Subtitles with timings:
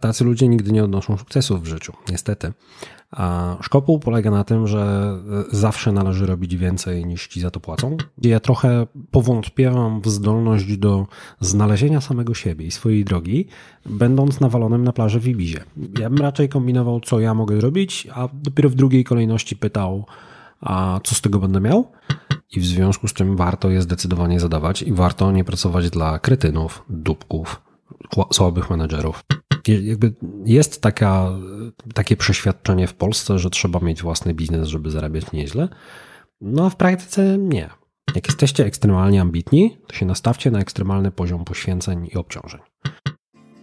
[0.00, 2.52] tacy ludzie nigdy nie odnoszą sukcesów w życiu, niestety.
[3.10, 5.12] A szkopuł polega na tym, że
[5.52, 7.96] zawsze należy robić więcej niż ci za to płacą.
[8.22, 11.06] Ja trochę powątpiewam w zdolność do
[11.40, 13.46] znalezienia samego siebie i swojej drogi,
[13.86, 15.64] będąc nawalonym na plaży w Ibizie.
[15.98, 20.06] Ja bym raczej kombinował, co ja mogę robić, a dopiero w drugiej kolejności pytał,
[20.60, 21.92] a co z tego będę miał?
[22.56, 26.84] I w związku z czym warto je zdecydowanie zadawać i warto nie pracować dla kretynów,
[26.88, 27.63] dupków,
[28.32, 29.24] słabych menedżerów.
[29.68, 30.14] Jakby
[30.44, 31.30] jest taka,
[31.94, 35.68] takie przeświadczenie w Polsce, że trzeba mieć własny biznes, żeby zarabiać nieźle.
[36.40, 37.70] No a w praktyce nie.
[38.14, 42.60] Jak jesteście ekstremalnie ambitni, to się nastawcie na ekstremalny poziom poświęceń i obciążeń.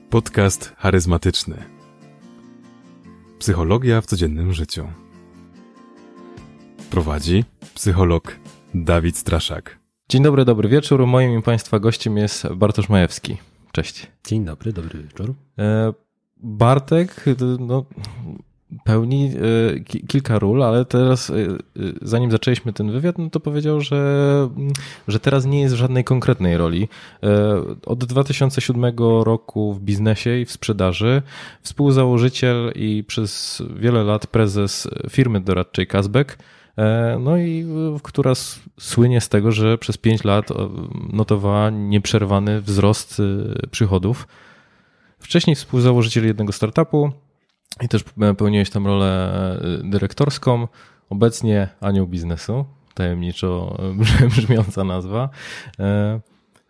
[0.09, 1.63] Podcast charyzmatyczny.
[3.39, 4.87] Psychologia w codziennym życiu.
[6.89, 8.35] Prowadzi psycholog
[8.73, 9.79] Dawid Straszak.
[10.09, 11.07] Dzień dobry, dobry wieczór.
[11.07, 13.37] Moim i Państwa gościem jest Bartosz Majewski.
[13.71, 14.07] Cześć.
[14.27, 15.34] Dzień dobry, dobry wieczór.
[15.59, 15.93] E,
[16.38, 17.25] Bartek
[17.59, 17.85] no,
[18.84, 21.34] pełni e, kilka ról, ale teraz, e,
[22.01, 24.49] zanim zaczęliśmy ten wywiad, no to powiedział, że,
[25.07, 26.87] że teraz nie jest w żadnej konkretnej roli.
[27.85, 31.21] Od 2007 roku w biznesie i w sprzedaży
[31.62, 36.38] współzałożyciel i przez wiele lat prezes firmy doradczej Kazbek
[37.20, 37.65] no i
[38.04, 38.34] która
[38.79, 40.49] słynie z tego, że przez 5 lat
[41.13, 43.21] notowała nieprzerwany wzrost
[43.71, 44.27] przychodów.
[45.20, 47.12] Wcześniej współzałożyciel jednego startupu
[47.82, 48.04] i też
[48.38, 49.32] pełniłeś tam rolę
[49.84, 50.68] dyrektorską.
[51.10, 53.77] Obecnie anioł biznesu, tajemniczo
[54.35, 55.29] brzmiąca nazwa.
[55.79, 56.20] E,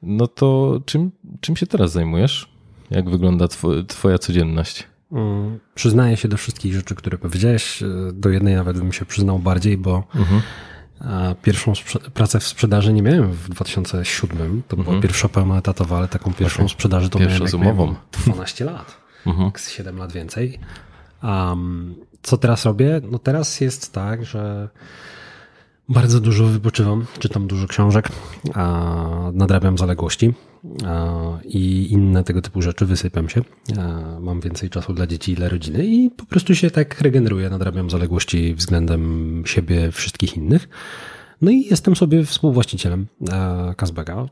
[0.01, 2.49] no to czym, czym się teraz zajmujesz?
[2.91, 3.47] Jak wygląda
[3.87, 4.87] twoja codzienność?
[5.11, 7.83] Mm, przyznaję się do wszystkich rzeczy, które powiedziałeś.
[8.13, 10.41] Do jednej nawet bym się przyznał bardziej, bo mhm.
[11.41, 11.73] pierwszą
[12.13, 14.63] pracę w sprzedaży nie miałem w 2007.
[14.67, 15.01] To była mhm.
[15.01, 16.69] pierwsza pełna etatowa, ale taką pierwszą okay.
[16.69, 18.97] sprzedaży to Pierwsza miałem, jak miałem 12 lat.
[19.25, 19.51] Mhm.
[19.67, 20.59] 7 lat więcej.
[21.23, 23.01] Um, co teraz robię?
[23.11, 24.69] No teraz jest tak, że
[25.89, 28.09] bardzo dużo wypoczywam, czytam dużo książek,
[28.53, 30.33] a nadrabiam zaległości
[31.45, 33.41] i inne tego typu rzeczy, wysypiam się.
[34.19, 37.89] Mam więcej czasu dla dzieci i dla rodziny i po prostu się tak regeneruję, nadrabiam
[37.89, 40.69] zaległości względem siebie, wszystkich innych.
[41.41, 43.07] No i jestem sobie współwłaścicielem
[43.77, 44.25] Kazbega.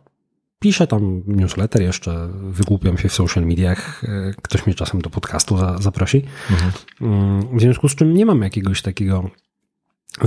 [0.60, 4.02] Piszę tam newsletter jeszcze, wygłupiam się w social mediach.
[4.42, 6.26] Ktoś mnie czasem do podcastu zaprosi.
[6.52, 6.72] Mhm.
[7.02, 9.30] Mm, w związku z czym nie mam jakiegoś takiego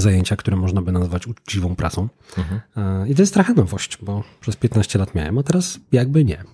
[0.00, 2.08] zajęcia, które można by nazwać uczciwą pracą.
[2.38, 3.08] Mhm.
[3.08, 6.44] I to jest trochę nowość, bo przez 15 lat miałem, a teraz jakby nie.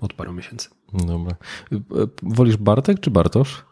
[0.00, 0.68] Od paru miesięcy.
[0.92, 1.36] Dobra.
[1.72, 1.76] E,
[2.22, 3.64] wolisz Bartek czy Bartosz?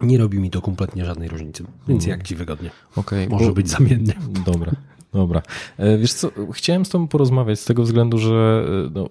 [0.00, 2.18] Nie robi mi to kompletnie żadnej różnicy, więc mhm.
[2.18, 2.70] jak ci wygodnie.
[2.96, 3.28] Okay.
[3.28, 4.14] Może być zamiennie.
[4.46, 4.72] Dobra.
[5.12, 5.42] Dobra.
[5.76, 8.64] E, wiesz co, chciałem z tobą porozmawiać z tego względu, że
[8.94, 9.08] no,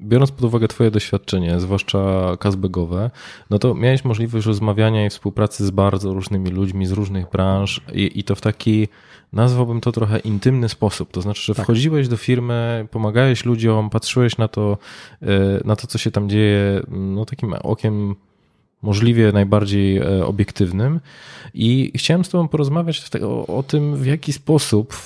[0.00, 3.10] biorąc pod uwagę Twoje doświadczenie, zwłaszcza kazbegowe,
[3.50, 8.18] no to miałeś możliwość rozmawiania i współpracy z bardzo różnymi ludźmi z różnych branż i,
[8.18, 8.88] i to w taki,
[9.32, 11.12] nazwałbym to trochę intymny sposób.
[11.12, 11.64] To znaczy, że tak.
[11.64, 14.78] wchodziłeś do firmy, pomagałeś ludziom, patrzyłeś na to,
[15.22, 15.26] e,
[15.64, 18.14] na to, co się tam dzieje, no takim okiem
[18.82, 21.00] możliwie najbardziej e, obiektywnym.
[21.54, 24.96] I chciałem z Tobą porozmawiać o, o tym, w jaki sposób,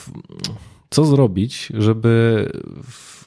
[0.90, 2.46] co zrobić, żeby
[2.90, 3.17] w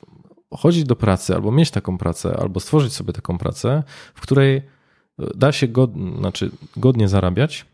[0.58, 3.84] chodzić do pracy, albo mieć taką pracę, albo stworzyć sobie taką pracę,
[4.16, 4.62] w której e,
[5.36, 7.66] da się god, znaczy godnie zarabiać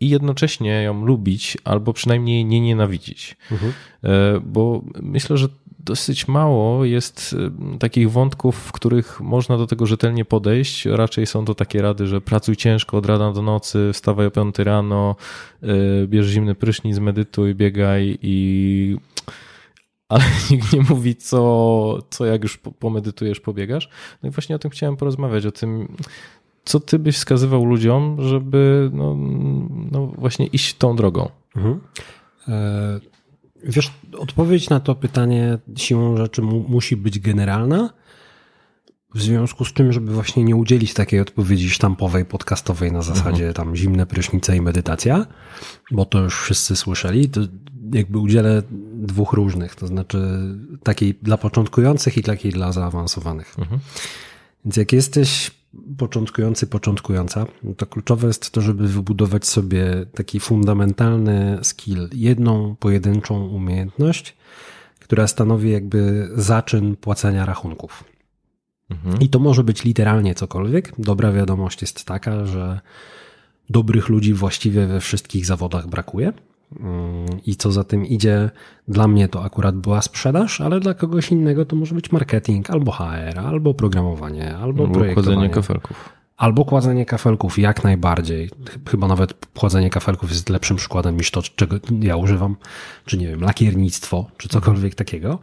[0.00, 3.36] i jednocześnie ją lubić, albo przynajmniej nie nienawidzić.
[3.52, 3.72] Mhm.
[4.04, 5.48] E, bo myślę, że
[5.78, 7.36] dosyć mało jest
[7.74, 10.86] e, takich wątków, w których można do tego rzetelnie podejść.
[10.86, 14.58] Raczej są to takie rady, że pracuj ciężko od rana do nocy, wstawaj o 5
[14.58, 15.16] rano,
[16.06, 18.96] bierz zimny prysznic, medytuj, biegaj i
[20.08, 23.88] ale nikt nie mówi, co, co jak już pomedytujesz, pobiegasz.
[24.22, 25.96] No i właśnie o tym chciałem porozmawiać, o tym,
[26.64, 29.16] co ty byś wskazywał ludziom, żeby no,
[29.92, 31.28] no właśnie iść tą drogą.
[31.56, 31.80] Mhm.
[32.48, 33.00] E,
[33.64, 37.90] wiesz, odpowiedź na to pytanie siłą rzeczy mu, musi być generalna,
[39.14, 43.54] w związku z tym, żeby właśnie nie udzielić takiej odpowiedzi sztampowej, podcastowej na zasadzie mhm.
[43.54, 45.26] tam zimne prysznice i medytacja,
[45.90, 47.40] bo to już wszyscy słyszeli, to
[47.92, 48.62] jakby udzielę
[48.92, 50.18] dwóch różnych, to znaczy
[50.82, 53.58] takiej dla początkujących i takiej dla zaawansowanych.
[53.58, 53.80] Mhm.
[54.64, 55.50] Więc jak jesteś
[55.98, 57.46] początkujący, początkująca,
[57.76, 64.36] to kluczowe jest to, żeby wybudować sobie taki fundamentalny skill, jedną pojedynczą umiejętność,
[65.00, 68.04] która stanowi jakby zaczyn płacenia rachunków.
[68.90, 69.20] Mhm.
[69.20, 70.92] I to może być literalnie cokolwiek.
[70.98, 72.80] Dobra wiadomość jest taka, że
[73.70, 76.32] dobrych ludzi właściwie we wszystkich zawodach brakuje.
[77.46, 78.50] I co za tym idzie,
[78.88, 82.92] dla mnie to akurat była sprzedaż, ale dla kogoś innego to może być marketing, albo
[82.92, 85.34] HR, albo programowanie, albo, albo projektowanie.
[85.36, 86.08] kładzenie kafelków.
[86.36, 88.50] Albo kładzenie kafelków, jak najbardziej.
[88.88, 92.56] Chyba nawet kładzenie kafelków jest lepszym przykładem niż to, czego ja używam,
[93.04, 95.38] czy nie wiem, lakiernictwo, czy cokolwiek takiego.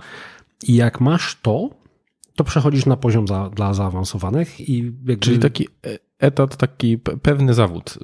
[0.68, 1.70] I jak masz to,
[2.36, 5.18] to przechodzisz na poziom za, dla zaawansowanych i jakby...
[5.18, 8.00] Czyli taki e, etat, taki pewny zawód.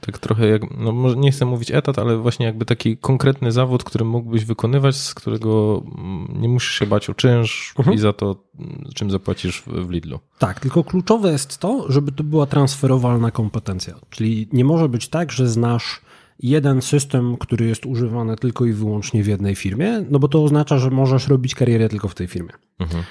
[0.00, 3.84] Tak trochę jak, no może nie chcę mówić etat, ale właśnie jakby taki konkretny zawód,
[3.84, 7.96] który mógłbyś wykonywać, z którego mm, nie musisz się bać o czynsz mhm.
[7.96, 8.36] i za to,
[8.94, 10.18] czym zapłacisz w Lidlu.
[10.38, 13.94] Tak, tylko kluczowe jest to, żeby to była transferowalna kompetencja.
[14.10, 16.00] Czyli nie może być tak, że znasz
[16.38, 20.78] jeden system, który jest używany tylko i wyłącznie w jednej firmie, no bo to oznacza,
[20.78, 22.52] że możesz robić karierę tylko w tej firmie.
[22.78, 23.04] Mhm.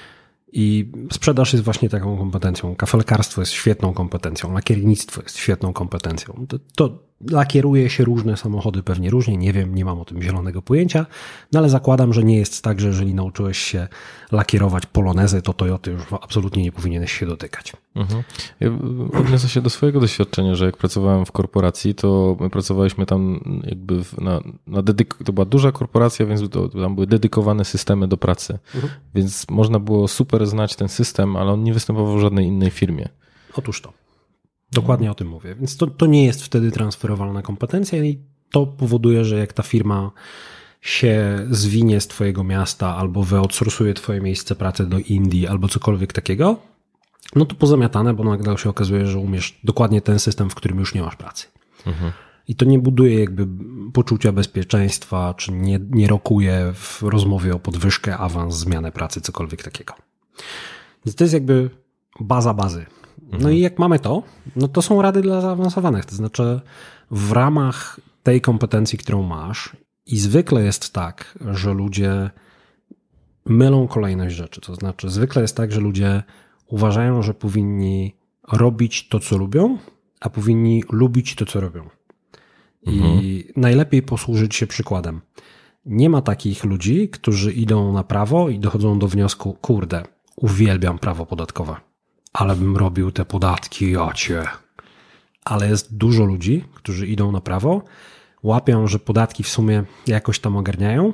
[0.56, 2.76] I sprzedaż jest właśnie taką kompetencją.
[2.76, 6.46] Kafelkarstwo jest świetną kompetencją, lakiernictwo jest świetną kompetencją.
[6.48, 6.98] To, to
[7.30, 11.06] lakieruje się różne samochody pewnie różnie, nie wiem, nie mam o tym zielonego pojęcia,
[11.52, 13.88] no ale zakładam, że nie jest tak, że jeżeli nauczyłeś się
[14.32, 17.72] lakierować polonezy, to Toyoty już absolutnie nie powinieneś się dotykać.
[17.94, 18.22] Mhm.
[18.60, 18.70] Ja
[19.20, 24.02] odniosę się do swojego doświadczenia, że jak pracowałem w korporacji, to my pracowaliśmy tam jakby
[24.18, 28.58] na, na dedyk- to była duża korporacja, więc to, tam były dedykowane systemy do pracy,
[28.74, 28.92] mhm.
[29.14, 33.08] więc można było super znać ten system, ale on nie występował w żadnej innej firmie.
[33.56, 34.03] Otóż to.
[34.72, 35.54] Dokładnie o tym mówię.
[35.54, 38.18] Więc to, to nie jest wtedy transferowalna kompetencja i
[38.50, 40.10] to powoduje, że jak ta firma
[40.80, 46.56] się zwinie z twojego miasta albo wyoutsourcuje twoje miejsce pracy do Indii albo cokolwiek takiego,
[47.36, 50.94] no to pozamiatane, bo nagle się okazuje, że umiesz dokładnie ten system, w którym już
[50.94, 51.46] nie masz pracy.
[51.86, 52.12] Mhm.
[52.48, 53.46] I to nie buduje jakby
[53.92, 59.94] poczucia bezpieczeństwa, czy nie, nie rokuje w rozmowie o podwyżkę, awans, zmianę pracy, cokolwiek takiego.
[61.06, 61.70] Więc to jest jakby
[62.20, 62.86] baza bazy.
[63.40, 64.22] No i jak mamy to,
[64.56, 66.04] no to są rady dla zaawansowanych.
[66.04, 66.60] To znaczy,
[67.10, 69.76] w ramach tej kompetencji, którą masz,
[70.06, 72.30] i zwykle jest tak, że ludzie
[73.46, 74.60] mylą kolejność rzeczy.
[74.60, 76.22] To znaczy, zwykle jest tak, że ludzie
[76.66, 78.14] uważają, że powinni
[78.52, 79.78] robić to, co lubią,
[80.20, 81.88] a powinni lubić to, co robią.
[82.82, 83.22] I mhm.
[83.56, 85.20] najlepiej posłużyć się przykładem.
[85.86, 90.04] Nie ma takich ludzi, którzy idą na prawo i dochodzą do wniosku, kurde,
[90.36, 91.76] uwielbiam prawo podatkowe
[92.34, 94.44] ale bym robił te podatki, jacie.
[95.44, 97.82] Ale jest dużo ludzi, którzy idą na prawo,
[98.42, 101.12] łapią, że podatki w sumie jakoś tam ogarniają,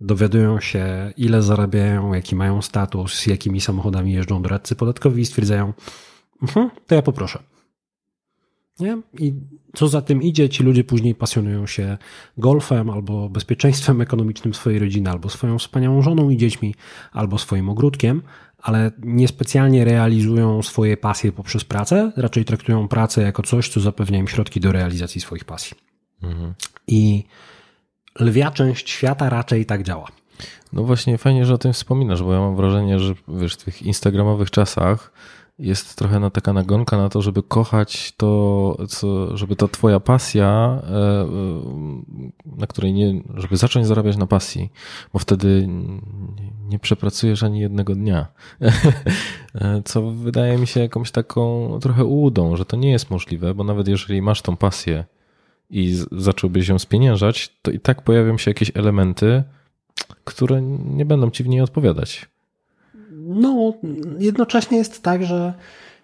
[0.00, 5.72] dowiadują się, ile zarabiają, jaki mają status, z jakimi samochodami jeżdżą doradcy podatkowi i stwierdzają,
[6.42, 7.42] mhm, to ja poproszę.
[8.80, 8.98] Nie?
[9.18, 9.34] I
[9.74, 11.98] co za tym idzie, ci ludzie później pasjonują się
[12.38, 16.74] golfem albo bezpieczeństwem ekonomicznym swojej rodziny, albo swoją wspaniałą żoną i dziećmi,
[17.12, 18.22] albo swoim ogródkiem,
[18.62, 24.28] ale niespecjalnie realizują swoje pasje poprzez pracę, raczej traktują pracę jako coś, co zapewnia im
[24.28, 25.76] środki do realizacji swoich pasji.
[26.22, 26.54] Mhm.
[26.86, 27.24] I
[28.20, 30.06] lwia część świata raczej tak działa.
[30.72, 33.82] No właśnie, fajnie, że o tym wspominasz, bo ja mam wrażenie, że wiesz, w tych
[33.82, 35.12] instagramowych czasach
[35.60, 40.80] jest trochę na taka nagonka na to, żeby kochać to, co, żeby ta twoja pasja,
[40.82, 41.26] e, e,
[42.44, 44.72] na której nie, żeby zacząć zarabiać na pasji,
[45.12, 45.68] bo wtedy
[46.68, 48.26] nie przepracujesz ani jednego dnia.
[49.54, 53.64] E, co wydaje mi się jakąś taką trochę ułudą, że to nie jest możliwe, bo
[53.64, 55.04] nawet jeżeli masz tą pasję
[55.70, 59.42] i zacząłbyś ją spieniężać, to i tak pojawią się jakieś elementy,
[60.24, 62.29] które nie będą ci w niej odpowiadać
[63.34, 63.74] no,
[64.18, 65.54] jednocześnie jest tak, że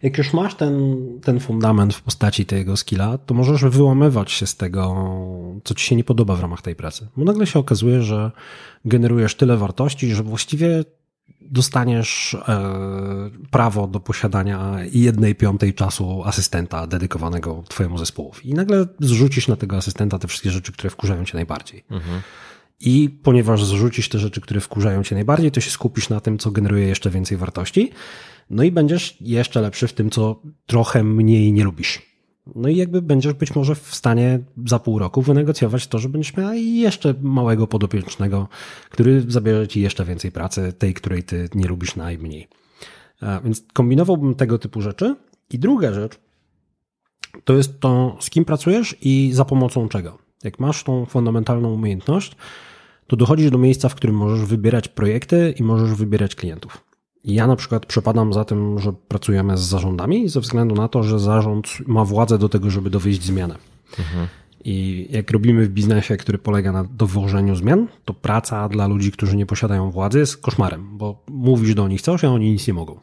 [0.03, 4.57] jak już masz ten, ten fundament w postaci tego skilla, to możesz wyłamywać się z
[4.57, 5.07] tego,
[5.65, 7.09] co ci się nie podoba w ramach tej pracy.
[7.17, 8.31] Bo nagle się okazuje, że
[8.85, 10.85] generujesz tyle wartości, że właściwie
[11.41, 12.41] dostaniesz e,
[13.51, 18.51] prawo do posiadania jednej piątej czasu asystenta dedykowanego twojemu zespołowi.
[18.51, 21.85] I nagle zrzucisz na tego asystenta te wszystkie rzeczy, które wkurzają cię najbardziej.
[21.91, 22.23] Mhm.
[22.81, 26.51] I ponieważ zrzucisz te rzeczy, które wkurzają cię najbardziej, to się skupisz na tym, co
[26.51, 27.91] generuje jeszcze więcej wartości.
[28.51, 32.03] No i będziesz jeszcze lepszy w tym, co trochę mniej nie lubisz.
[32.55, 36.37] No i jakby będziesz być może w stanie za pół roku wynegocjować to, że będziesz
[36.37, 38.49] miał jeszcze małego podopiecznego,
[38.91, 42.49] który zabierze ci jeszcze więcej pracy, tej, której ty nie lubisz najmniej.
[43.45, 45.17] Więc kombinowałbym tego typu rzeczy.
[45.51, 46.19] I druga rzecz
[47.45, 50.26] to jest to, z kim pracujesz i za pomocą czego.
[50.47, 52.37] Jak masz tą fundamentalną umiejętność,
[53.07, 56.85] to dochodzisz do miejsca, w którym możesz wybierać projekty i możesz wybierać klientów.
[57.25, 61.19] Ja na przykład przepadam za tym, że pracujemy z zarządami ze względu na to, że
[61.19, 63.59] zarząd ma władzę do tego, żeby dowieść zmianę.
[63.99, 64.27] Mhm.
[64.65, 69.37] I jak robimy w biznesie, który polega na dowożeniu zmian, to praca dla ludzi, którzy
[69.37, 73.01] nie posiadają władzy jest koszmarem, bo mówisz do nich coś, a oni nic nie mogą.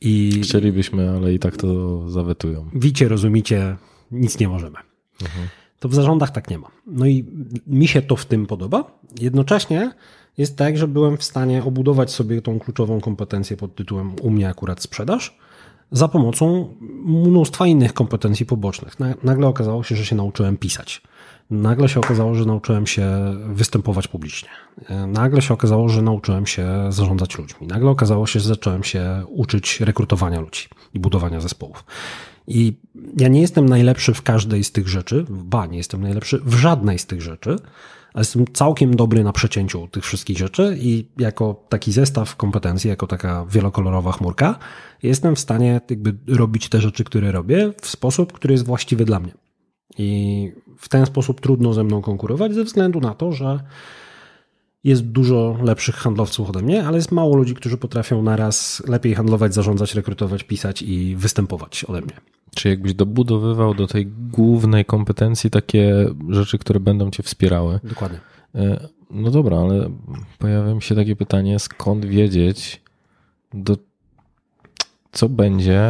[0.00, 2.70] I Chcielibyśmy, ale i tak to zawetują.
[2.74, 3.76] Wicie, rozumicie,
[4.10, 4.76] nic nie możemy.
[5.22, 5.48] Mhm.
[5.82, 6.68] To w zarządach tak nie ma.
[6.86, 7.24] No i
[7.66, 8.84] mi się to w tym podoba.
[9.20, 9.92] Jednocześnie
[10.38, 14.48] jest tak, że byłem w stanie obudować sobie tą kluczową kompetencję pod tytułem u mnie
[14.48, 15.38] akurat sprzedaż
[15.92, 16.74] za pomocą
[17.04, 18.96] mnóstwa innych kompetencji pobocznych.
[19.22, 21.02] Nagle okazało się, że się nauczyłem pisać.
[21.50, 23.08] Nagle się okazało, że nauczyłem się
[23.46, 24.48] występować publicznie.
[25.06, 27.66] Nagle się okazało, że nauczyłem się zarządzać ludźmi.
[27.66, 31.84] Nagle okazało się, że zacząłem się uczyć rekrutowania ludzi i budowania zespołów.
[32.46, 32.76] I
[33.18, 36.98] ja nie jestem najlepszy w każdej z tych rzeczy, ba, nie jestem najlepszy w żadnej
[36.98, 37.56] z tych rzeczy,
[38.14, 43.06] ale jestem całkiem dobry na przecięciu tych wszystkich rzeczy i jako taki zestaw kompetencji, jako
[43.06, 44.58] taka wielokolorowa chmurka,
[45.02, 49.20] jestem w stanie jakby robić te rzeczy, które robię w sposób, który jest właściwy dla
[49.20, 49.34] mnie.
[49.98, 53.60] I w ten sposób trudno ze mną konkurować ze względu na to, że
[54.84, 59.54] jest dużo lepszych handlowców ode mnie, ale jest mało ludzi, którzy potrafią naraz lepiej handlować,
[59.54, 62.12] zarządzać, rekrutować, pisać i występować ode mnie.
[62.54, 67.80] Czy jakbyś dobudowywał do tej głównej kompetencji takie rzeczy, które będą cię wspierały?
[67.84, 68.20] Dokładnie.
[68.54, 69.90] E, no dobra, ale
[70.38, 72.82] pojawia mi się takie pytanie, skąd wiedzieć,
[73.54, 73.76] do,
[75.12, 75.82] co będzie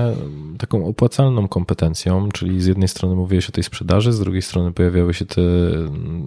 [0.59, 5.15] taką opłacalną kompetencją, czyli z jednej strony mówiłeś o tej sprzedaży, z drugiej strony pojawiały
[5.15, 5.43] się te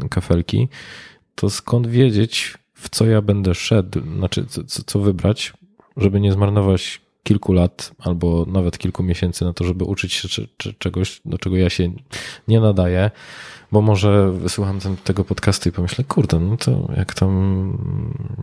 [0.09, 0.67] kafelki,
[1.35, 5.53] to skąd wiedzieć, w co ja będę szedł, znaczy co, co wybrać,
[5.97, 10.27] żeby nie zmarnować kilku lat albo nawet kilku miesięcy na to, żeby uczyć się
[10.79, 11.91] czegoś, do czego ja się
[12.47, 13.11] nie nadaję,
[13.71, 17.31] bo może wysłucham ten, tego podcastu i pomyślę, kurde, no to jak tam,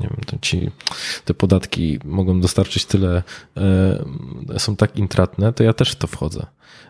[0.01, 0.71] nie wiem, ci,
[1.25, 3.23] te podatki mogą dostarczyć tyle,
[3.57, 6.47] e, są tak intratne, to ja też w to wchodzę.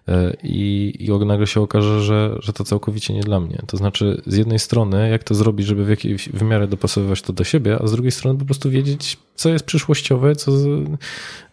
[0.08, 3.62] E, I, i nagle się okaże, że, że to całkowicie nie dla mnie.
[3.66, 7.32] To znaczy, z jednej strony, jak to zrobić, żeby w jakiejś w miarę dopasowywać to
[7.32, 10.52] do siebie, a z drugiej strony po prostu wiedzieć, co jest przyszłościowe, co,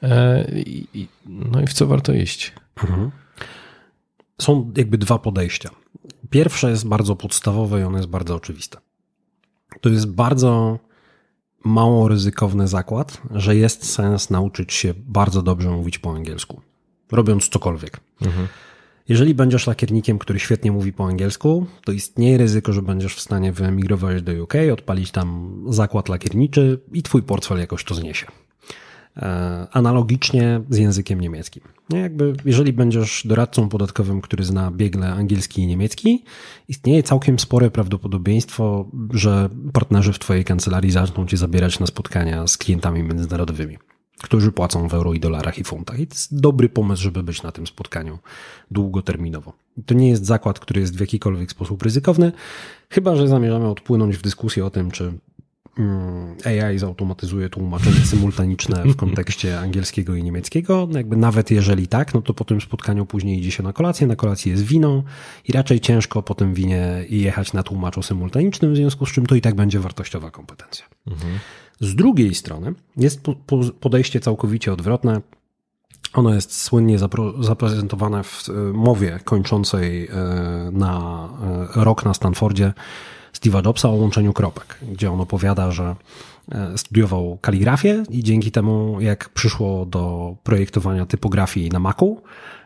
[0.03, 2.53] e, i, no i w co warto iść.
[2.83, 3.11] Mhm.
[4.41, 5.69] Są jakby dwa podejścia.
[6.29, 8.77] Pierwsze jest bardzo podstawowe i ono jest bardzo oczywiste.
[9.81, 10.79] To jest bardzo
[11.65, 16.61] mało ryzykowny zakład, że jest sens nauczyć się bardzo dobrze mówić po angielsku
[17.11, 17.99] robiąc cokolwiek.
[18.21, 18.47] Mhm.
[19.09, 23.51] Jeżeli będziesz lakiernikiem, który świetnie mówi po angielsku, to istnieje ryzyko, że będziesz w stanie
[23.51, 28.27] wyemigrować do UK, odpalić tam zakład lakierniczy i twój portfel jakoś to zniesie.
[29.17, 31.63] E, analogicznie z językiem niemieckim.
[31.89, 36.23] Nie, jakby, jeżeli będziesz doradcą podatkowym, który zna biegle angielski i niemiecki,
[36.67, 42.57] istnieje całkiem spore prawdopodobieństwo, że partnerzy w Twojej kancelarii zaczną Cię zabierać na spotkania z
[42.57, 43.77] klientami międzynarodowymi
[44.23, 45.99] którzy płacą w euro i dolarach i funtach.
[45.99, 48.19] I to jest dobry pomysł, żeby być na tym spotkaniu
[48.71, 49.53] długoterminowo.
[49.85, 52.31] To nie jest zakład, który jest w jakikolwiek sposób ryzykowny,
[52.89, 55.13] chyba że zamierzamy odpłynąć w dyskusję o tym, czy
[55.77, 60.87] mm, AI zautomatyzuje tłumaczenie symultaniczne w kontekście angielskiego i niemieckiego.
[60.91, 64.07] No jakby nawet jeżeli tak, no to po tym spotkaniu później idzie się na kolację,
[64.07, 65.03] na kolacji jest wino
[65.47, 69.35] i raczej ciężko po tym winie jechać na tłumaczu symultanicznym, w związku z czym to
[69.35, 70.85] i tak będzie wartościowa kompetencja.
[71.07, 71.39] Mhm.
[71.79, 73.21] Z drugiej strony jest
[73.79, 75.21] podejście całkowicie odwrotne.
[76.13, 76.97] Ono jest słynnie
[77.39, 80.11] zaprezentowane w e, mowie kończącej e,
[80.71, 81.27] na
[81.75, 82.73] e, rok na Stanfordzie
[83.33, 85.95] Steve'a Jobsa o łączeniu kropek, gdzie on opowiada, że
[86.75, 92.21] studiował kaligrafię i dzięki temu, jak przyszło do projektowania typografii na Macu,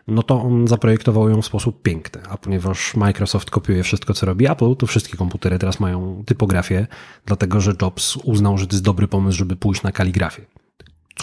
[0.07, 2.21] no to on zaprojektował ją w sposób piękny.
[2.29, 6.87] A ponieważ Microsoft kopiuje wszystko, co robi Apple, to wszystkie komputery teraz mają typografię,
[7.25, 10.45] dlatego że Jobs uznał, że to jest dobry pomysł, żeby pójść na kaligrafię.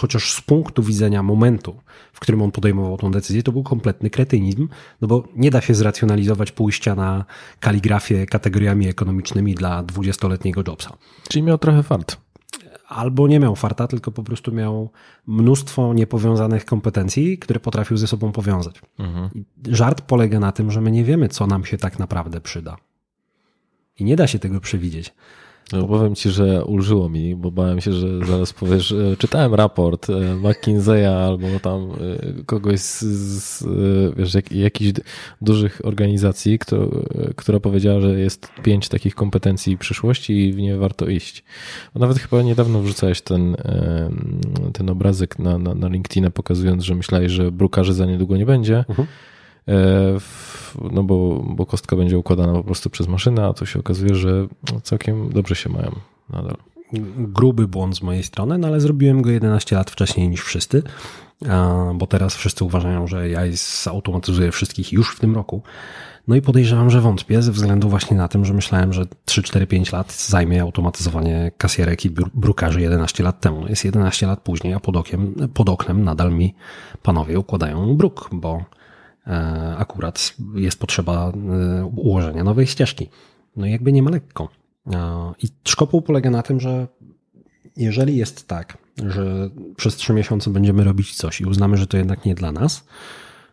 [0.00, 1.80] Chociaż z punktu widzenia momentu,
[2.12, 4.68] w którym on podejmował tą decyzję, to był kompletny kretynizm,
[5.00, 7.24] no bo nie da się zracjonalizować pójścia na
[7.60, 10.96] kaligrafię kategoriami ekonomicznymi dla dwudziestoletniego Jobsa.
[11.28, 12.29] Czyli miał trochę fart
[12.90, 14.90] albo nie miał farta, tylko po prostu miał
[15.26, 18.82] mnóstwo niepowiązanych kompetencji, które potrafił ze sobą powiązać.
[18.98, 19.44] Mhm.
[19.68, 22.76] Żart polega na tym, że my nie wiemy, co nam się tak naprawdę przyda.
[23.98, 25.14] I nie da się tego przewidzieć.
[25.72, 30.12] No, powiem ci, że ulżyło mi, bo bałem się, że zaraz powiesz, czytałem raport e,
[30.34, 33.64] McKinsey'a albo tam e, kogoś z, z
[34.16, 35.00] wiesz, jak, jakichś
[35.40, 36.86] dużych organizacji, która,
[37.36, 41.44] która powiedziała, że jest pięć takich kompetencji przyszłości i w nie warto iść.
[41.94, 44.10] Bo nawet chyba niedawno wrzucałeś ten, e,
[44.72, 45.88] ten obrazek na, na, na
[46.34, 48.84] pokazując, że myślałeś, że brukarzy za niedługo nie będzie.
[48.88, 49.08] Mhm.
[49.70, 50.50] -huh
[50.92, 54.46] no bo, bo kostka będzie układana po prostu przez maszynę, a to się okazuje, że
[54.82, 55.90] całkiem dobrze się mają
[56.30, 56.56] nadal.
[57.18, 60.82] Gruby błąd z mojej strony, no ale zrobiłem go 11 lat wcześniej niż wszyscy,
[61.94, 63.40] bo teraz wszyscy uważają, że ja
[63.82, 65.62] zautomatyzuję wszystkich już w tym roku.
[66.28, 69.66] No i podejrzewam, że wątpię ze względu właśnie na tym, że myślałem, że 3, 4,
[69.66, 73.68] 5 lat zajmie automatyzowanie kasjerek i brukarzy 11 lat temu.
[73.68, 76.54] Jest 11 lat później, a pod, okiem, pod oknem nadal mi
[77.02, 78.79] panowie układają bruk, bo e,
[79.76, 83.08] akurat jest potrzeba e, ułożenia nowej ścieżki.
[83.56, 84.48] No i jakby nie ma lekko.
[85.42, 86.86] I szkopuł polega na tym, że
[87.76, 92.24] jeżeli jest tak, że przez trzy miesiące będziemy robić coś i uznamy, że to jednak
[92.24, 92.84] nie dla nas,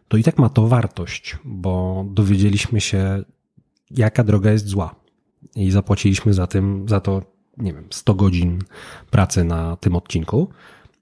[0.08, 3.24] to i tak ma to wartość, bo dowiedzieliśmy się,
[3.92, 4.96] jaka droga jest zła.
[5.56, 7.22] I zapłaciliśmy za tym, za to,
[7.58, 8.60] nie wiem, 100 godzin
[9.10, 10.50] pracy na tym odcinku.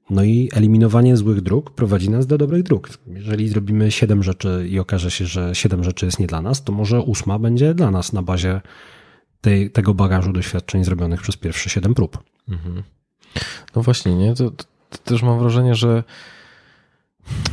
[0.09, 2.89] No i eliminowanie złych dróg prowadzi nas do dobrych dróg.
[3.07, 6.73] Jeżeli zrobimy 7 rzeczy i okaże się, że 7 rzeczy jest nie dla nas, to
[6.73, 8.61] może ósma będzie dla nas na bazie
[9.41, 12.23] tej, tego bagażu doświadczeń zrobionych przez pierwsze 7 prób.
[12.49, 12.83] Mhm.
[13.75, 14.35] No właśnie, nie?
[14.35, 16.03] To, to też mam wrażenie, że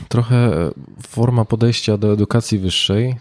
[0.09, 0.71] trochę
[1.07, 3.17] forma podejścia do edukacji wyższej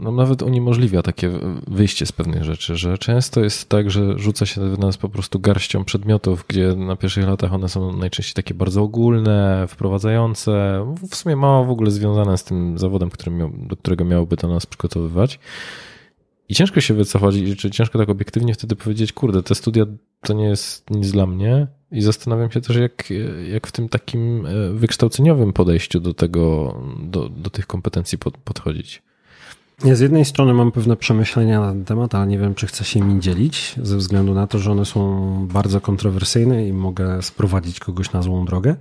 [0.00, 1.30] no nawet uniemożliwia takie
[1.66, 5.40] wyjście z pewnych rzeczy, że często jest tak, że rzuca się w nas po prostu
[5.40, 11.36] garścią przedmiotów, gdzie na pierwszych latach one są najczęściej takie bardzo ogólne, wprowadzające, w sumie
[11.36, 15.38] mało w ogóle związane z tym zawodem, miał, do którego miałoby to nas przygotowywać.
[16.48, 19.86] I ciężko się wycofać, czy ciężko tak obiektywnie wtedy powiedzieć, kurde, te studia
[20.20, 21.66] to nie jest nic dla mnie.
[21.92, 23.08] I zastanawiam się też, jak,
[23.52, 29.02] jak w tym takim e, wykształceniowym podejściu do tego, do, do tych kompetencji pod, podchodzić.
[29.84, 32.84] Ja z jednej strony mam pewne przemyślenia na ten temat, ale nie wiem, czy chcę
[32.84, 37.80] się nimi dzielić, ze względu na to, że one są bardzo kontrowersyjne i mogę sprowadzić
[37.80, 38.76] kogoś na złą drogę.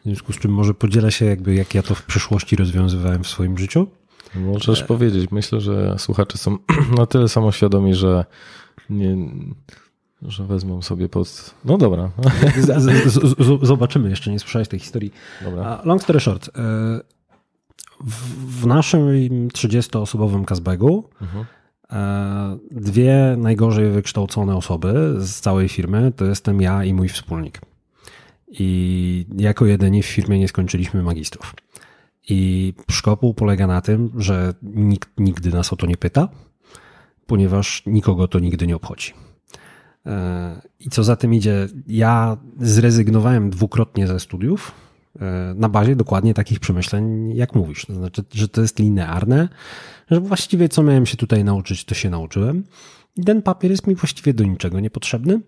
[0.00, 3.28] W związku z czym może podzielę się, jakby jak ja to w przyszłości rozwiązywałem w
[3.28, 3.86] swoim życiu.
[4.34, 4.84] Możesz e...
[4.84, 5.30] powiedzieć.
[5.30, 6.58] Myślę, że słuchacze są
[6.98, 8.24] na tyle samoświadomi, że
[8.90, 9.16] nie,
[10.22, 11.54] że wezmą sobie pod.
[11.64, 12.10] No dobra.
[12.56, 15.12] Z, z, z, zobaczymy, jeszcze nie słyszałeś tej historii.
[15.44, 15.82] Dobra.
[15.84, 16.50] Long story short.
[18.46, 19.08] W naszym
[19.48, 21.44] 30-osobowym Kazbegu mhm.
[21.90, 27.60] E, dwie najgorzej wykształcone osoby z całej firmy to jestem ja i mój wspólnik.
[28.48, 31.54] I jako jedyni w firmie nie skończyliśmy magistrów.
[32.28, 36.28] I szkopuł polega na tym, że nikt nigdy nas o to nie pyta,
[37.26, 39.12] ponieważ nikogo to nigdy nie obchodzi.
[40.06, 44.72] E, I co za tym idzie, ja zrezygnowałem dwukrotnie ze studiów,
[45.54, 47.86] na bazie dokładnie takich przemyśleń, jak mówisz.
[47.86, 49.48] To znaczy, że to jest linearne,
[50.10, 52.64] że właściwie co miałem się tutaj nauczyć, to się nauczyłem.
[53.16, 55.40] I ten papier jest mi właściwie do niczego niepotrzebny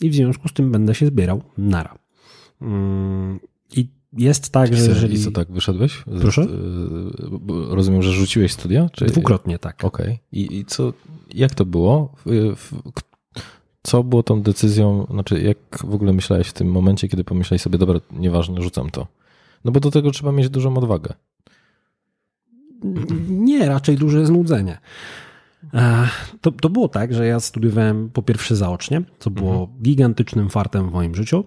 [0.00, 1.98] i w związku z tym będę się zbierał nara.
[2.62, 3.40] Mm,
[3.76, 5.14] I jest tak, że jeżeli...
[5.14, 6.02] I co, tak wyszedłeś?
[6.20, 6.42] Proszę?
[6.42, 6.46] E,
[7.74, 8.88] rozumiem, że rzuciłeś studia?
[8.92, 9.04] Czy...
[9.04, 9.84] Dwukrotnie, tak.
[9.84, 10.06] Okej.
[10.06, 10.18] Okay.
[10.32, 10.92] I, I co,
[11.34, 12.14] jak to było?
[13.86, 17.78] Co było tą decyzją, znaczy jak w ogóle myślałeś w tym momencie, kiedy pomyślałeś sobie,
[17.78, 19.06] dobra, nieważne, rzucam to?
[19.64, 21.14] No bo do tego trzeba mieć dużą odwagę.
[23.28, 24.78] Nie, raczej duże znudzenie.
[25.74, 26.08] E,
[26.40, 29.82] to, to było tak, że ja studiowałem po pierwsze zaocznie, co było mhm.
[29.82, 31.44] gigantycznym fartem w moim życiu,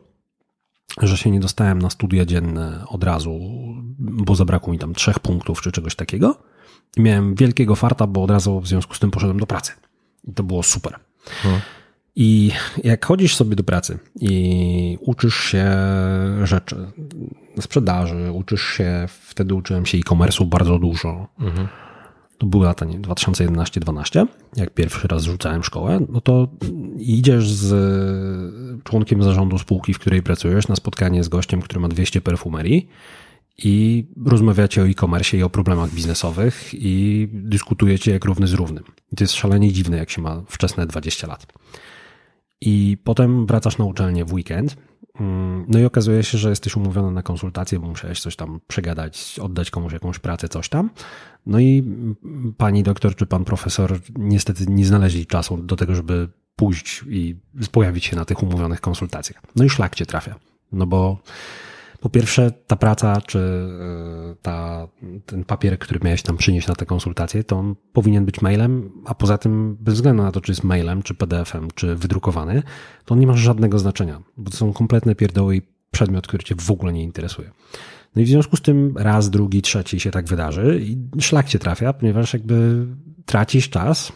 [1.02, 3.40] że się nie dostałem na studia dzienne od razu,
[4.00, 6.38] bo zabrakło mi tam trzech punktów czy czegoś takiego.
[6.98, 9.72] I miałem wielkiego farta, bo od razu w związku z tym poszedłem do pracy.
[10.24, 11.00] I to było super.
[11.46, 11.62] Mhm.
[12.22, 12.52] I
[12.84, 15.72] jak chodzisz sobie do pracy i uczysz się
[16.44, 16.76] rzeczy,
[17.60, 21.28] sprzedaży, uczysz się, wtedy uczyłem się e-commerce'u bardzo dużo.
[21.40, 21.68] Mhm.
[22.38, 26.48] To były lata 2011-12, jak pierwszy raz rzucałem szkołę, no to
[26.98, 32.22] idziesz z członkiem zarządu spółki, w której pracujesz, na spotkanie z gościem, który ma 200
[32.22, 32.90] perfumerii
[33.58, 38.84] i rozmawiacie o e-commerce i o problemach biznesowych i dyskutujecie jak równy z równym.
[39.14, 41.48] I to jest szalenie dziwne, jak się ma wczesne 20 lat.
[42.62, 44.76] I potem wracasz na uczelnię w weekend.
[45.20, 49.40] Mm, no i okazuje się, że jesteś umówiony na konsultację, bo musiałeś coś tam przegadać,
[49.42, 50.90] oddać komuś jakąś pracę, coś tam.
[51.46, 51.84] No i
[52.58, 57.36] pani doktor czy pan profesor niestety nie znaleźli czasu do tego, żeby pójść i
[57.72, 59.42] pojawić się na tych umówionych konsultacjach.
[59.56, 60.36] No i szlak cię trafia.
[60.72, 61.18] No bo
[62.00, 64.88] po pierwsze, ta praca, czy e, ta,
[65.26, 69.16] ten papier, który miałeś tam przynieść na te konsultacje, to on powinien być mailem, a
[69.16, 72.64] poza tym, bez względu na to, czy jest mailem, czy PDF-em, czy wydrukowany,
[73.06, 76.56] to on nie ma żadnego znaczenia, bo to są kompletne pierdoły i przedmiot, który cię
[76.56, 77.52] w ogóle nie interesuje.
[78.16, 81.60] No i w związku z tym raz, drugi, trzeci się tak wydarzy i szlak cię
[81.60, 82.86] trafia, ponieważ jakby
[83.26, 84.12] tracisz czas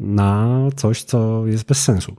[0.00, 2.16] na coś, co jest bez sensu.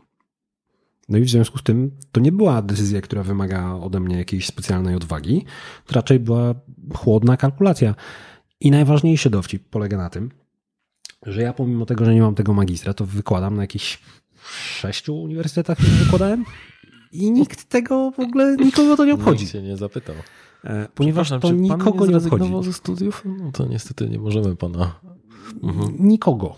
[1.10, 4.46] No i w związku z tym to nie była decyzja, która wymaga ode mnie jakiejś
[4.46, 5.46] specjalnej odwagi,
[5.86, 6.56] to raczej była
[6.96, 7.96] chłodna kalkulacja.
[8.60, 10.32] I najważniejszy dowcip polega na tym,
[11.26, 14.00] że ja pomimo tego, że nie mam tego magistra, to wykładam na jakichś
[14.64, 16.46] sześciu uniwersytetach, które wykładałem
[17.12, 19.42] i nikt tego w ogóle, nikogo to nie obchodzi.
[19.42, 20.16] Nikt się nie zapytał.
[20.64, 22.64] E, ponieważ to nikogo nie, nie obchodzi.
[22.64, 23.24] ze studiów?
[23.26, 25.00] No to niestety nie możemy pana...
[25.64, 25.96] Mhm.
[26.00, 26.56] Nikogo.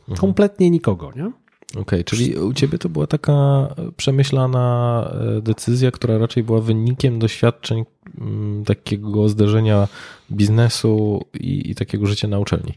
[0.00, 0.18] Mhm.
[0.18, 1.32] Kompletnie nikogo, nie?
[1.70, 5.04] Okej, okay, czyli u ciebie to była taka przemyślana
[5.38, 7.84] e, decyzja, która raczej była wynikiem doświadczeń
[8.20, 9.88] mm, takiego zderzenia
[10.32, 12.74] biznesu i, i takiego życia na uczelni.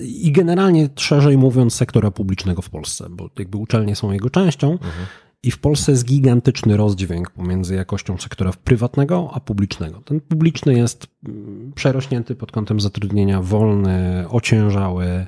[0.00, 5.06] I generalnie szerzej mówiąc sektora publicznego w Polsce, bo jakby uczelnie są jego częścią mhm.
[5.42, 10.00] i w Polsce jest gigantyczny rozdźwięk pomiędzy jakością sektora prywatnego a publicznego.
[10.04, 15.26] Ten publiczny jest mm, przerośnięty pod kątem zatrudnienia, wolny, ociężały,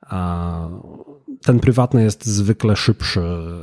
[0.00, 0.68] a
[1.42, 3.22] ten prywatny jest zwykle szybszy,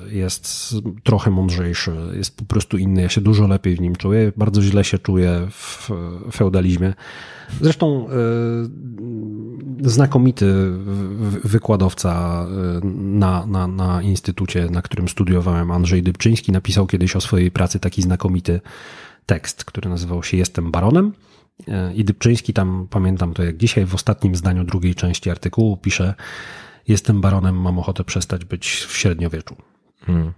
[0.10, 3.02] jest trochę mądrzejszy, jest po prostu inny.
[3.02, 5.90] Ja się dużo lepiej w nim czuję, bardzo źle się czuję w
[6.32, 6.94] feudalizmie.
[7.62, 8.08] Zresztą
[9.82, 10.72] yy, znakomity
[11.44, 17.52] wykładowca e, na, na, na instytucie, na którym studiowałem, Andrzej Dybczyński, napisał kiedyś o swojej
[17.52, 18.62] pracy taki znakomity
[19.26, 21.14] tekst, który nazywał się Jestem baronem.
[21.68, 26.14] E, I Dybczyński tam, pamiętam to jak dzisiaj, w ostatnim zdaniu drugiej części artykułu pisze
[26.88, 29.56] jestem baronem, mam ochotę przestać być w średniowieczu.
[30.06, 30.34] Hmm.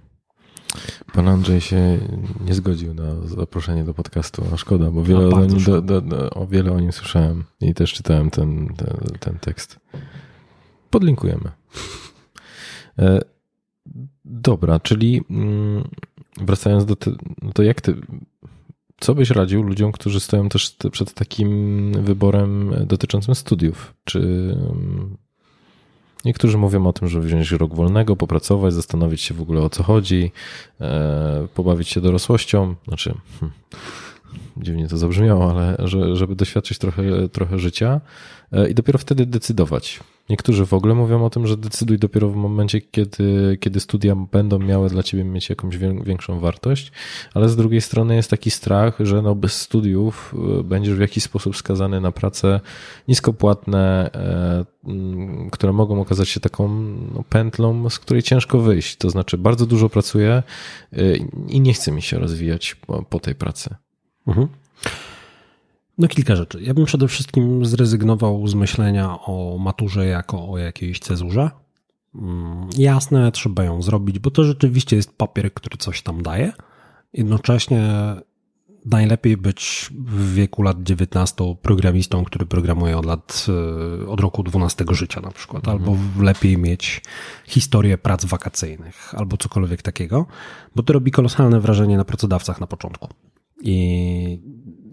[1.14, 2.00] Pan Andrzej się
[2.46, 6.30] nie zgodził na zaproszenie do podcastu, a szkoda, bo wiele o, nim, do, do, do,
[6.30, 9.80] o wiele o nim słyszałem i też czytałem ten, ten, ten tekst.
[10.90, 11.52] Podlinkujemy.
[13.00, 13.20] E,
[14.26, 15.84] dobra, czyli mm,
[16.38, 17.96] wracając do tego, no to jak ty,
[19.00, 23.94] co byś radził ludziom, którzy stoją też przed takim wyborem dotyczącym studiów?
[24.04, 25.18] Czy mm,
[26.26, 29.84] Niektórzy mówią o tym, żeby wziąć rok wolnego, popracować, zastanowić się w ogóle o co
[29.84, 30.32] chodzi,
[30.82, 32.76] e, pobawić się dorosłością.
[32.88, 33.60] Znaczy, hmm,
[34.58, 38.02] dziwnie to zabrzmiało, ale że, żeby doświadczyć trochę, trochę życia
[38.52, 40.00] e, i dopiero wtedy decydować.
[40.30, 44.60] Niektórzy w ogóle mówią o tym, że decyduj dopiero w momencie, kiedy, kiedy studia będą
[44.60, 46.92] miały dla ciebie mieć jakąś większą wartość,
[47.34, 51.24] ale z drugiej strony jest taki strach, że no bez studiów e, będziesz w jakiś
[51.24, 52.60] sposób skazany na prace
[53.08, 54.66] niskopłatne, e,
[55.52, 56.68] które mogą okazać się taką
[57.14, 58.96] no, pętlą, z której ciężko wyjść.
[58.96, 60.44] To znaczy, bardzo dużo pracuję
[61.48, 62.76] i nie chce mi się rozwijać
[63.10, 63.76] po tej pracy.
[64.28, 64.48] Mhm.
[65.98, 66.62] No kilka rzeczy.
[66.62, 71.52] Ja bym przede wszystkim zrezygnował z myślenia o maturze jako o jakiejś cezurze.
[72.16, 76.54] Mm, jasne, trzeba ją zrobić, bo to rzeczywiście jest papier, który coś tam daje.
[77.14, 77.90] Jednocześnie
[78.86, 83.46] najlepiej być w wieku lat 19 programistą, który programuje od lat,
[84.04, 85.78] e, od roku 12 życia na przykład, mhm.
[85.78, 87.02] albo lepiej mieć
[87.46, 90.26] historię prac wakacyjnych, albo cokolwiek takiego,
[90.76, 93.10] bo to robi kolosalne wrażenie na pracodawcach na początku.
[93.62, 94.40] I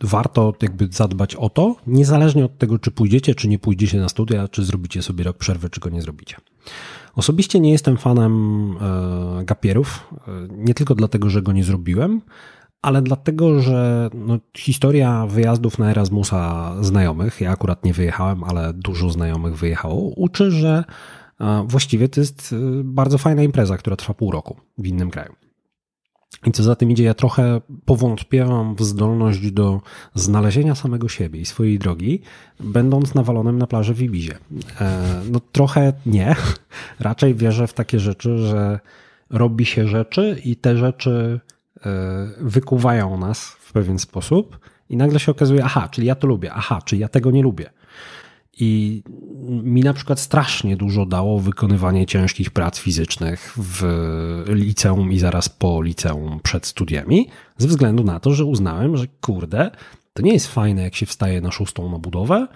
[0.03, 4.49] warto jakby zadbać o to, niezależnie od tego, czy pójdziecie, czy nie pójdziecie na studia,
[4.49, 6.37] czy zrobicie sobie rok przerwy, czy go nie zrobicie.
[7.15, 8.75] Osobiście nie jestem fanem
[9.41, 12.21] e, gapierów, e, nie tylko dlatego, że go nie zrobiłem,
[12.83, 19.11] ale dlatego, że no, historia wyjazdów na Erasmusa znajomych, ja akurat nie wyjechałem, ale dużo
[19.11, 20.85] znajomych wyjechało, uczy, że
[21.41, 25.33] e, właściwie to jest bardzo fajna impreza, która trwa pół roku w innym kraju.
[26.47, 29.81] I co za tym idzie, ja trochę powątpiewam w zdolność do
[30.15, 32.23] znalezienia samego siebie i swojej drogi,
[32.61, 34.39] będąc nawalonym na plaży w Ibizie.
[34.81, 36.37] E, no trochę nie.
[37.01, 38.81] Raczej wierzę w takie rzeczy, że
[39.31, 41.41] robi się rzeczy i te rzeczy
[41.87, 41.91] e,
[42.41, 46.79] wykuwają nas w pewien sposób i nagle się okazuje, aha, czyli ja to lubię, aha,
[46.85, 47.71] czyli ja tego nie lubię.
[48.61, 49.03] I
[49.63, 53.85] mi na przykład strasznie dużo dało wykonywanie ciężkich prac fizycznych w
[54.47, 59.71] liceum i zaraz po liceum przed studiami, ze względu na to, że uznałem, że kurde,
[60.13, 62.47] to nie jest fajne, jak się wstaje na szóstą na budowę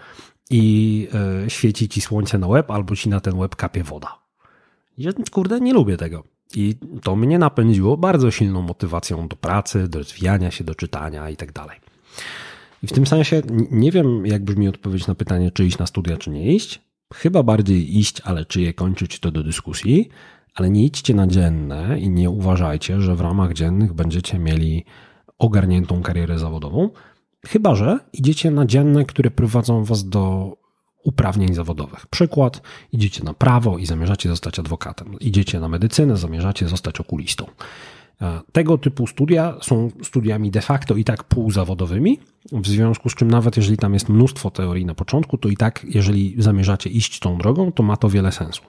[0.51, 1.09] i
[1.45, 4.19] e, świeci ci słońce na łeb, albo ci na ten łeb kapie woda.
[4.99, 6.25] I kurde, nie lubię tego.
[6.57, 11.37] I to mnie napędziło bardzo silną motywacją do pracy, do rozwijania się, do czytania i
[11.37, 11.81] tak dalej.
[12.85, 16.17] I w tym sensie nie wiem, jak brzmi odpowiedź na pytanie, czy iść na studia,
[16.17, 16.81] czy nie iść.
[17.15, 20.09] Chyba bardziej iść, ale czy je kończyć, to do dyskusji.
[20.55, 24.85] Ale nie idźcie na dzienne i nie uważajcie, że w ramach dziennych będziecie mieli
[25.39, 26.91] ogarniętą karierę zawodową.
[27.47, 30.57] Chyba, że idziecie na dzienne, które prowadzą was do
[31.05, 32.07] uprawnień zawodowych.
[32.07, 35.19] Przykład, idziecie na prawo i zamierzacie zostać adwokatem.
[35.21, 37.47] Idziecie na medycynę, zamierzacie zostać okulistą.
[38.53, 42.19] Tego typu studia są studiami de facto i tak półzawodowymi,
[42.53, 45.87] w związku z czym nawet jeżeli tam jest mnóstwo teorii na początku, to i tak
[45.89, 48.63] jeżeli zamierzacie iść tą drogą, to ma to wiele sensu.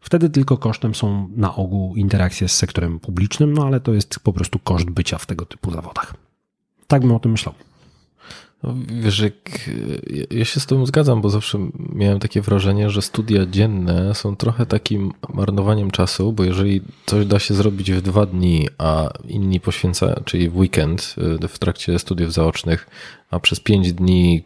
[0.00, 4.32] Wtedy tylko kosztem są na ogół interakcje z sektorem publicznym, no ale to jest po
[4.32, 6.14] prostu koszt bycia w tego typu zawodach.
[6.86, 7.54] Tak bym o tym myślał.
[8.62, 9.70] No, wiesz, jak,
[10.30, 11.58] ja się z tym zgadzam, bo zawsze
[11.92, 17.38] miałem takie wrażenie, że studia dzienne są trochę takim marnowaniem czasu, bo jeżeli coś da
[17.38, 21.14] się zrobić w dwa dni, a inni poświęca, czyli w weekend,
[21.48, 22.86] w trakcie studiów zaocznych,
[23.30, 24.44] a przez pięć dni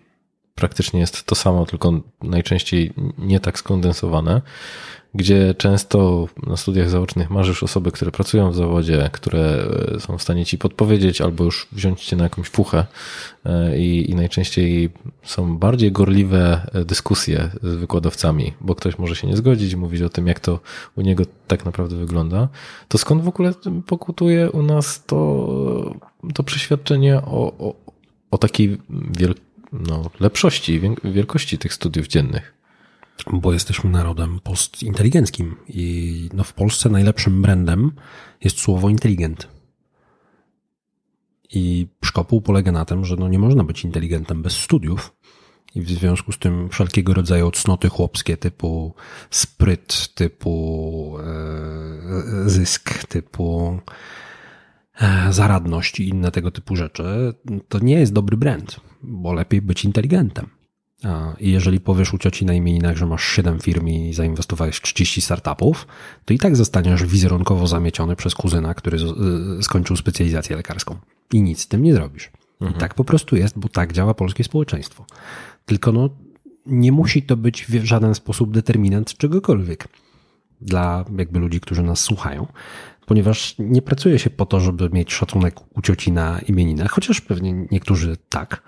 [0.54, 4.42] praktycznie jest to samo, tylko najczęściej nie tak skondensowane
[5.14, 10.22] gdzie często na studiach zaocznych marzysz osoby, które pracują w zawodzie, które e, są w
[10.22, 12.86] stanie ci podpowiedzieć albo już wziąć cię na jakąś fuchę
[13.44, 14.90] e, i, i najczęściej
[15.22, 20.02] są bardziej gorliwe e, dyskusje z wykładowcami, bo ktoś może się nie zgodzić i mówić
[20.02, 20.60] o tym, jak to
[20.96, 22.48] u niego tak naprawdę wygląda.
[22.88, 23.52] To skąd w ogóle
[23.86, 25.94] pokutuje u nas to,
[26.34, 27.74] to przeświadczenie o, o,
[28.30, 28.78] o takiej
[29.18, 29.34] wiel,
[29.88, 32.54] no, lepszości, wielkości tych studiów dziennych?
[33.32, 37.92] bo jesteśmy narodem postinteligenckim i no w Polsce najlepszym brandem
[38.40, 39.48] jest słowo inteligent.
[41.50, 45.12] I szkopuł polega na tym, że no nie można być inteligentem bez studiów.
[45.74, 48.94] I w związku z tym wszelkiego rodzaju cnoty chłopskie typu
[49.30, 51.16] spryt, typu
[52.46, 53.78] e, zysk, typu
[55.00, 57.34] e, zaradność i inne tego typu rzeczy,
[57.68, 60.46] to nie jest dobry brand, bo lepiej być inteligentem.
[61.40, 65.20] I jeżeli powiesz u cioci na imieninach, że masz 7 firm i zainwestowałeś w 30
[65.20, 65.86] startupów,
[66.24, 68.98] to i tak zostaniesz wizerunkowo zamieciony przez kuzyna, który
[69.58, 70.96] y, skończył specjalizację lekarską.
[71.32, 72.30] I nic z tym nie zrobisz.
[72.60, 72.76] Mhm.
[72.76, 75.06] I tak po prostu jest, bo tak działa polskie społeczeństwo.
[75.66, 76.10] Tylko no,
[76.66, 79.88] nie musi to być w żaden sposób determinant czegokolwiek
[80.60, 82.46] dla jakby ludzi, którzy nas słuchają,
[83.06, 87.52] ponieważ nie pracuje się po to, żeby mieć szacunek u cioci na imieninach, chociaż pewnie
[87.70, 88.62] niektórzy tak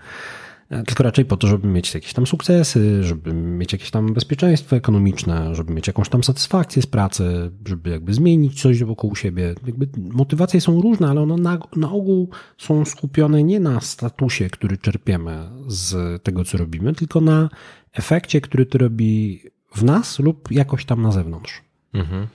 [0.87, 5.55] tylko raczej po to, żeby mieć jakieś tam sukcesy, żeby mieć jakieś tam bezpieczeństwo ekonomiczne,
[5.55, 9.55] żeby mieć jakąś tam satysfakcję z pracy, żeby jakby zmienić coś wokół siebie.
[9.67, 14.79] Jakby motywacje są różne, ale one na, na ogół są skupione nie na statusie, który
[14.79, 17.49] czerpiemy z tego, co robimy, tylko na
[17.93, 19.43] efekcie, który to robi
[19.75, 21.63] w nas lub jakoś tam na zewnątrz.
[21.95, 22.27] Mhm.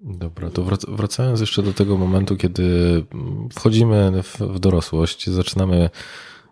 [0.00, 3.04] Dobra, to wracając jeszcze do tego momentu, kiedy
[3.52, 5.90] wchodzimy w, dorosłość, zaczynamy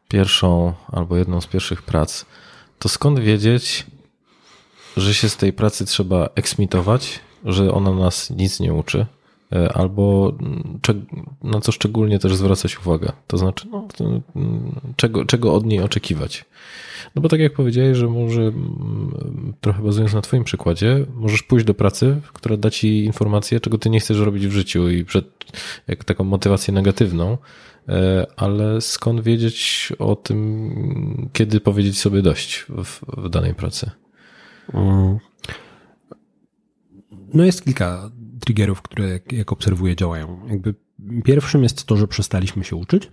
[0.08, 2.24] pierwszą albo jedną z pierwszych prac,
[2.78, 3.86] to skąd wiedzieć,
[4.96, 9.06] że się z tej pracy trzeba eksmitować, że ona nas nic nie uczy,
[9.74, 10.32] albo
[11.42, 13.12] na co szczególnie też zwracać uwagę.
[13.26, 13.88] To znaczy, no,
[14.96, 16.44] czego, czego od niej oczekiwać.
[17.14, 18.52] No bo tak jak powiedziałeś, że może
[19.60, 23.90] trochę bazując na Twoim przykładzie, możesz pójść do pracy, która da Ci informację, czego Ty
[23.90, 25.24] nie chcesz robić w życiu i przed
[25.88, 27.38] jak taką motywację negatywną,
[27.88, 33.90] E, ale skąd wiedzieć o tym, kiedy powiedzieć sobie dość w, w danej pracy?
[34.74, 35.18] Mm.
[37.34, 38.10] No jest kilka
[38.46, 40.40] triggerów, które jak, jak obserwuję działają.
[40.48, 40.74] Jakby
[41.24, 43.12] pierwszym jest to, że przestaliśmy się uczyć.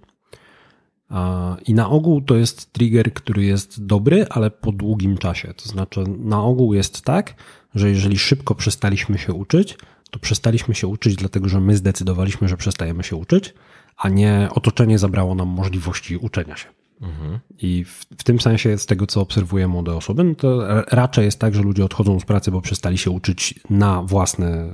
[1.65, 5.53] I na ogół to jest trigger, który jest dobry, ale po długim czasie.
[5.53, 7.35] To znaczy, na ogół jest tak,
[7.75, 9.77] że jeżeli szybko przestaliśmy się uczyć,
[10.11, 13.53] to przestaliśmy się uczyć, dlatego że my zdecydowaliśmy, że przestajemy się uczyć,
[13.97, 16.67] a nie otoczenie zabrało nam możliwości uczenia się.
[17.01, 17.39] Mhm.
[17.57, 21.39] I w, w, tym sensie, z tego co obserwuję młode osoby, no to raczej jest
[21.39, 24.73] tak, że ludzie odchodzą z pracy, bo przestali się uczyć na własny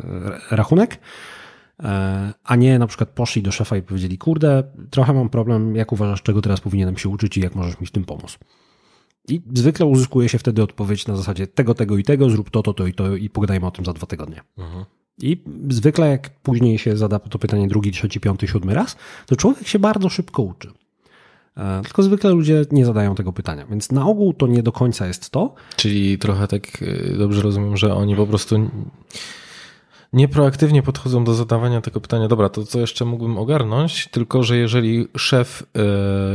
[0.51, 0.99] rachunek,
[1.83, 5.91] e, a nie na przykład poszli do szefa i powiedzieli: Kurde, trochę mam problem, jak
[5.91, 8.39] uważasz, czego teraz powinienem się uczyć i jak możesz mi w tym pomóc?
[9.27, 12.73] I zwykle uzyskuje się wtedy odpowiedź na zasadzie tego, tego i tego, zrób to, to,
[12.73, 14.41] to i to i pogadajmy o tym za dwa tygodnie.
[14.57, 14.85] Mhm.
[15.21, 19.67] I zwykle jak później się zada to pytanie drugi, trzeci, piąty, siódmy raz, to człowiek
[19.67, 20.71] się bardzo szybko uczy.
[21.59, 25.07] E, tylko zwykle ludzie nie zadają tego pytania, więc na ogół to nie do końca
[25.07, 25.53] jest to.
[25.75, 28.69] Czyli trochę tak e, dobrze rozumiem, że oni po prostu
[30.13, 35.07] nieproaktywnie podchodzą do zadawania tego pytania, dobra, to co jeszcze mógłbym ogarnąć, tylko że jeżeli
[35.17, 35.63] szef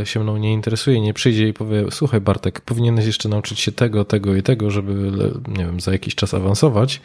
[0.01, 3.73] e, się mną nie interesuje, nie przyjdzie i powie, słuchaj Bartek, powinieneś jeszcze nauczyć się
[3.73, 5.13] tego, tego i tego, żeby,
[5.49, 7.01] nie wiem, za jakiś czas awansować,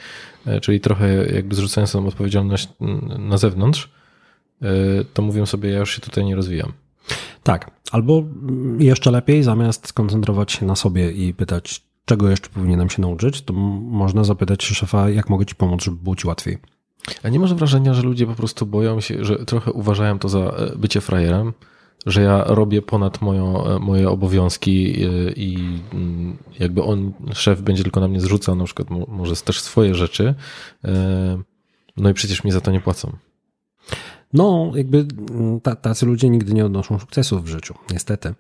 [0.61, 2.69] czyli trochę jakby zrzucając tą odpowiedzialność
[3.19, 3.89] na zewnątrz,
[5.13, 6.73] to mówią sobie, ja już się tutaj nie rozwijam.
[7.43, 8.23] Tak, albo
[8.79, 13.53] jeszcze lepiej, zamiast skoncentrować się na sobie i pytać, czego jeszcze powinienem się nauczyć, to
[13.53, 16.57] można zapytać szefa, jak mogę ci pomóc, żeby było ci łatwiej.
[17.23, 20.39] A nie masz wrażenia, że ludzie po prostu boją się, że trochę uważają to za
[20.39, 21.53] e, bycie frajerem?
[22.05, 25.57] Że ja robię ponad moją, e, moje obowiązki e, i
[25.93, 30.35] mm, jakby on, szef będzie tylko na mnie zrzucał na przykład może też swoje rzeczy,
[31.97, 33.11] no i przecież mi za to nie płacą.
[34.33, 38.33] No, jakby mm, tacy ludzie nigdy nie odnoszą sukcesów w życiu, niestety.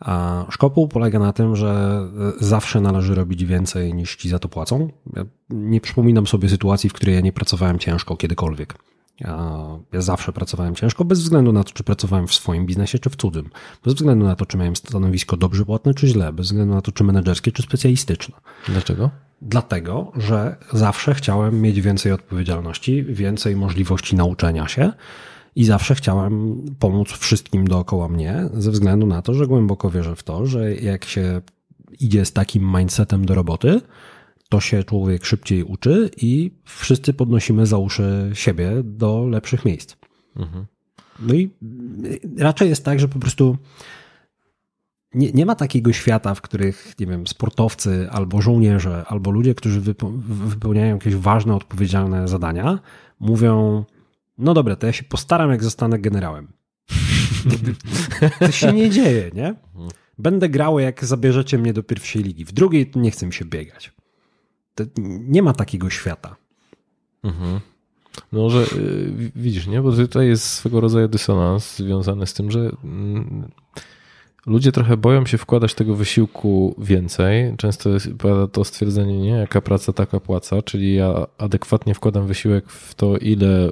[0.00, 2.00] A szkopuł polega na tym, że
[2.40, 4.88] e, zawsze należy robić więcej niż ci za to płacą.
[5.16, 8.74] Ja nie przypominam sobie sytuacji, w której ja nie pracowałem ciężko kiedykolwiek.
[9.20, 13.16] Ja, zawsze pracowałem ciężko, bez względu na to, czy pracowałem w swoim biznesie, czy w
[13.16, 13.50] cudzym.
[13.84, 16.32] Bez względu na to, czy miałem stanowisko dobrze płatne, czy źle.
[16.32, 18.36] Bez względu na to, czy menedżerskie, czy specjalistyczne.
[18.68, 19.10] Dlaczego?
[19.42, 24.92] Dlatego, że zawsze chciałem mieć więcej odpowiedzialności, więcej możliwości nauczenia się
[25.56, 30.22] i zawsze chciałem pomóc wszystkim dookoła mnie, ze względu na to, że głęboko wierzę w
[30.22, 31.40] to, że jak się
[32.00, 33.80] idzie z takim mindsetem do roboty,
[34.48, 39.96] to się człowiek szybciej uczy i wszyscy podnosimy za uszy siebie do lepszych miejsc.
[40.36, 40.66] Mhm.
[41.20, 41.50] No i
[42.38, 43.56] raczej jest tak, że po prostu
[45.14, 49.80] nie, nie ma takiego świata, w których, nie wiem, sportowcy albo żołnierze, albo ludzie, którzy
[50.28, 52.78] wypełniają jakieś ważne, odpowiedzialne zadania,
[53.20, 53.84] mówią:
[54.38, 56.52] No dobra, to ja się postaram, jak zostanę generałem.
[58.38, 59.54] to się nie dzieje, nie?
[60.18, 62.44] Będę grał, jak zabierzecie mnie do pierwszej ligi.
[62.44, 63.92] W drugiej nie chcę mi się biegać.
[65.28, 66.36] Nie ma takiego świata.
[67.22, 67.60] Mhm.
[68.32, 69.82] No, że y, widzisz, nie?
[69.82, 73.50] Bo tutaj jest swego rodzaju dysonans związany z tym, że mm,
[74.46, 77.56] ludzie trochę boją się wkładać tego wysiłku więcej.
[77.56, 78.08] Często jest
[78.52, 79.30] to stwierdzenie, nie?
[79.30, 83.70] Jaka praca, taka płaca, czyli ja adekwatnie wkładam wysiłek w to, ile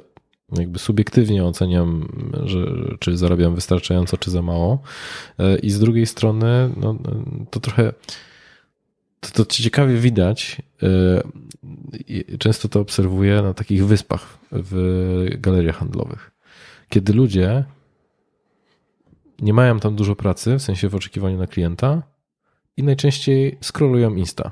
[0.51, 2.07] jakby subiektywnie oceniam,
[2.43, 2.65] że,
[2.99, 4.81] czy zarabiam wystarczająco, czy za mało.
[5.39, 6.95] E, I z drugiej strony, no,
[7.51, 7.93] to trochę
[9.19, 10.61] to, to ciekawie widać.
[10.83, 16.31] E, często to obserwuję na takich wyspach w galeriach handlowych.
[16.89, 17.63] Kiedy ludzie
[19.39, 22.03] nie mają tam dużo pracy, w sensie w oczekiwaniu na klienta
[22.77, 24.51] i najczęściej scrollują Insta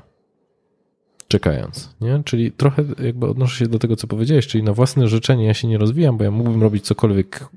[1.34, 1.94] czekając.
[2.00, 2.22] Nie?
[2.24, 5.68] Czyli trochę jakby odnoszę się do tego, co powiedziałeś, czyli na własne życzenie ja się
[5.68, 7.48] nie rozwijam, bo ja mógłbym robić cokolwiek,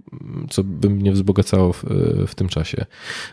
[0.49, 1.83] co by mnie wzbogacało w,
[2.27, 2.85] w tym czasie.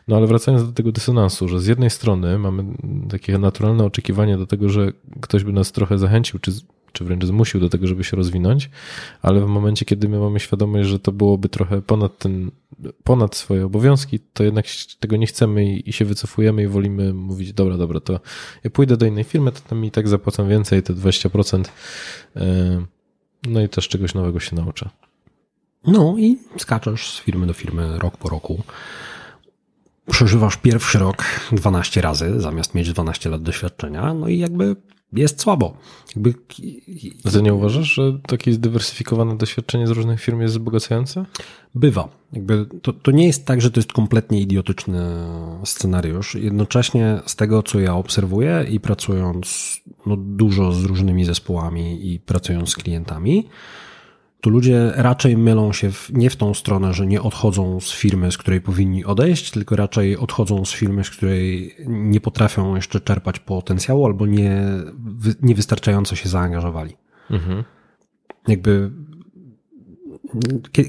[0.09, 2.65] No ale wracając do tego dysonansu, że z jednej strony mamy
[3.11, 6.53] takie naturalne oczekiwanie do tego, że ktoś by nas trochę zachęcił, czy
[6.95, 8.71] czy wręcz zmusił do tego, żeby się rozwinąć,
[9.23, 12.51] ale w momencie, kiedy my mamy świadomość, że to byłoby trochę ponad ten,
[13.05, 14.67] ponad swoje obowiązki, to jednak
[15.01, 18.21] tego nie chcemy i, się wycofujemy i wolimy mówić, dobra, dobra, to
[18.65, 21.65] ja pójdę do innej firmy, to tam i tak zapłacą więcej, te 20%,
[22.37, 22.85] e,
[23.43, 24.91] no i też czegoś nowego się nauczę.
[25.87, 28.63] No i skaczesz z firmy do firmy rok po roku.
[30.11, 34.77] Przeżywasz pierwszy rok 12 razy, zamiast mieć 12 lat doświadczenia, no i jakby
[35.21, 35.77] jest słabo.
[36.17, 36.35] Jakby...
[37.25, 41.25] A ty nie uważasz, że takie zdywersyfikowane doświadczenie z różnych firm jest wzbogacające?
[41.75, 42.09] Bywa.
[42.33, 45.01] Jakby to, to nie jest tak, że to jest kompletnie idiotyczny
[45.65, 46.35] scenariusz.
[46.35, 52.71] Jednocześnie z tego, co ja obserwuję i pracując no, dużo z różnymi zespołami i pracując
[52.71, 53.49] z klientami,
[54.45, 58.33] tu ludzie raczej mylą się w, nie w tą stronę, że nie odchodzą z firmy,
[58.33, 63.39] z której powinni odejść, tylko raczej odchodzą z firmy, z której nie potrafią jeszcze czerpać
[63.39, 64.63] potencjału albo nie,
[65.43, 66.97] niewystarczająco się zaangażowali.
[67.31, 67.65] Mhm.
[68.49, 68.91] Jakby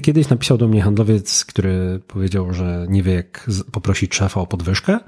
[0.02, 4.98] Kiedyś napisał do mnie handlowiec, który powiedział, że nie wie, jak poprosić szefa o podwyżkę.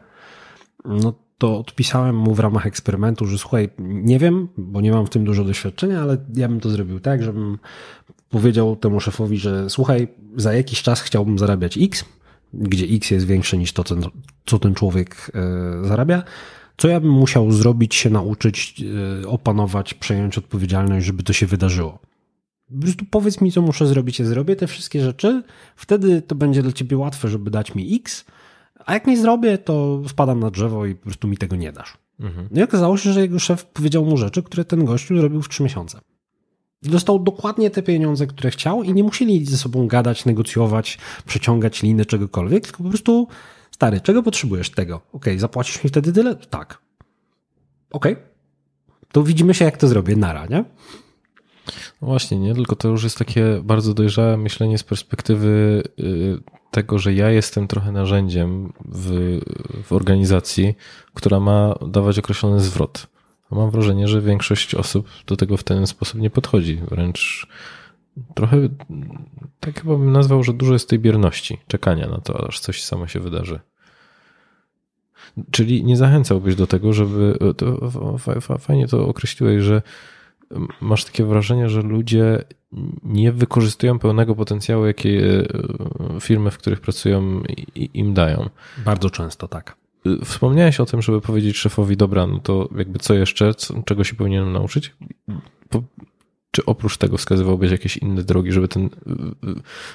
[0.84, 5.10] No to odpisałem mu w ramach eksperymentu, że słuchaj, nie wiem, bo nie mam w
[5.10, 7.58] tym dużo doświadczenia, ale ja bym to zrobił tak, żebym
[8.30, 12.04] powiedział temu szefowi, że słuchaj, za jakiś czas chciałbym zarabiać X,
[12.54, 13.84] gdzie X jest większe niż to,
[14.46, 16.22] co ten człowiek e, zarabia.
[16.76, 18.84] Co ja bym musiał zrobić, się nauczyć,
[19.22, 21.98] e, opanować, przejąć odpowiedzialność, żeby to się wydarzyło?
[22.74, 25.42] Po prostu powiedz mi, co muszę zrobić, ja zrobię te wszystkie rzeczy,
[25.76, 28.24] wtedy to będzie dla ciebie łatwe, żeby dać mi X,
[28.86, 31.96] a jak nie zrobię, to spadam na drzewo i po prostu mi tego nie dasz.
[32.20, 32.48] Mhm.
[32.50, 35.48] No i okazało się, że jego szef powiedział mu rzeczy, które ten gościu zrobił w
[35.48, 36.00] trzy miesiące.
[36.82, 42.06] Dostał dokładnie te pieniądze, które chciał i nie musieli ze sobą gadać, negocjować, przeciągać liny,
[42.06, 43.28] czegokolwiek, tylko po prostu
[43.70, 45.00] stary, czego potrzebujesz tego?
[45.12, 46.36] Ok, zapłacisz mi wtedy tyle?
[46.36, 46.78] Tak.
[47.90, 48.06] Ok.
[49.12, 50.16] To widzimy się, jak to zrobię.
[50.16, 50.64] Nara, nie?
[52.02, 56.38] No właśnie, nie, tylko to już jest takie bardzo dojrzałe myślenie z perspektywy y,
[56.70, 59.38] tego, że ja jestem trochę narzędziem w,
[59.84, 60.74] w organizacji,
[61.14, 63.06] która ma dawać określony zwrot.
[63.50, 66.80] Mam wrażenie, że większość osób do tego w ten sposób nie podchodzi.
[66.90, 67.46] Wręcz
[68.34, 68.56] trochę,
[69.60, 73.06] tak chyba bym nazwał, że dużo jest tej bierności, czekania na to, aż coś samo
[73.06, 73.60] się wydarzy.
[75.50, 77.38] Czyli nie zachęcałbyś do tego, żeby.
[77.56, 78.18] To,
[78.58, 79.82] fajnie to określiłeś, że
[80.80, 82.44] masz takie wrażenie, że ludzie
[83.02, 85.46] nie wykorzystują pełnego potencjału, jakie
[86.20, 87.42] firmy, w których pracują,
[87.74, 88.48] im dają.
[88.84, 89.76] Bardzo często tak.
[90.24, 93.52] Wspomniałeś o tym, żeby powiedzieć szefowi, dobra, no to jakby co jeszcze,
[93.84, 94.94] czego się powinienem nauczyć?
[96.50, 98.90] Czy oprócz tego wskazywałbyś jakieś inne drogi, żeby, ten,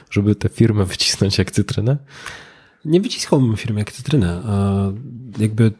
[0.10, 1.98] żeby tę firmę wycisnąć jak cytrynę?
[2.86, 4.42] Nie wyciskałbym firmy jak cytrynę.
[5.40, 5.72] Jakby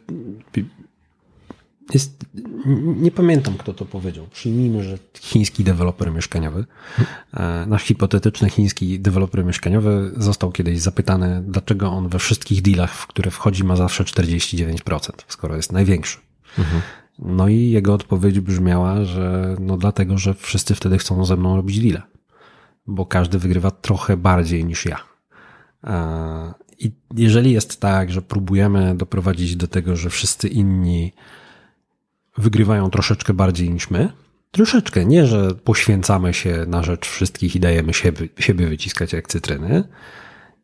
[1.92, 2.24] jest,
[2.96, 4.26] nie pamiętam, kto to powiedział.
[4.32, 6.64] Przyjmijmy, że chiński deweloper mieszkaniowy,
[7.34, 13.06] e, nasz hipotetyczny chiński deweloper mieszkaniowy został kiedyś zapytany, dlaczego on we wszystkich dealach, w
[13.06, 16.18] które wchodzi, ma zawsze 49%, skoro jest największy.
[16.58, 16.82] Mhm.
[17.18, 21.80] No i jego odpowiedź brzmiała, że no dlatego, że wszyscy wtedy chcą ze mną robić
[21.80, 22.02] deale,
[22.86, 24.98] bo każdy wygrywa trochę bardziej niż ja.
[25.84, 31.12] E, I jeżeli jest tak, że próbujemy doprowadzić do tego, że wszyscy inni
[32.38, 34.12] wygrywają troszeczkę bardziej niż my,
[34.50, 39.84] troszeczkę, nie, że poświęcamy się na rzecz wszystkich i dajemy siebie, siebie wyciskać jak cytryny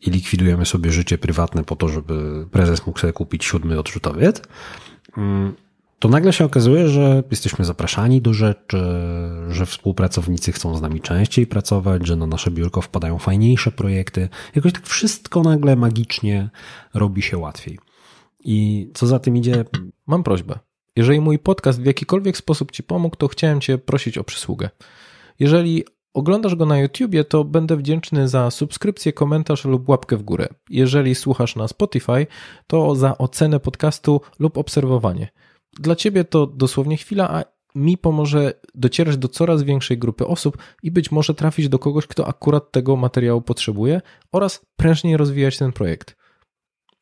[0.00, 4.42] i likwidujemy sobie życie prywatne po to, żeby prezes mógł sobie kupić siódmy odrzutowiec,
[5.16, 5.54] mm,
[5.98, 8.82] to nagle się okazuje, że jesteśmy zapraszani do rzeczy,
[9.48, 14.28] że współpracownicy chcą z nami częściej pracować, że na nasze biurko wpadają fajniejsze projekty.
[14.54, 16.50] Jakoś tak wszystko nagle magicznie
[16.94, 17.78] robi się łatwiej.
[18.44, 19.64] I co za tym idzie?
[20.06, 20.58] Mam prośbę.
[21.00, 24.70] Jeżeli mój podcast w jakikolwiek sposób Ci pomógł, to chciałem Cię prosić o przysługę.
[25.38, 25.84] Jeżeli
[26.14, 30.48] oglądasz go na YouTubie, to będę wdzięczny za subskrypcję, komentarz lub łapkę w górę.
[30.70, 32.26] Jeżeli słuchasz na Spotify,
[32.66, 35.28] to za ocenę podcastu lub obserwowanie.
[35.72, 37.44] Dla ciebie to dosłownie chwila, a
[37.74, 42.28] mi pomoże docierać do coraz większej grupy osób i być może trafić do kogoś, kto
[42.28, 44.00] akurat tego materiału potrzebuje
[44.32, 46.19] oraz prężniej rozwijać ten projekt.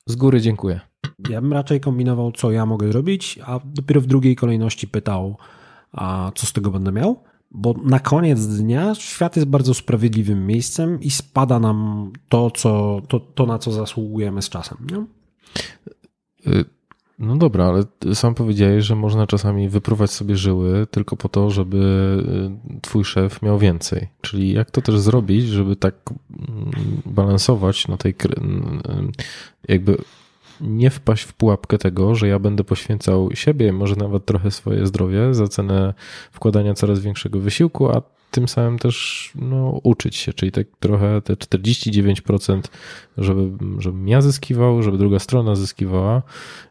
[0.09, 0.81] Z góry dziękuję.
[1.29, 5.37] Ja bym raczej kombinował, co ja mogę zrobić, a dopiero w drugiej kolejności pytał,
[5.93, 7.23] a co z tego będę miał.
[7.51, 13.21] Bo na koniec dnia świat jest bardzo sprawiedliwym miejscem i spada nam to, co, to,
[13.21, 14.79] to na co zasługujemy z czasem.
[14.91, 14.99] Nie?
[16.53, 16.65] Y,
[17.19, 21.79] no dobra, ale sam powiedziałeś, że można czasami wypruwać sobie żyły tylko po to, żeby
[22.77, 24.09] y, twój szef miał więcej.
[24.21, 28.14] Czyli jak to też zrobić, żeby tak mm, balansować na tej
[29.69, 29.99] jakby
[30.61, 35.35] nie wpaść w pułapkę tego, że ja będę poświęcał siebie, może nawet trochę swoje zdrowie
[35.35, 35.95] za cenę
[36.33, 41.35] wkładania coraz większego wysiłku, a tym samym też no, uczyć się, czyli tak trochę te
[41.35, 42.61] 49%,
[43.18, 46.22] żeby, żebym ja zyskiwał, żeby druga strona zyskiwała,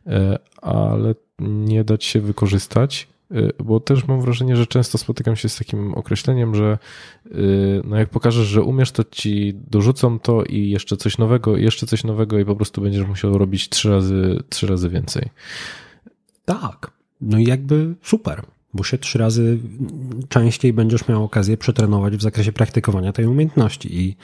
[0.08, 5.49] e, ale nie dać się wykorzystać, e, bo też mam wrażenie, że często spotykam się
[5.49, 6.78] z takim określeniem, że
[7.26, 7.38] e,
[7.84, 11.86] no jak pokażesz, że umiesz, to ci dorzucą to i jeszcze coś nowego, i jeszcze
[11.88, 15.30] coś nowego i po prostu będziesz musiał robić trzy razy, trzy razy więcej.
[16.45, 16.91] Tak.
[17.22, 18.43] No i jakby super
[18.74, 19.59] bo się trzy razy
[20.30, 24.15] częściej będziesz miał okazję przetrenować w zakresie praktykowania tej umiejętności i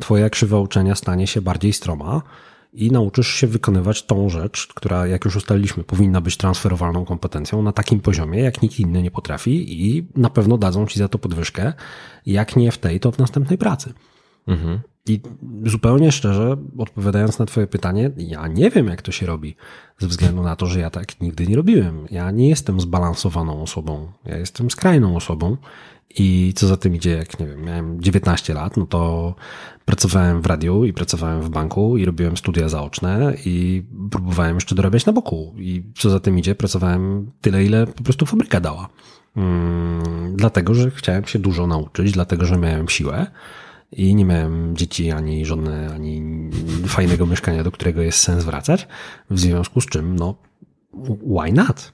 [0.00, 2.22] twoja krzywa uczenia stanie się bardziej stroma
[2.72, 7.72] i nauczysz się wykonywać tą rzecz, która, jak już ustaliliśmy, powinna być transferowalną kompetencją na
[7.72, 11.72] takim poziomie, jak nikt inny nie potrafi i na pewno dadzą ci za to podwyżkę,
[12.26, 13.92] jak nie w tej, to w następnej pracy.
[14.46, 14.80] Mhm.
[15.08, 15.20] I
[15.66, 19.56] zupełnie szczerze, odpowiadając na Twoje pytanie, ja nie wiem, jak to się robi,
[20.00, 22.06] ze względu na to, że ja tak nigdy nie robiłem.
[22.10, 25.56] Ja nie jestem zbalansowaną osobą, ja jestem skrajną osobą.
[26.18, 29.34] I co za tym idzie, jak nie wiem, miałem 19 lat, no to
[29.84, 35.06] pracowałem w radiu i pracowałem w banku i robiłem studia zaoczne i próbowałem jeszcze dorabiać
[35.06, 35.54] na boku.
[35.58, 38.88] I co za tym idzie, pracowałem tyle, ile po prostu fabryka dała.
[39.34, 43.26] Hmm, dlatego, że chciałem się dużo nauczyć, dlatego, że miałem siłę
[43.92, 46.22] i nie miałem dzieci, ani żony, ani
[46.86, 48.88] fajnego mieszkania, do którego jest sens wracać.
[49.30, 50.34] W związku z czym, no,
[51.38, 51.92] why not?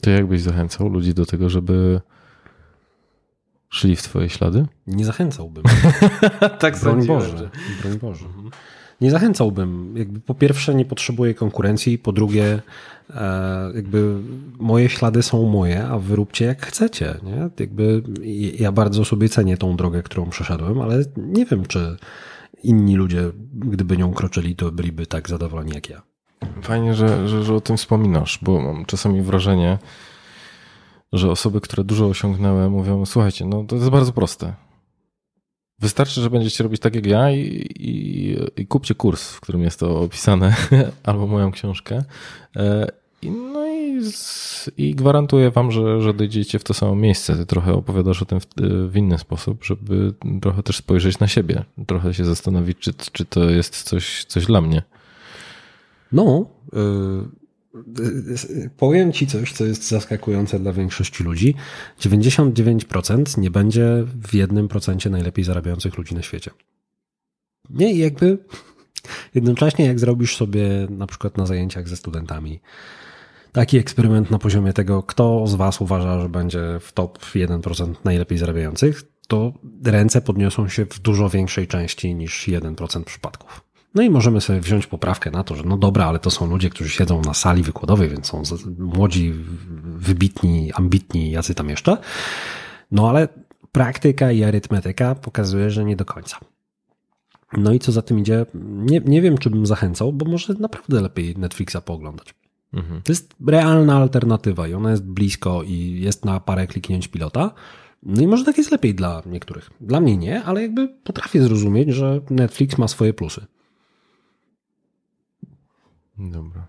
[0.00, 2.00] To jakbyś zachęcał ludzi do tego, żeby
[3.68, 4.66] szli w twoje ślady?
[4.86, 5.64] Nie zachęcałbym.
[6.58, 7.50] tak broń Boże.
[7.82, 8.26] Broń Boże.
[8.26, 8.50] Mhm
[9.00, 9.94] nie zachęcałbym.
[9.96, 12.62] Jakby po pierwsze nie potrzebuję konkurencji, po drugie
[13.74, 14.14] jakby
[14.58, 17.14] moje ślady są moje, a wyróbcie jak chcecie.
[17.22, 17.50] Nie?
[17.60, 18.02] Jakby
[18.58, 21.96] ja bardzo sobie cenię tą drogę, którą przeszedłem, ale nie wiem, czy
[22.62, 26.02] inni ludzie, gdyby nią kroczyli, to byliby tak zadowoleni jak ja.
[26.62, 29.78] Fajnie, że, że, że o tym wspominasz, bo mam czasami wrażenie,
[31.12, 34.65] że osoby, które dużo osiągnęły, mówią: Słuchajcie, no to jest bardzo proste.
[35.78, 39.80] Wystarczy, że będziecie robić tak jak ja i, i, i kupcie kurs, w którym jest
[39.80, 40.56] to opisane,
[41.04, 42.04] albo moją książkę.
[42.56, 42.86] E,
[43.22, 44.00] no i,
[44.76, 47.36] i gwarantuję wam, że, że dojdziecie w to samo miejsce.
[47.36, 48.46] Ty trochę opowiadasz o tym w,
[48.90, 53.50] w, inny sposób, żeby trochę też spojrzeć na siebie, trochę się zastanowić, czy, czy to
[53.50, 54.82] jest coś, coś dla mnie.
[56.12, 57.45] No, y
[58.76, 61.54] powiem ci coś, co jest zaskakujące dla większości ludzi.
[62.00, 66.50] 99% nie będzie w jednym procencie najlepiej zarabiających ludzi na świecie.
[67.70, 68.38] Nie, i jakby
[69.34, 72.60] jednocześnie jak zrobisz sobie na przykład na zajęciach ze studentami
[73.56, 78.38] taki eksperyment na poziomie tego, kto z was uważa, że będzie w top 1% najlepiej
[78.38, 79.52] zarabiających, to
[79.84, 83.65] ręce podniosą się w dużo większej części niż 1% przypadków.
[83.96, 86.70] No i możemy sobie wziąć poprawkę na to, że no dobra, ale to są ludzie,
[86.70, 88.42] którzy siedzą na sali wykładowej, więc są
[88.78, 89.32] młodzi,
[89.82, 91.96] wybitni, ambitni, jacy tam jeszcze.
[92.90, 93.28] No ale
[93.72, 96.38] praktyka i arytmetyka pokazuje, że nie do końca.
[97.56, 101.00] No i co za tym idzie, nie, nie wiem, czy bym zachęcał, bo może naprawdę
[101.00, 102.34] lepiej Netflixa pooglądać.
[102.72, 103.02] Mhm.
[103.02, 107.50] To jest realna alternatywa i ona jest blisko i jest na parę kliknięć pilota.
[108.02, 109.70] No i może tak jest lepiej dla niektórych.
[109.80, 113.46] Dla mnie nie, ale jakby potrafię zrozumieć, że Netflix ma swoje plusy.
[116.18, 116.66] Dobra.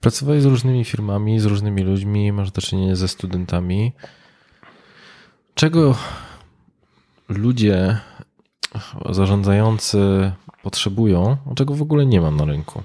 [0.00, 3.92] Pracowałeś z różnymi firmami, z różnymi ludźmi, masz do czynienia ze studentami.
[5.54, 5.94] Czego
[7.28, 7.98] ludzie
[9.10, 10.32] zarządzający
[10.62, 12.82] potrzebują, a czego w ogóle nie ma na rynku?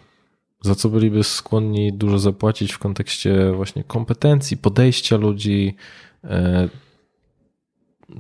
[0.62, 5.76] Za co byliby skłonni dużo zapłacić w kontekście właśnie kompetencji, podejścia ludzi?
[6.24, 6.70] E,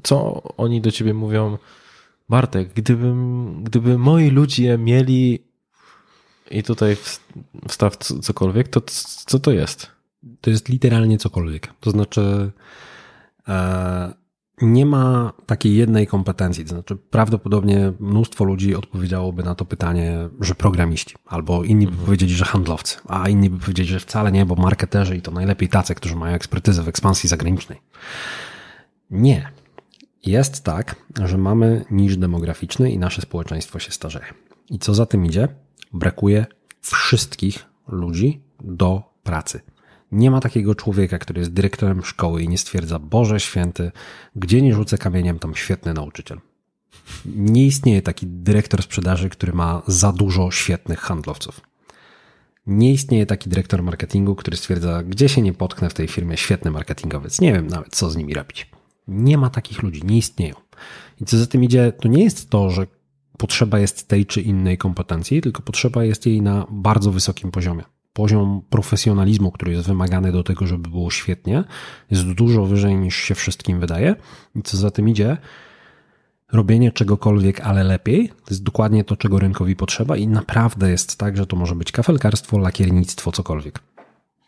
[0.04, 1.58] co oni do ciebie mówią?
[2.30, 5.47] Bartek, gdybym, gdyby moi ludzie mieli
[6.52, 6.98] i tutaj
[7.68, 8.82] wstaw cokolwiek, to
[9.26, 9.92] co to jest?
[10.42, 11.74] To jest literalnie cokolwiek.
[11.80, 12.52] To znaczy,
[13.48, 14.14] e,
[14.62, 16.64] nie ma takiej jednej kompetencji.
[16.64, 22.06] To znaczy, prawdopodobnie mnóstwo ludzi odpowiedziałoby na to pytanie, że programiści, albo inni by mhm.
[22.06, 25.70] powiedzieli, że handlowcy, a inni by powiedzieli, że wcale nie, bo marketerzy i to najlepiej
[25.70, 27.82] tacy, którzy mają ekspertyzę w ekspansji zagranicznej.
[29.12, 29.52] Nie.
[30.26, 30.96] Jest tak,
[31.26, 34.26] że mamy niż demograficzny i nasze społeczeństwo się starzeje.
[34.70, 35.48] I co za tym idzie?
[35.94, 36.46] Brakuje
[36.82, 39.62] wszystkich ludzi do pracy.
[40.12, 43.92] Nie ma takiego człowieka, który jest dyrektorem szkoły i nie stwierdza, Boże święty,
[44.36, 46.40] gdzie nie rzucę kamieniem, tam świetny nauczyciel.
[47.26, 51.62] Nie istnieje taki dyrektor sprzedaży, który ma za dużo świetnych handlowców.
[52.68, 56.72] Nie istnieje taki dyrektor marketingu, który stwierdza, gdzie się nie potknę w tej firmie, świetny
[56.72, 57.42] marketingowiec.
[57.42, 58.70] Nie wiem nawet, co z nimi robić.
[59.08, 60.56] Nie ma takich ludzi, nie istnieją.
[61.22, 62.88] I co za tym idzie, to nie jest to, że
[63.38, 67.84] potrzeba jest tej czy innej kompetencji, tylko potrzeba jest jej na bardzo wysokim poziomie
[68.18, 71.64] poziom profesjonalizmu, który jest wymagany do tego, żeby było świetnie,
[72.12, 74.16] jest dużo wyżej niż się wszystkim wydaje.
[74.56, 75.38] I co za tym idzie,
[76.52, 81.38] robienie czegokolwiek, ale lepiej, to jest dokładnie to, czego rynkowi potrzeba i naprawdę jest tak,
[81.38, 83.80] że to może być kafelkarstwo, lakiernictwo, cokolwiek.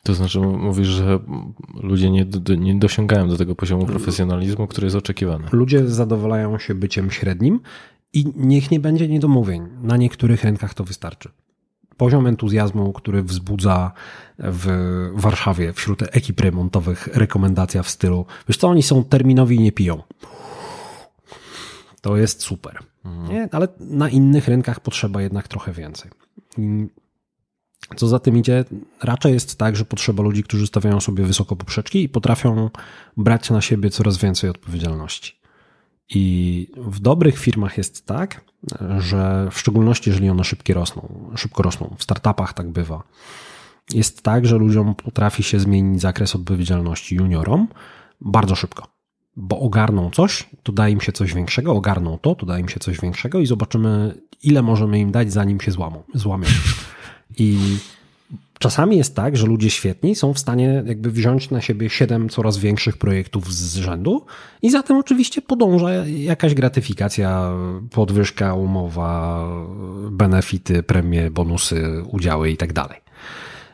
[0.03, 1.19] To znaczy mówisz, że
[1.83, 2.25] ludzie nie,
[2.57, 5.47] nie dosięgają do tego poziomu profesjonalizmu, który jest oczekiwany.
[5.51, 7.59] Ludzie zadowalają się byciem średnim
[8.13, 9.67] i niech nie będzie niedomówień.
[9.81, 11.29] Na niektórych rynkach to wystarczy
[11.99, 13.91] poziom entuzjazmu, który wzbudza
[14.37, 14.67] w
[15.13, 20.03] Warszawie wśród ekip remontowych rekomendacja w stylu, wiesz co, oni są terminowi i nie piją.
[22.01, 22.79] To jest super.
[23.05, 23.29] Mhm.
[23.29, 23.49] Nie?
[23.51, 26.11] Ale na innych rynkach potrzeba jednak trochę więcej.
[27.95, 28.65] Co za tym idzie,
[29.03, 32.69] raczej jest tak, że potrzeba ludzi, którzy stawiają sobie wysoko poprzeczki i potrafią
[33.17, 35.38] brać na siebie coraz więcej odpowiedzialności.
[36.09, 38.41] I w dobrych firmach jest tak,
[38.97, 43.03] że w szczególności jeżeli one szybkie rosną, szybko rosną, w startupach tak bywa.
[43.93, 47.67] Jest tak, że ludziom potrafi się zmienić zakres odpowiedzialności juniorom
[48.21, 48.87] bardzo szybko,
[49.35, 52.79] bo ogarną coś, to da im się coś większego, ogarną to, to da im się
[52.79, 56.47] coś większego i zobaczymy, ile możemy im dać, zanim się złamą, złamią.
[57.37, 57.77] I
[58.59, 62.57] Czasami jest tak, że ludzie świetni są w stanie jakby wziąć na siebie siedem coraz
[62.57, 64.25] większych projektów z rzędu
[64.61, 67.51] i za tym oczywiście podąża jakaś gratyfikacja,
[67.91, 69.45] podwyżka, umowa,
[70.11, 72.73] benefity, premie, bonusy, udziały i tak.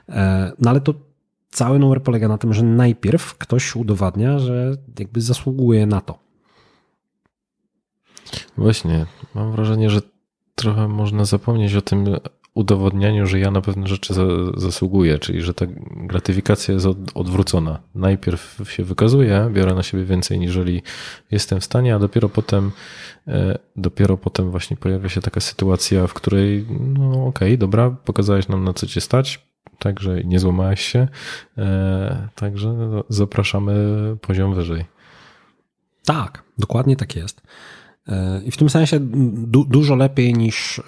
[0.09, 0.93] E, no ale to
[1.49, 6.19] cały numer polega na tym, że najpierw ktoś udowadnia, że jakby zasługuje na to.
[8.57, 9.05] Właśnie,
[9.35, 10.01] mam wrażenie, że
[10.55, 12.05] trochę można zapomnieć o tym
[12.55, 14.23] udowodnianiu, że ja na pewne rzeczy za,
[14.57, 17.79] zasługuję, czyli że ta gratyfikacja jest od, odwrócona.
[17.95, 20.81] Najpierw się wykazuję, biorę na siebie więcej niżeli
[21.31, 22.71] jestem w stanie, a dopiero potem
[23.27, 28.47] e, dopiero potem właśnie pojawia się taka sytuacja, w której no okej, okay, dobra, pokazałeś
[28.47, 29.45] nam na co cię stać,
[29.79, 31.07] także nie złamałeś się,
[31.57, 32.75] e, także
[33.09, 33.73] zapraszamy
[34.21, 34.85] poziom wyżej.
[36.05, 37.41] Tak, dokładnie tak jest.
[38.45, 40.83] I w tym sensie du dużo lepiej niż y,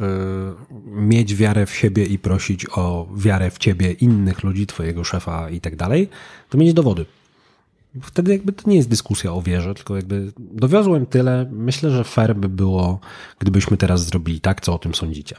[0.85, 5.61] mieć wiarę w siebie i prosić o wiarę w ciebie innych ludzi, twojego szefa i
[5.61, 6.09] tak dalej,
[6.49, 7.05] to mieć dowody.
[8.01, 11.49] Wtedy jakby to nie jest dyskusja o wierze, tylko jakby dowiozłem tyle.
[11.51, 12.99] Myślę, że fair by było,
[13.39, 15.35] gdybyśmy teraz zrobili tak, co o tym sądzicie.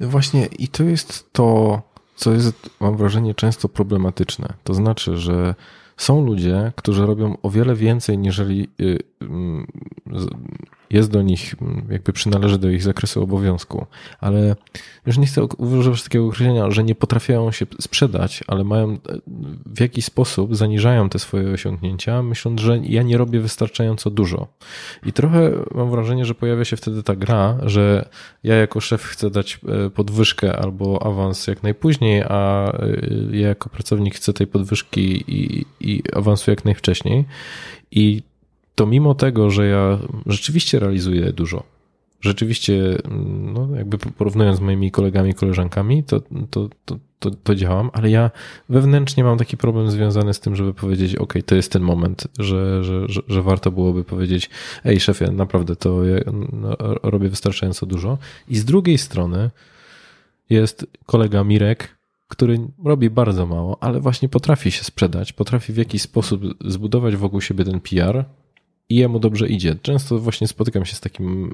[0.00, 1.82] Właśnie i to jest to,
[2.16, 4.52] co jest, mam wrażenie, często problematyczne.
[4.64, 5.54] To znaczy, że
[5.96, 9.66] są ludzie, którzy robią o wiele więcej, niżeli y, mm,
[10.90, 11.54] jest do nich,
[11.90, 13.86] jakby przynależy do ich zakresu obowiązku,
[14.20, 14.56] ale
[15.06, 18.98] już nie chcę używać takiego określenia, że nie potrafią się sprzedać, ale mają
[19.66, 24.46] w jakiś sposób zaniżają te swoje osiągnięcia, myśląc, że ja nie robię wystarczająco dużo.
[25.06, 28.08] I trochę mam wrażenie, że pojawia się wtedy ta gra, że
[28.44, 32.96] ja jako szef chcę dać e, podwyżkę albo awans jak najpóźniej, a e,
[33.32, 37.24] ja jako pracownik chcę tej podwyżki i, i awansu jak najwcześniej.
[37.90, 38.22] I
[38.80, 41.62] to mimo tego, że ja rzeczywiście realizuję dużo,
[42.20, 42.98] rzeczywiście,
[43.54, 46.20] no jakby porównując z moimi kolegami, koleżankami, to,
[46.50, 48.30] to, to, to, to działam, ale ja
[48.68, 52.84] wewnętrznie mam taki problem związany z tym, żeby powiedzieć, ok, to jest ten moment, że,
[52.84, 54.50] że, że, że warto byłoby powiedzieć,
[54.84, 56.20] ej szefie, naprawdę to ja
[56.52, 58.18] no, robię wystarczająco dużo.
[58.48, 59.50] I z drugiej strony
[60.50, 61.96] jest kolega Mirek,
[62.28, 67.40] który robi bardzo mało, ale właśnie potrafi się sprzedać, potrafi w jakiś sposób zbudować wokół
[67.40, 68.24] siebie ten PR
[68.90, 69.76] i jemu dobrze idzie.
[69.82, 71.52] Często właśnie spotykam się z takim,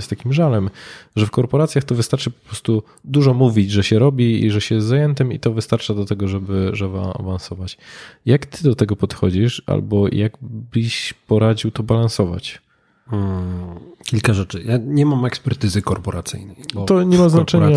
[0.00, 0.70] z takim żalem,
[1.16, 4.74] że w korporacjach to wystarczy po prostu dużo mówić, że się robi i że się
[4.74, 7.78] jest zajętym i to wystarcza do tego, żeby, żeby awansować.
[8.26, 12.62] Jak ty do tego podchodzisz albo jak byś poradził to balansować?
[13.10, 14.62] Hmm, kilka rzeczy.
[14.66, 16.56] Ja nie mam ekspertyzy korporacyjnej.
[16.86, 17.76] to nie ma znaczenia.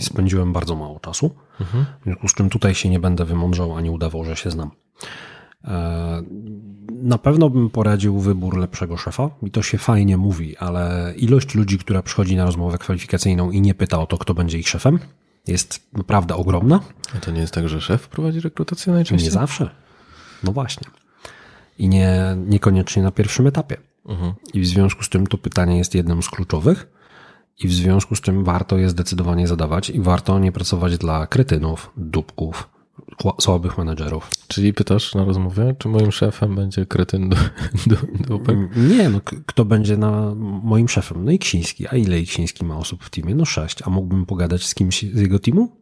[0.00, 1.30] spędziłem bardzo mało czasu.
[1.60, 1.84] Mhm.
[2.00, 4.70] W związku z czym tutaj się nie będę wymądrzał ani udawał, że się znam.
[5.64, 6.22] E,
[7.02, 11.78] na pewno bym poradził wybór lepszego szefa i to się fajnie mówi, ale ilość ludzi,
[11.78, 14.98] która przychodzi na rozmowę kwalifikacyjną i nie pyta o to, kto będzie ich szefem,
[15.46, 16.80] jest naprawdę ogromna.
[17.16, 19.28] A to nie jest tak, że szef prowadzi rekrutację najczęściej?
[19.28, 19.70] Nie zawsze.
[20.44, 20.88] No właśnie.
[21.78, 23.76] I nie, niekoniecznie na pierwszym etapie.
[24.06, 24.32] Mhm.
[24.54, 26.88] I w związku z tym to pytanie jest jednym z kluczowych.
[27.58, 31.90] I w związku z tym warto je zdecydowanie zadawać i warto nie pracować dla kretynów,
[31.96, 32.68] dupków,
[33.40, 34.30] słabych menedżerów.
[34.48, 37.36] Czyli pytasz na rozmowie, czy moim szefem będzie kretyn do,
[37.86, 37.96] do,
[38.28, 38.58] dupek?
[38.76, 41.24] Nie, no kto będzie na moim szefem?
[41.24, 41.86] No i Ksiński.
[41.88, 43.34] A ile Ksiński ma osób w teamie?
[43.34, 43.78] No sześć.
[43.82, 45.76] A mógłbym pogadać z kimś z jego teamu?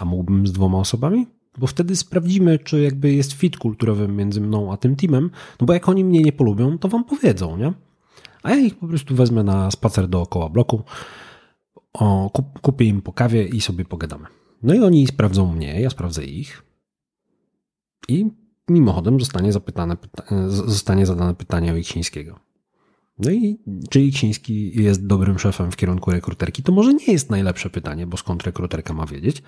[0.00, 1.26] A mógłbym z dwoma osobami?
[1.58, 5.30] Bo wtedy sprawdzimy, czy jakby jest fit kulturowy między mną a tym teamem.
[5.60, 7.72] No bo jak oni mnie nie polubią, to wam powiedzą, nie?
[8.42, 10.82] A ja ich po prostu wezmę na spacer dookoła bloku,
[11.92, 14.26] o, kup, kupię im po kawie i sobie pogadamy.
[14.62, 16.65] No i oni sprawdzą mnie, ja sprawdzę ich.
[18.08, 18.30] I
[18.68, 19.96] mimochodem zostanie, zapytane,
[20.48, 22.46] zostanie zadane pytanie o Iksińskiego.
[23.18, 23.58] No i
[23.90, 26.62] czy Iksiński jest dobrym szefem w kierunku rekruterki?
[26.62, 29.42] To może nie jest najlepsze pytanie, bo skąd rekruterka ma wiedzieć,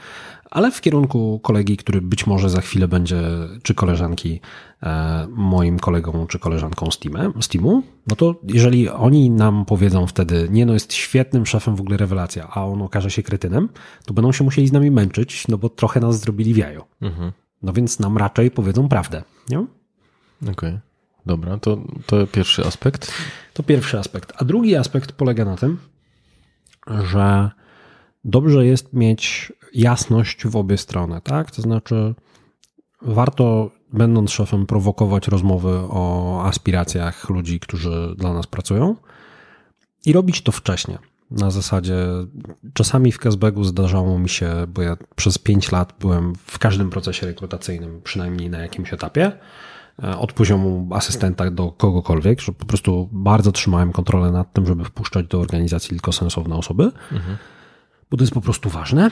[0.51, 3.23] ale w kierunku kolegi, który być może za chwilę będzie,
[3.63, 4.41] czy koleżanki,
[4.83, 10.07] e, moim kolegą, czy koleżanką z, teamem, z teamu, no to jeżeli oni nam powiedzą
[10.07, 13.69] wtedy, nie no, jest świetnym szefem, w ogóle rewelacja, a on okaże się kretynem,
[14.07, 16.85] to będą się musieli z nami męczyć, no bo trochę nas zrobili w jajo.
[17.01, 17.33] Mhm.
[17.63, 19.59] No więc nam raczej powiedzą prawdę, nie?
[19.59, 20.53] Okej.
[20.53, 20.81] Okay.
[21.27, 23.13] Dobra, to, to pierwszy aspekt.
[23.55, 24.33] To pierwszy aspekt.
[24.37, 25.79] A drugi aspekt polega na tym,
[26.87, 27.51] że
[28.25, 31.51] dobrze jest mieć jasność w obie strony, tak?
[31.51, 32.15] To znaczy,
[33.03, 38.97] warto, będąc szefem, prowokować rozmowy o aspiracjach ludzi, którzy dla nas pracują
[40.07, 40.99] i robić to wcześniej.
[41.31, 41.97] Na zasadzie,
[42.73, 47.27] czasami w Kazbegu zdarzało mi się, bo ja przez 5 lat byłem w każdym procesie
[47.27, 49.33] rekrutacyjnym, przynajmniej na jakimś etapie,
[50.03, 54.85] e, od poziomu asystenta do kogokolwiek, że po prostu bardzo trzymałem kontrolę nad tym, żeby
[54.85, 56.93] wpuszczać do organizacji tylko sensowne osoby.
[57.13, 57.37] Mhm
[58.11, 59.11] bo to jest po prostu ważne.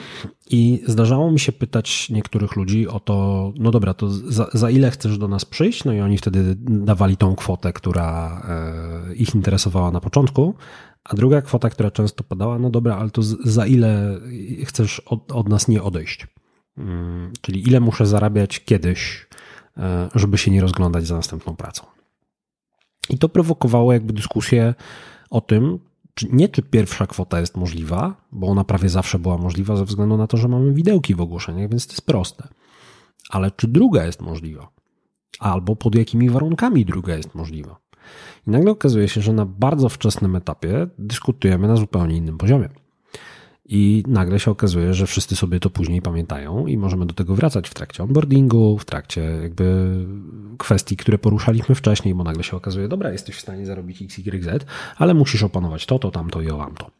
[0.49, 4.91] I zdarzało mi się pytać niektórych ludzi o to, no dobra, to za, za, ile
[4.91, 5.83] chcesz do nas przyjść?
[5.83, 8.41] No i oni wtedy dawali tą kwotę, która
[9.09, 10.55] e, ich interesowała na początku.
[11.09, 14.19] A druga kwota, która często padała, no dobra, ale to za ile
[14.65, 16.27] chcesz od, od nas nie odejść?
[16.77, 19.27] Mm, czyli ile muszę zarabiać kiedyś,
[19.77, 21.85] e, żeby się nie rozglądać za następną pracą.
[23.09, 24.73] I to prowokowało jakby dyskusję
[25.29, 25.79] o tym,
[26.13, 30.17] czy, nie czy pierwsza kwota jest możliwa, bo ona prawie zawsze była możliwa ze względu
[30.17, 32.47] na to, że mamy widełki w ogłoszeniach, więc to jest proste.
[33.29, 34.69] Ale czy druga jest możliwa?
[35.39, 37.86] Albo pod jakimi warunkami druga jest możliwa?
[38.47, 42.69] I nagle okazuje się, że na bardzo wczesnym etapie dyskutujemy na zupełnie innym poziomie.
[43.69, 47.69] I nagle się okazuje, że wszyscy sobie to później pamiętają i możemy do tego wracać
[47.69, 49.95] w trakcie onboardingu, w trakcie jakby
[50.57, 54.43] kwestii, które poruszaliśmy wcześniej, bo nagle się okazuje, dobra, jesteś w stanie zarobić x, y,
[54.43, 54.65] z,
[54.97, 56.91] ale musisz opanować to, to, tamto i to.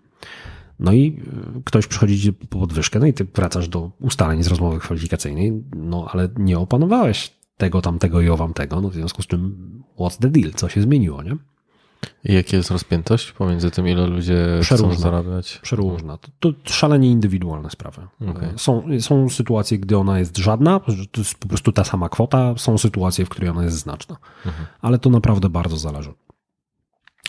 [0.79, 1.21] No i
[1.57, 6.07] y, ktoś przychodzi po podwyżkę, no i ty wracasz do ustaleń z rozmowy kwalifikacyjnej, no
[6.11, 10.29] ale nie opanowałeś tego, tamtego i owam tego, no w związku z czym what's the
[10.29, 11.37] deal, co się zmieniło, nie?
[12.23, 14.93] I jaka jest rozpiętość pomiędzy tym, ile ludzie Przeróżna.
[14.93, 15.59] chcą zarabiać?
[15.63, 16.17] Przeróżna.
[16.17, 18.07] To, to szalenie indywidualne sprawy.
[18.29, 18.53] Okay.
[18.57, 20.79] Są, są sytuacje, gdy ona jest żadna,
[21.11, 24.17] to jest po prostu ta sama kwota, są sytuacje, w której ona jest znaczna.
[24.45, 24.67] Mhm.
[24.81, 26.13] Ale to naprawdę bardzo zależy.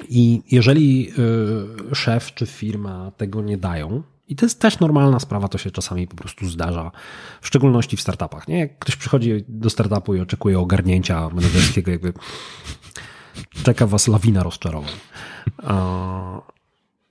[0.09, 1.13] I jeżeli
[1.91, 5.71] y, szef czy firma tego nie dają, i to jest też normalna sprawa, to się
[5.71, 6.91] czasami po prostu zdarza,
[7.41, 8.49] w szczególności w startupach.
[8.49, 8.59] Nie?
[8.59, 12.13] Jak ktoś przychodzi do startupu i oczekuje ogarnięcia menedżerskiego, jakby
[13.63, 14.93] czeka was lawina rozczarowań.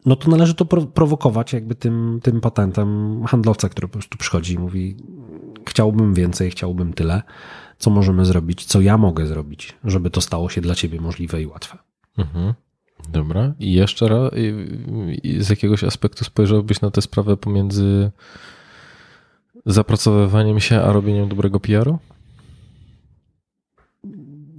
[0.05, 4.59] No to należy to prowokować jakby tym, tym patentem handlowca, który po prostu przychodzi i
[4.59, 4.97] mówi
[5.67, 7.21] chciałbym więcej, chciałbym tyle,
[7.77, 11.47] co możemy zrobić, co ja mogę zrobić, żeby to stało się dla ciebie możliwe i
[11.47, 11.77] łatwe.
[12.17, 12.53] Mhm.
[13.09, 13.53] Dobra.
[13.59, 14.31] I jeszcze raz,
[15.39, 18.11] z jakiegoś aspektu spojrzałbyś na tę sprawę pomiędzy
[19.65, 21.99] zapracowywaniem się, a robieniem dobrego PR-u?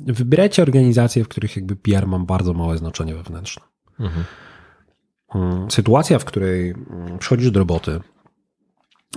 [0.07, 3.63] Wybierajcie organizacje, w których jakby PR ma bardzo małe znaczenie wewnętrzne.
[4.01, 4.25] Mhm.
[5.35, 8.01] Mm, sytuacja, w której mm, przychodzisz do roboty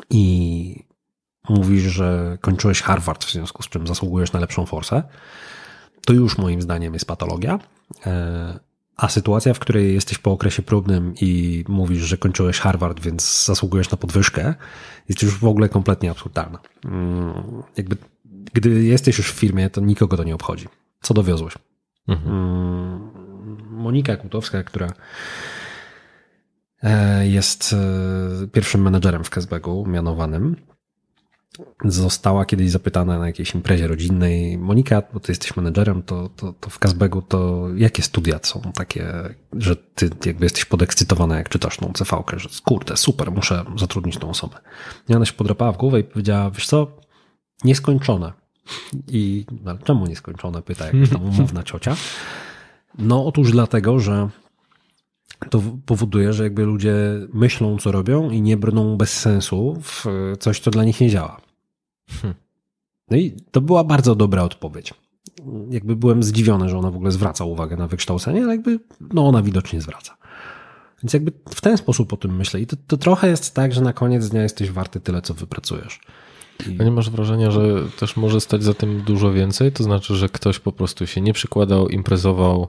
[0.10, 0.86] i
[1.50, 5.04] mówisz, że kończyłeś Harvard, w związku z czym zasługujesz na lepszą forsę,
[6.06, 7.60] to już moim zdaniem jest patologia.
[9.02, 13.92] A sytuacja, w której jesteś po okresie próbnym i mówisz, że kończyłeś Harvard, więc zasługujesz
[13.92, 14.54] na podwyżkę,
[15.10, 16.60] jest już w ogóle kompletnie absurdalna.
[16.86, 17.98] Mm, jakby,
[18.54, 20.68] gdy jesteś już w firmie, to nikogo to nie obchodzi.
[21.02, 21.54] Co dowiozłeś?
[22.08, 22.36] Mhm.
[22.36, 23.12] Mm,
[23.70, 24.94] Monika Kutowska, która
[26.84, 30.56] e, jest e, pierwszym menedżerem w Cashbacku mianowanym,
[31.86, 36.70] została kiedyś zapytana na jakiejś imprezie rodzinnej, Monika, bo ty jesteś menedżerem, to, to, to
[36.70, 39.14] w Kazbegu to jakie studia są takie,
[39.54, 44.30] że ty jakby jesteś podekscytowana, jak czytasz tą CV-kę, że kurde, super, muszę zatrudnić tą
[44.30, 44.58] osobę.
[45.10, 46.88] I ona się podrapała w głowę i powiedziała, wiesz co,
[47.64, 48.34] nieskończone.
[49.08, 51.96] I ale czemu nieskończone, pyta jakaś tam umowna ciocia.
[52.98, 54.30] No otóż dlatego, że
[55.50, 56.96] to powoduje, że jakby ludzie
[57.34, 60.06] myślą, co robią i nie brną bez sensu w
[60.40, 61.42] coś, co dla nich nie działa.
[62.10, 62.36] Hmm.
[63.10, 64.94] No i to była bardzo dobra odpowiedź.
[65.70, 68.80] Jakby byłem zdziwiony, że ona w ogóle zwraca uwagę na wykształcenie, ale jakby
[69.14, 70.18] no ona widocznie zwraca.
[71.04, 72.62] Więc jakby w ten sposób o tym myślę.
[72.62, 76.00] I to, to trochę jest tak, że na koniec dnia jesteś warty tyle, co wypracujesz.
[76.68, 76.78] I...
[76.80, 77.62] A nie masz wrażenia, że
[78.00, 79.72] też może stać za tym dużo więcej?
[79.72, 82.68] To znaczy, że ktoś po prostu się nie przykładał, imprezował,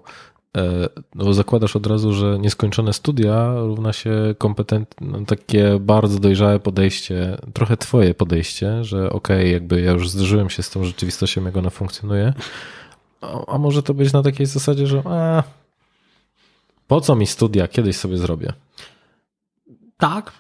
[1.15, 6.61] no bo zakładasz od razu, że nieskończone studia równa się kompetentne, no takie bardzo dojrzałe
[6.61, 11.45] podejście, trochę twoje podejście, że okej, okay, jakby ja już zderzyłem się z tą rzeczywistością,
[11.45, 12.33] jak ona funkcjonuje,
[13.21, 15.43] a, a może to być na takiej zasadzie, że a,
[16.89, 18.53] po co mi studia, kiedyś sobie zrobię.
[20.03, 20.33] Tak,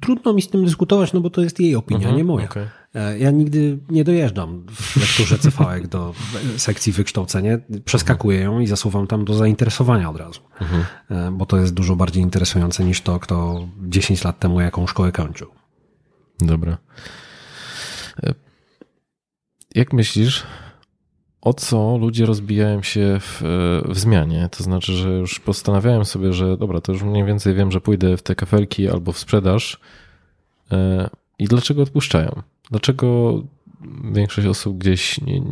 [0.00, 2.44] trudno mi z tym dyskutować, no bo to jest jej opinia, mhm, nie moja.
[2.44, 2.68] Okay.
[2.94, 6.14] E, ja nigdy nie dojeżdżam w lekturze cv do
[6.56, 10.84] sekcji wykształcenie, przeskakuję ją i zasuwam tam do zainteresowania od razu, mhm.
[11.10, 15.12] E, bo to jest dużo bardziej interesujące niż to, kto 10 lat temu jaką szkołę
[15.12, 15.48] kończył.
[16.40, 16.78] Dobra.
[18.22, 18.34] E,
[19.74, 20.42] jak myślisz,
[21.44, 23.40] o co ludzie rozbijają się w,
[23.88, 24.48] w, zmianie.
[24.50, 28.16] To znaczy, że już postanawiałem sobie, że dobra, to już mniej więcej wiem, że pójdę
[28.16, 29.80] w te kafelki albo w sprzedaż.
[30.72, 32.42] E, I dlaczego odpuszczają?
[32.70, 33.42] Dlaczego
[34.12, 35.42] większość osób gdzieś nie,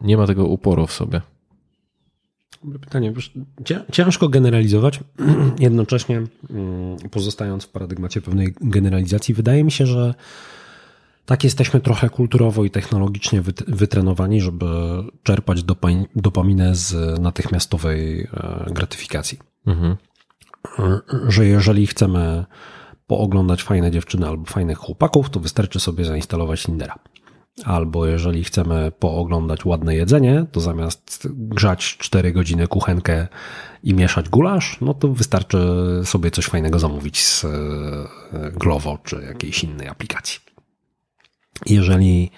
[0.00, 1.20] nie ma tego uporu w sobie?
[2.64, 3.12] Dobre pytanie.
[3.92, 5.00] Ciężko generalizować,
[5.58, 6.16] jednocześnie
[6.50, 9.34] mm, pozostając w paradygmacie pewnej generalizacji.
[9.34, 10.14] Wydaje mi się, że
[11.26, 14.66] tak jesteśmy trochę kulturowo i technologicznie wytrenowani, żeby
[15.22, 15.62] czerpać
[16.16, 19.38] dopaminę z natychmiastowej e, gratyfikacji.
[19.66, 19.96] Mhm.
[21.28, 22.44] Że jeżeli chcemy
[23.06, 26.94] pooglądać fajne dziewczyny albo fajnych chłopaków, to wystarczy sobie zainstalować Tindera.
[27.64, 33.28] Albo jeżeli chcemy pooglądać ładne jedzenie, to zamiast grzać 4 godziny kuchenkę
[33.82, 35.58] i mieszać gulasz, no to wystarczy
[36.04, 37.48] sobie coś fajnego zamówić z e,
[38.50, 40.53] Glovo czy jakiejś innej aplikacji.
[41.66, 42.30] Jeżeli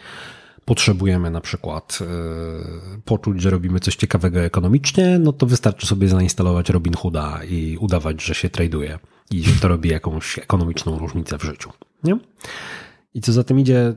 [0.65, 6.71] potrzebujemy na przykład e, poczuć, że robimy coś ciekawego ekonomicznie, no to wystarczy sobie zainstalować
[6.71, 8.99] Robin Hooda i udawać, że się traduje
[9.31, 11.71] i że to robi jakąś ekonomiczną różnicę w życiu.
[12.05, 12.19] Nie?
[13.15, 13.95] I co za tym idzie,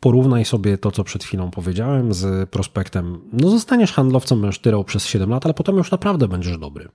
[0.00, 3.20] porównaj sobie to, co przed chwilą powiedziałem z prospektem.
[3.32, 6.88] No zostaniesz handlowcem, będziesz tyrał przez 7 lat, ale potem już naprawdę będziesz dobry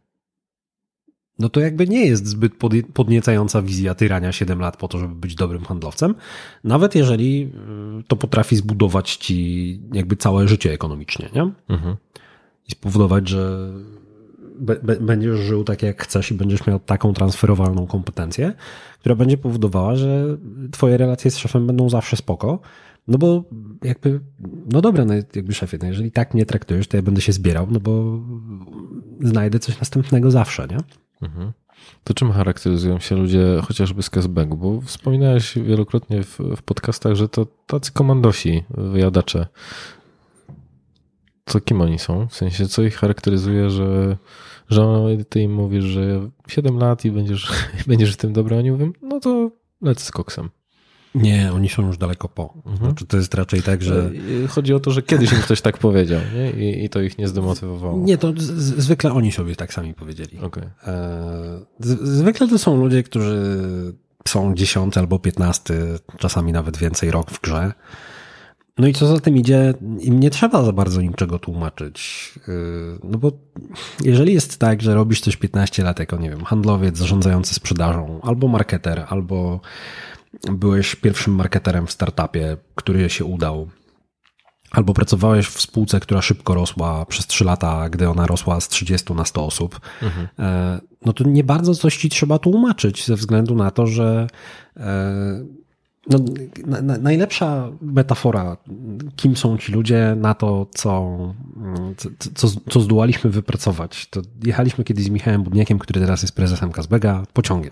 [1.39, 2.53] no to jakby nie jest zbyt
[2.93, 6.15] podniecająca wizja tyrania 7 lat po to, żeby być dobrym handlowcem,
[6.63, 7.51] nawet jeżeli
[7.99, 11.51] y, to potrafi zbudować ci jakby całe życie ekonomicznie, nie?
[11.69, 11.95] Mhm.
[12.67, 13.71] I spowodować, że
[15.01, 18.53] będziesz żył tak jak chcesz i będziesz miał taką transferowalną kompetencję,
[18.99, 20.38] która będzie powodowała, że
[20.71, 22.59] twoje relacje z szefem będą zawsze spoko,
[23.07, 23.43] no bo
[23.83, 24.19] jakby,
[24.71, 27.67] no dobra, no jakby szefie, no jeżeli tak mnie traktujesz, to ja będę się zbierał,
[27.71, 28.19] no bo
[29.21, 30.77] znajdę coś następnego zawsze, nie?
[31.26, 31.51] Mhm.
[32.03, 34.57] To czym charakteryzują się ludzie chociażby z cashbacku?
[34.57, 39.47] Bo wspominałeś wielokrotnie w, w podcastach, że to tacy komandosi, wyjadacze.
[41.45, 42.28] Co kim oni są?
[42.28, 44.17] W sensie, co ich charakteryzuje, że,
[44.69, 44.86] że
[45.30, 47.51] ty im mówisz, że 7 lat i będziesz,
[47.88, 49.51] będziesz w tym dobry, oni mówią, no to
[49.82, 50.49] lecę z koksem.
[51.16, 52.53] Nie, oni są już daleko po.
[52.55, 52.78] Mhm.
[52.78, 54.11] Znaczy, to jest raczej tak, że.
[54.43, 56.51] E, chodzi o to, że kiedyś im ktoś tak powiedział nie?
[56.51, 57.97] I, I, to ich nie zdemotywowało.
[57.97, 60.39] Nie, to zwykle oni sobie tak sami powiedzieli.
[60.39, 60.70] Okay.
[60.88, 61.59] E,
[62.01, 63.63] zwykle to są ludzie, którzy
[64.28, 67.74] są dziesiąty albo piętnasty, czasami nawet więcej rok w grze.
[68.78, 72.32] No i co za tym idzie, im nie trzeba za bardzo niczego tłumaczyć.
[72.47, 72.51] E,
[73.03, 73.32] no bo
[74.03, 78.47] jeżeli jest tak, że robisz coś 15 lat jako, nie wiem, handlowiec zarządzający sprzedażą, albo
[78.47, 79.59] marketer, albo
[80.51, 83.69] byłeś pierwszym marketerem w startupie, który się udał,
[84.71, 89.13] albo pracowałeś w spółce, która szybko rosła przez 3 lata, gdy ona rosła z 30
[89.13, 90.27] na 100 osób, mhm.
[91.05, 94.27] no to nie bardzo coś ci trzeba tłumaczyć ze względu na to, że
[94.77, 95.45] e,
[96.09, 96.19] no,
[96.65, 98.57] na, na, najlepsza metafora,
[99.15, 101.17] kim są ci ludzie, na to, co,
[102.36, 104.07] co, co zdołaliśmy wypracować.
[104.09, 107.71] To jechaliśmy kiedyś z Michałem Budniakiem, który teraz jest prezesem Kazbega, pociągiem.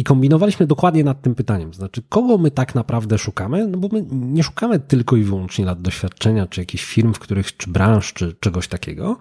[0.00, 1.74] I kombinowaliśmy dokładnie nad tym pytaniem.
[1.74, 3.66] Znaczy, kogo my tak naprawdę szukamy?
[3.66, 7.56] No bo my nie szukamy tylko i wyłącznie lat doświadczenia, czy jakichś firm, w których,
[7.56, 9.16] czy branż, czy czegoś takiego,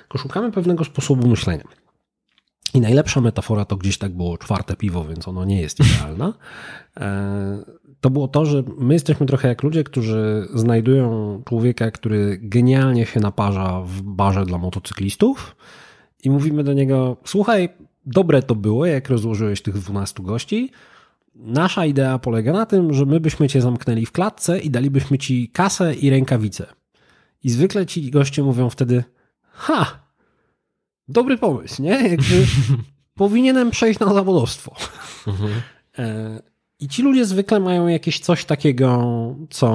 [0.00, 1.64] tylko szukamy pewnego sposobu myślenia.
[2.74, 6.32] I najlepsza metafora to gdzieś tak było czwarte piwo, więc ono nie jest idealna.
[6.96, 7.64] E,
[8.00, 13.20] to było to, że my jesteśmy trochę jak ludzie, którzy znajdują człowieka, który genialnie się
[13.20, 15.56] naparza w barze dla motocyklistów
[16.24, 17.68] i mówimy do niego: Słuchaj,
[18.10, 20.70] dobre to było, jak rozłożyłeś tych 12 gości.
[21.34, 25.48] Nasza idea polega na tym, że my byśmy cię zamknęli w klatce i dalibyśmy ci
[25.48, 26.66] kasę i rękawice.
[27.44, 29.04] I zwykle ci goście mówią wtedy:
[29.50, 29.86] Ha,
[31.08, 32.08] dobry pomysł, nie?
[32.08, 32.46] Jakby
[33.14, 34.74] powinienem przejść na zawodowstwo.
[35.26, 35.50] Mhm.
[35.98, 36.42] E,
[36.80, 39.04] I ci ludzie zwykle mają jakieś coś takiego,
[39.50, 39.68] co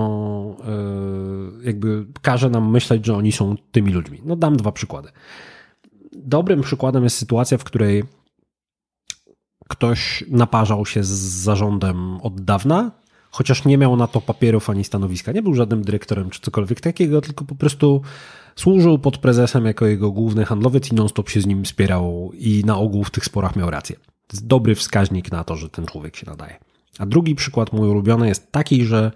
[1.62, 4.22] e, jakby każe nam myśleć, że oni są tymi ludźmi.
[4.26, 5.10] No dam dwa przykłady.
[6.12, 8.04] Dobrym przykładem jest sytuacja, w której
[9.68, 11.10] ktoś naparzał się z
[11.44, 12.92] zarządem od dawna,
[13.30, 15.32] chociaż nie miał na to papierów ani stanowiska.
[15.32, 18.02] Nie był żadnym dyrektorem czy cokolwiek takiego, tylko po prostu
[18.56, 22.78] służył pod prezesem jako jego główny handlowiec i non-stop się z nim wspierał i na
[22.78, 23.96] ogół w tych sporach miał rację.
[24.28, 26.60] To jest dobry wskaźnik na to, że ten człowiek się nadaje.
[27.00, 29.12] A drugi przykład mój ulubiony jest taki, że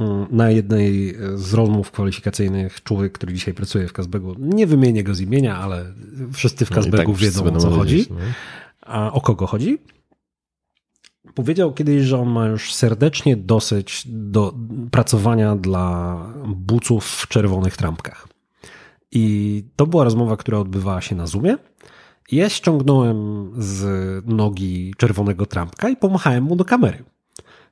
[0.00, 5.14] mm, na jednej z rozmów kwalifikacyjnych człowiek, który dzisiaj pracuje w Kazbegu, nie wymienię go
[5.14, 5.92] z imienia, ale
[6.32, 8.06] wszyscy w Kazbegu no tak wiedzą o co chodzi.
[8.10, 8.16] No.
[8.90, 9.78] A o kogo chodzi?
[11.34, 14.54] Powiedział kiedyś, że on ma już serdecznie dosyć do
[14.90, 16.16] pracowania dla
[16.46, 18.28] buców w czerwonych trampkach.
[19.12, 21.56] I to była rozmowa, która odbywała się na Zoomie.
[22.32, 23.84] Ja ściągnąłem z
[24.26, 27.04] nogi czerwonego trampka i pomachałem mu do kamery.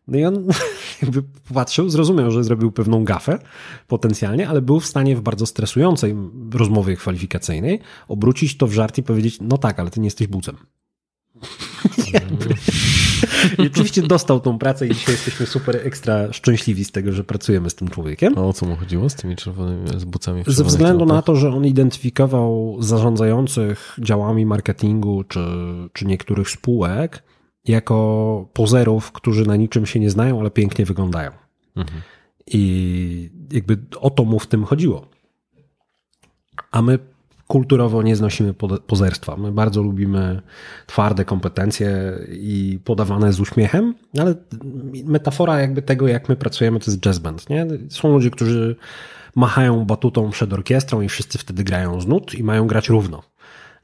[0.08, 0.46] No i on
[1.02, 3.38] jakby popatrzył, zrozumiał, że zrobił pewną gafę
[3.86, 6.16] potencjalnie, ale był w stanie w bardzo stresującej
[6.54, 10.56] rozmowie kwalifikacyjnej obrócić to w żart i powiedzieć, no tak, ale ty nie jesteś bucem.
[13.58, 17.70] I oczywiście dostał tą pracę i dzisiaj jesteśmy super ekstra szczęśliwi z tego, że pracujemy
[17.70, 18.34] z tym człowiekiem.
[18.38, 20.42] A o co mu chodziło z tymi czerwonymi z bucami?
[20.46, 25.40] Ze względu na to, że on identyfikował zarządzających działami marketingu czy,
[25.92, 27.22] czy niektórych spółek
[27.64, 31.30] jako pozerów, którzy na niczym się nie znają, ale pięknie wyglądają.
[31.76, 32.02] Mhm.
[32.46, 35.06] I jakby o to mu w tym chodziło.
[36.70, 36.98] A my
[37.48, 38.54] kulturowo nie znosimy
[38.86, 39.36] pozerstwa.
[39.36, 40.42] My bardzo lubimy
[40.86, 44.34] twarde kompetencje i podawane z uśmiechem, ale
[45.04, 47.50] metafora jakby tego, jak my pracujemy, to jest jazz band.
[47.50, 47.66] Nie?
[47.88, 48.76] Są ludzie, którzy
[49.34, 53.22] machają batutą przed orkiestrą i wszyscy wtedy grają z nut i mają grać równo.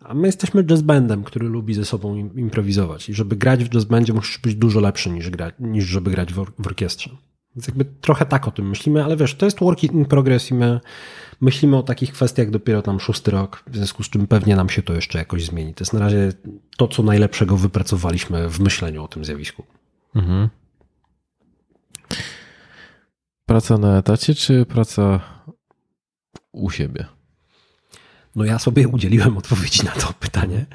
[0.01, 3.09] A my jesteśmy jazzbandem, który lubi ze sobą improwizować.
[3.09, 6.39] I żeby grać w jazzbandzie musisz być dużo lepszy niż, gra, niż żeby grać w,
[6.39, 7.11] or w orkiestrze.
[7.57, 10.55] Więc jakby trochę tak o tym myślimy, ale wiesz, to jest work in progress i
[10.55, 10.81] my
[11.41, 14.83] myślimy o takich kwestiach dopiero tam szósty rok, w związku z czym pewnie nam się
[14.83, 15.75] to jeszcze jakoś zmieni.
[15.75, 16.33] To jest na razie
[16.77, 19.65] to, co najlepszego wypracowaliśmy w myśleniu o tym zjawisku.
[20.15, 20.49] Mhm.
[23.47, 25.21] Praca na etacie, czy praca
[26.53, 27.07] u siebie?
[28.37, 30.67] No ja sobie udzieliłem odpowiedzi na to pytanie,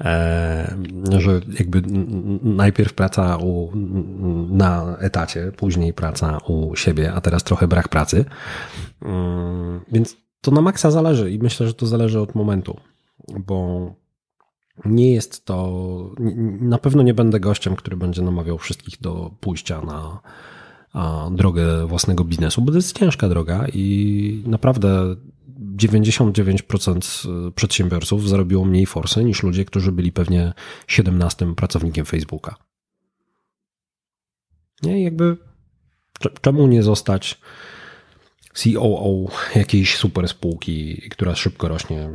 [0.00, 0.76] e,
[1.18, 1.82] że jakby
[2.42, 3.72] najpierw praca u,
[4.48, 8.24] na etacie, później praca u siebie, a teraz trochę brak pracy.
[9.02, 12.80] Mm, więc to na maksa zależy i myślę, że to zależy od momentu,
[13.46, 13.90] bo
[14.84, 15.70] nie jest to,
[16.60, 20.20] na pewno nie będę gościem, który będzie namawiał wszystkich do pójścia na
[21.30, 25.16] drogę własnego biznesu, bo to jest ciężka droga i naprawdę
[25.78, 30.52] 99% przedsiębiorców zarobiło mniej forsy niż ludzie, którzy byli pewnie
[30.86, 32.56] 17 pracownikiem Facebooka.
[34.82, 35.36] Nie, jakby
[36.40, 37.40] czemu nie zostać
[38.54, 42.10] COO jakiejś super spółki, która szybko rośnie.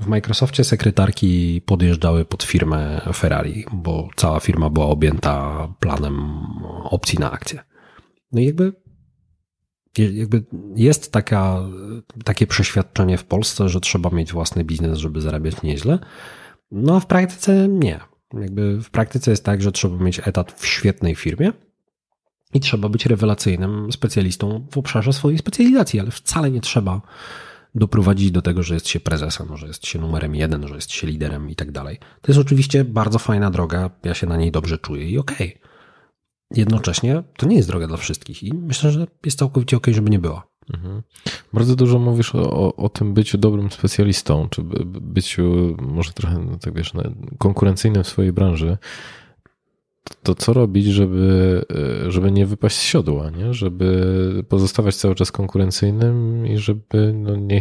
[0.00, 6.42] W Microsoftie sekretarki podjeżdżały pod firmę Ferrari, bo cała firma była objęta planem
[6.84, 7.60] opcji na akcję.
[8.32, 8.81] No i jakby
[9.98, 10.44] jakby
[10.76, 11.60] jest taka,
[12.24, 15.98] takie przeświadczenie w Polsce, że trzeba mieć własny biznes, żeby zarabiać nieźle.
[16.70, 18.00] No a w praktyce nie.
[18.40, 21.52] Jakby w praktyce jest tak, że trzeba mieć etat w świetnej firmie
[22.54, 27.00] i trzeba być rewelacyjnym specjalistą w obszarze swojej specjalizacji, ale wcale nie trzeba
[27.74, 31.06] doprowadzić do tego, że jest się prezesem, że jest się numerem jeden, że jest się
[31.06, 31.98] liderem i tak dalej.
[31.98, 35.48] To jest oczywiście bardzo fajna droga, ja się na niej dobrze czuję i okej.
[35.48, 35.71] Okay
[36.54, 40.18] jednocześnie to nie jest droga dla wszystkich i myślę, że jest całkowicie ok, żeby nie
[40.18, 40.52] była.
[40.74, 41.02] Mhm.
[41.52, 46.58] Bardzo dużo mówisz o, o, o, tym byciu dobrym specjalistą, czy byciu może trochę, no
[46.58, 46.92] tak wiesz,
[47.38, 48.78] konkurencyjnym w swojej branży.
[50.22, 51.64] to co robić, żeby,
[52.08, 53.54] żeby nie wypaść z siodła, nie?
[53.54, 57.60] żeby pozostawać cały czas konkurencyjnym i żeby no nie,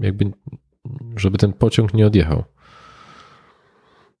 [0.00, 0.32] jakby,
[1.16, 2.44] żeby ten pociąg nie odjechał?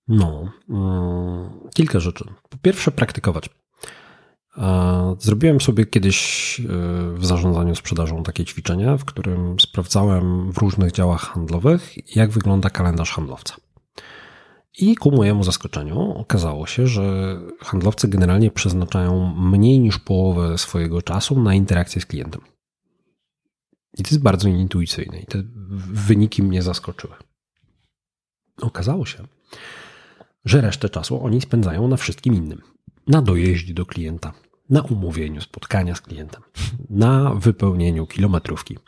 [0.08, 2.24] No, mm, kilka rzeczy.
[2.48, 3.50] Po pierwsze, praktykować.
[5.18, 6.64] Zrobiłem sobie kiedyś e,
[7.14, 13.12] w zarządzaniu sprzedażą takie ćwiczenie, w którym sprawdzałem w różnych działach handlowych, jak wygląda kalendarz
[13.12, 13.56] handlowca.
[14.78, 21.40] I ku mojemu zaskoczeniu okazało się, że handlowcy generalnie przeznaczają mniej niż połowę swojego czasu
[21.40, 22.40] na interakcję z klientem.
[23.98, 25.42] I to jest bardzo intuicyjne i te
[25.92, 27.14] wyniki mnie zaskoczyły.
[28.62, 29.26] Okazało się,
[30.44, 32.62] że resztę czasu oni spędzają na wszystkim innym.
[33.06, 34.32] Na dojeździe do klienta,
[34.70, 36.42] na umówieniu spotkania z klientem,
[36.90, 38.78] na wypełnieniu kilometrówki,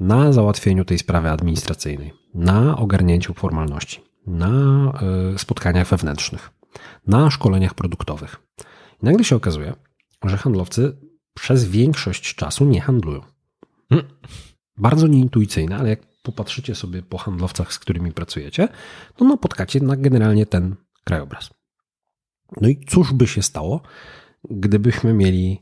[0.00, 4.48] na załatwieniu tej sprawy administracyjnej, na ogarnięciu formalności, na
[5.34, 6.50] e, spotkaniach wewnętrznych,
[7.06, 8.36] na szkoleniach produktowych.
[9.02, 9.72] I nagle się okazuje,
[10.24, 10.96] że handlowcy
[11.34, 13.20] przez większość czasu nie handlują.
[13.88, 14.08] Hmm.
[14.76, 18.68] Bardzo nieintuicyjne, ale jak popatrzycie sobie po handlowcach, z którymi pracujecie,
[19.16, 21.50] to napotkacie na generalnie ten krajobraz.
[22.60, 23.80] No i cóż by się stało,
[24.50, 25.60] gdybyśmy mieli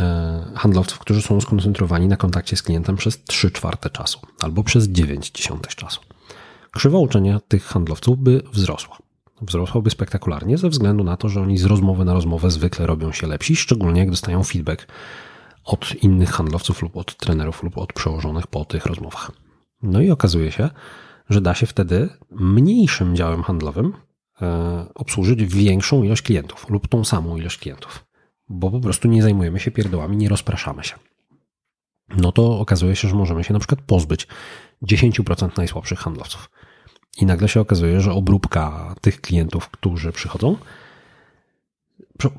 [0.00, 4.88] e, handlowców, którzy są skoncentrowani na kontakcie z klientem przez 3 czwarte czasu albo przez
[4.88, 6.00] 9 dziesiątych czasu.
[6.72, 8.98] Krzywa uczenia tych handlowców by wzrosła.
[9.42, 13.26] Wzrosłaby spektakularnie ze względu na to, że oni z rozmowy na rozmowę zwykle robią się
[13.26, 14.86] lepsi, szczególnie jak dostają feedback
[15.64, 19.32] od innych handlowców lub od trenerów lub od przełożonych po tych rozmowach.
[19.82, 20.70] No i okazuje się,
[21.30, 23.92] że da się wtedy mniejszym działem handlowym
[24.94, 28.04] obsłużyć większą ilość klientów lub tą samą ilość klientów,
[28.48, 30.94] bo po prostu nie zajmujemy się pierdołami, nie rozpraszamy się.
[32.16, 34.26] No to okazuje się, że możemy się na przykład pozbyć
[34.82, 36.50] 10% najsłabszych handlowców.
[37.18, 40.56] I nagle się okazuje, że obróbka tych klientów, którzy przychodzą,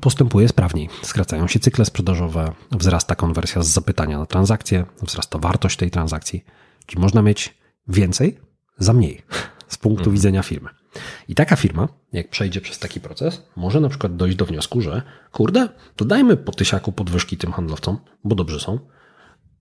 [0.00, 0.88] postępuje sprawniej.
[1.02, 6.44] Skracają się cykle sprzedażowe, wzrasta konwersja z zapytania na transakcję, wzrasta wartość tej transakcji.
[6.86, 7.54] Czyli można mieć
[7.88, 8.38] więcej
[8.78, 9.22] za mniej
[9.68, 10.14] z punktu mhm.
[10.14, 10.81] widzenia firmy.
[11.28, 15.02] I taka firma, jak przejdzie przez taki proces, może na przykład dojść do wniosku, że
[15.32, 18.78] kurde, to dajmy po tysiaku podwyżki tym handlowcom, bo dobrzy są,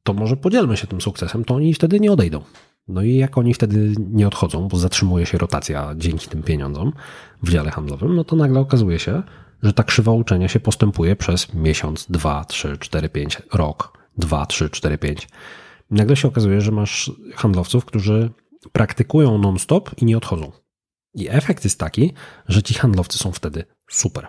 [0.03, 2.41] to może podzielmy się tym sukcesem, to oni wtedy nie odejdą.
[2.87, 6.93] No i jak oni wtedy nie odchodzą, bo zatrzymuje się rotacja dzięki tym pieniądzom
[7.43, 9.23] w dziale handlowym, no to nagle okazuje się,
[9.63, 14.69] że ta krzywa uczenia się postępuje przez miesiąc, dwa, trzy, cztery, pięć, rok, dwa, trzy,
[14.69, 15.27] cztery, pięć.
[15.91, 18.29] Nagle się okazuje, że masz handlowców, którzy
[18.71, 20.51] praktykują non-stop i nie odchodzą.
[21.13, 22.13] I efekt jest taki,
[22.47, 24.27] że ci handlowcy są wtedy super.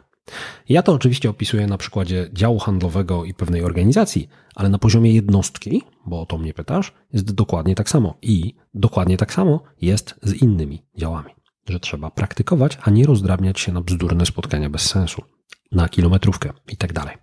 [0.69, 5.83] Ja to oczywiście opisuję na przykładzie działu handlowego i pewnej organizacji, ale na poziomie jednostki,
[6.07, 8.19] bo o to mnie pytasz, jest dokładnie tak samo.
[8.23, 11.31] I dokładnie tak samo jest z innymi działami,
[11.69, 15.23] że trzeba praktykować, a nie rozdrabniać się na bzdurne spotkania bez sensu,
[15.73, 17.17] na kilometrówkę i tak dalej.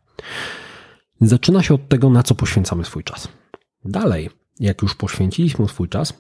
[1.22, 3.28] Zaczyna się od tego, na co poświęcamy swój czas.
[3.86, 4.30] Dalej,
[4.60, 6.14] jak już poświęciliśmy swój czas,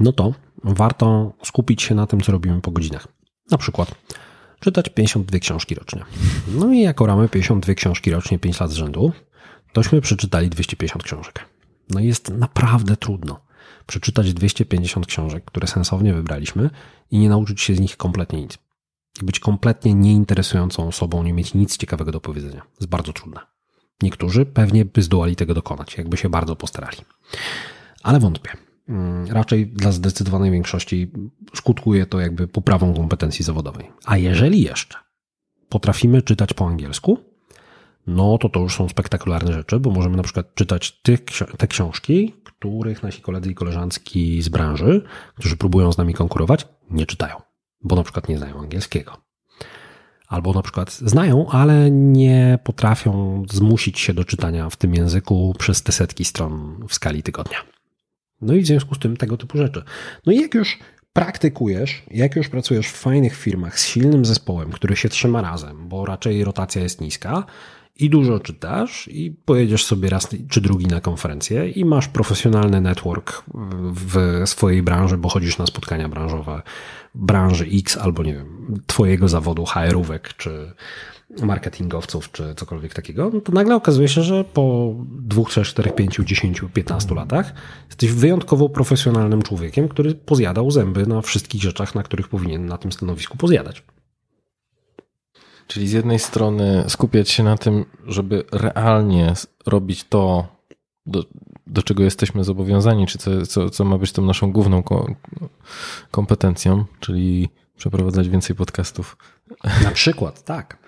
[0.00, 0.34] no to
[0.64, 3.08] warto skupić się na tym, co robimy po godzinach.
[3.50, 3.94] Na przykład
[4.60, 6.04] czytać 52 książki rocznie.
[6.54, 9.12] No i jako ramy 52 książki rocznie 5 lat z rzędu,
[9.72, 11.48] tośmy przeczytali 250 książek.
[11.90, 13.40] No jest naprawdę trudno
[13.86, 16.70] przeczytać 250 książek, które sensownie wybraliśmy
[17.10, 18.58] i nie nauczyć się z nich kompletnie nic.
[19.22, 22.62] I być kompletnie nieinteresującą osobą, nie mieć nic ciekawego do powiedzenia.
[22.80, 23.40] Jest bardzo trudne.
[24.02, 26.98] Niektórzy pewnie by zdołali tego dokonać, jakby się bardzo postarali.
[28.02, 28.50] Ale wątpię.
[28.88, 31.10] Mm, raczej dla zdecydowanej większości
[31.54, 33.90] skutkuje to jakby poprawą kompetencji zawodowej.
[34.04, 34.98] A jeżeli jeszcze
[35.68, 37.18] potrafimy czytać po angielsku,
[38.06, 41.20] no to to już są spektakularne rzeczy, bo możemy na przykład czytać tych,
[41.58, 45.02] te książki, których nasi koledzy i koleżanki z branży,
[45.38, 47.36] którzy próbują z nami konkurować, nie czytają,
[47.82, 49.16] bo na przykład nie znają angielskiego.
[50.28, 55.82] Albo na przykład znają, ale nie potrafią zmusić się do czytania w tym języku przez
[55.82, 57.58] te setki stron w skali tygodnia.
[58.42, 59.82] No i w związku z tym tego typu rzeczy.
[60.26, 60.78] No i jak już
[61.12, 66.06] praktykujesz, jak już pracujesz w fajnych firmach z silnym zespołem, który się trzyma razem, bo
[66.06, 67.44] raczej rotacja jest niska
[67.96, 73.42] i dużo czytasz i pojedziesz sobie raz czy drugi na konferencję i masz profesjonalny network
[73.94, 76.62] w swojej branży, bo chodzisz na spotkania branżowe
[77.14, 80.72] branży X albo nie wiem, twojego zawodu HR-ówek czy
[81.42, 86.24] marketingowców czy cokolwiek takiego, no to nagle okazuje się, że po dwóch, trzech, czterech, pięciu,
[86.24, 87.54] dziesięciu, piętnastu latach
[87.86, 92.92] jesteś wyjątkowo profesjonalnym człowiekiem, który pozjadał zęby na wszystkich rzeczach, na których powinien na tym
[92.92, 93.82] stanowisku pozjadać.
[95.66, 99.34] Czyli z jednej strony skupiać się na tym, żeby realnie
[99.66, 100.46] robić to,
[101.06, 101.24] do,
[101.66, 104.82] do czego jesteśmy zobowiązani, czy co, co, co ma być tą naszą główną
[106.10, 109.16] kompetencją, czyli przeprowadzać więcej podcastów.
[109.84, 110.81] Na przykład, tak.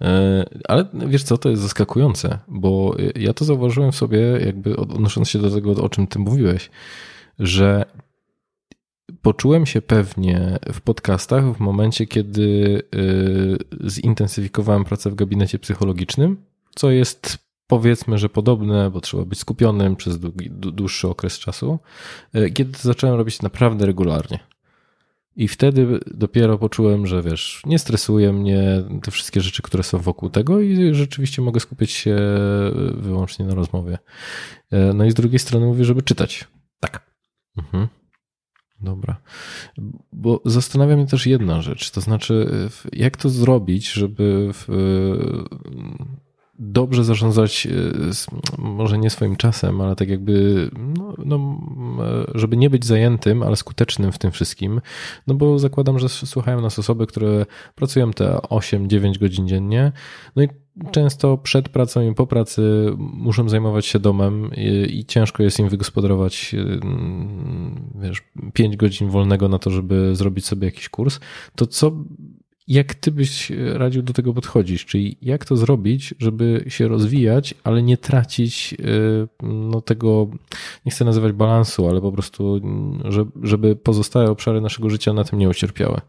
[0.00, 5.38] E, ale wiesz co, to jest zaskakujące, bo ja to zauważyłem sobie, jakby odnosząc się
[5.38, 6.70] do tego, o czym ty mówiłeś,
[7.38, 7.84] że
[9.22, 16.36] poczułem się pewnie w podcastach w momencie, kiedy y, zintensyfikowałem pracę w gabinecie psychologicznym,
[16.74, 20.18] co jest powiedzmy, że podobne, bo trzeba być skupionym przez
[20.50, 21.78] dłuższy okres czasu,
[22.36, 24.38] y, kiedy zacząłem robić naprawdę regularnie.
[25.38, 30.30] I wtedy dopiero poczułem, że wiesz, nie stresuje mnie te wszystkie rzeczy, które są wokół
[30.30, 32.16] tego i rzeczywiście mogę skupić się
[32.94, 33.98] wyłącznie na rozmowie.
[34.72, 36.48] Y, no i z drugiej strony mówię, żeby czytać.
[36.80, 37.10] Tak.
[37.56, 37.88] Mhm.
[38.80, 39.20] Dobra.
[40.12, 44.66] Bo zastanawia mnie też jedna rzecz, to znaczy, jak to zrobić, żeby w,
[46.58, 51.60] dobrze zarządzać, e, może nie swoim czasem, ale tak jakby, no, no,
[52.34, 54.80] żeby nie być zajętym, ale skutecznym w tym wszystkim.
[55.26, 59.92] No bo zakładam, że słuchają nas osoby, które pracują te 8-9 godzin dziennie.
[60.36, 60.48] No i
[60.90, 62.62] często przed pracą i po pracy
[62.98, 66.54] muszą zajmować się domem i, i, ciężko jest im wygospodarować
[67.94, 71.20] wiesz, 5 godzin wolnego na to, żeby zrobić sobie jakiś kurs,
[71.56, 71.92] to co
[72.68, 74.84] jak ty byś radził do tego podchodzić?
[74.84, 78.76] Czyli jak to zrobić, żeby się rozwijać, ale nie tracić
[79.42, 80.28] no, tego,
[80.86, 82.60] nie chcę nazywać balansu, ale po prostu,
[83.42, 86.00] żeby pozostałe obszary naszego życia na tym nie ucierpiały?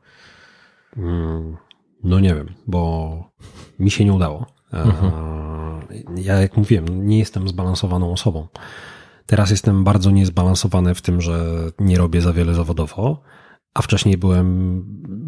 [0.96, 1.58] Hmm,
[2.04, 3.24] no nie wiem, bo
[3.80, 4.46] mi się nie udało.
[4.72, 5.12] Mhm.
[6.18, 8.48] Ja, jak mówiłem, nie jestem zbalansowaną osobą.
[9.26, 13.22] Teraz jestem bardzo niezbalansowany w tym, że nie robię za wiele zawodowo,
[13.80, 14.82] a wcześniej byłem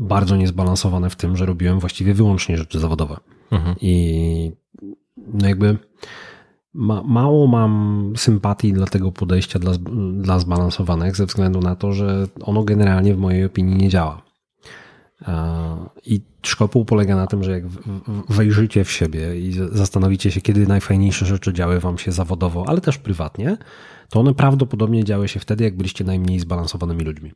[0.07, 3.17] bardzo niezbalansowany w tym, że robiłem właściwie wyłącznie rzeczy zawodowe.
[3.51, 3.75] Mhm.
[3.81, 4.51] I
[5.33, 5.77] no jakby
[6.73, 9.71] ma, mało mam sympatii dla tego podejścia dla,
[10.13, 14.21] dla zbalansowanych, ze względu na to, że ono generalnie w mojej opinii nie działa.
[16.05, 17.63] I szkopuł polega na tym, że jak
[18.29, 22.97] wejrzycie w siebie i zastanowicie się, kiedy najfajniejsze rzeczy działy wam się zawodowo, ale też
[22.97, 23.57] prywatnie,
[24.09, 27.31] to one prawdopodobnie działy się wtedy, jak byliście najmniej zbalansowanymi ludźmi.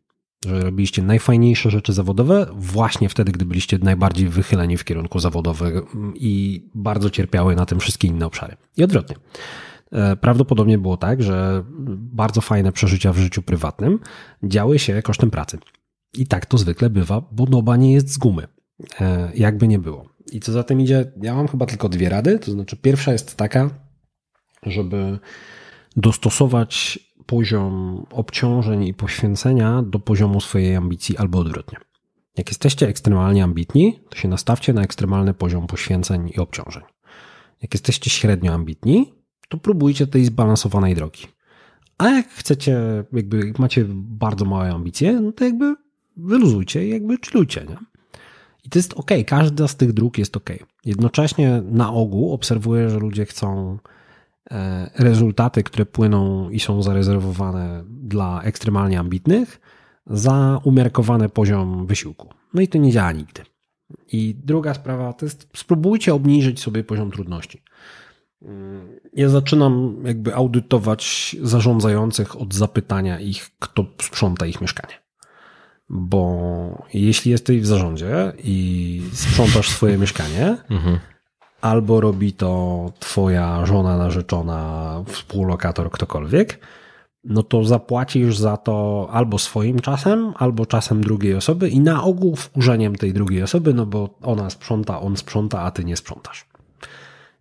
[0.45, 6.63] Że robiliście najfajniejsze rzeczy zawodowe właśnie wtedy, gdy byliście najbardziej wychyleni w kierunku zawodowego i
[6.75, 8.57] bardzo cierpiały na tym wszystkie inne obszary.
[8.77, 9.15] I odwrotnie.
[9.91, 11.63] E, prawdopodobnie było tak, że
[11.97, 13.99] bardzo fajne przeżycia w życiu prywatnym
[14.43, 15.57] działy się kosztem pracy.
[16.13, 18.47] I tak to zwykle bywa, bo noba nie jest z gumy.
[19.01, 20.09] E, jakby nie było.
[20.31, 22.39] I co za tym idzie, ja mam chyba tylko dwie rady.
[22.39, 23.69] To znaczy, pierwsza jest taka,
[24.63, 25.19] żeby
[25.95, 31.77] dostosować poziom obciążeń i poświęcenia do poziomu swojej ambicji albo odwrotnie.
[32.37, 36.83] Jak jesteście ekstremalnie ambitni, to się nastawcie na ekstremalny poziom poświęceń i obciążeń.
[37.61, 39.13] Jak jesteście średnio ambitni,
[39.49, 41.27] to próbujcie tej zbalansowanej drogi.
[41.97, 42.79] A jak chcecie,
[43.13, 45.75] jakby macie bardzo małe ambicje, no to jakby
[46.17, 47.77] wyluzujcie i jakby chillujcie, nie?
[48.63, 50.49] I to jest ok, każda z tych dróg jest ok.
[50.85, 53.77] Jednocześnie na ogół obserwuję, że ludzie chcą
[54.95, 59.61] rezultaty, które płyną i są zarezerwowane dla ekstremalnie ambitnych,
[60.07, 62.29] za umiarkowany poziom wysiłku.
[62.53, 63.41] No i to nie działa nigdy.
[64.11, 67.61] I druga sprawa to jest spróbujcie obniżyć sobie poziom trudności.
[68.41, 74.93] Mm, ja zaczynam jakby audytować zarządzających od zapytania ich, kto sprząta ich mieszkanie.
[75.89, 80.99] Bo jeśli jesteś w zarządzie i sprzątasz swoje mieszkanie, mhm.
[81.65, 86.59] Albo robi to twoja żona, narzeczona, współlokator, ktokolwiek,
[87.23, 92.35] no to zapłacisz za to albo swoim czasem, albo czasem drugiej osoby i na ogół
[92.35, 96.45] wkurzeniem tej drugiej osoby, no bo ona sprząta, on sprząta, a ty nie sprzątasz.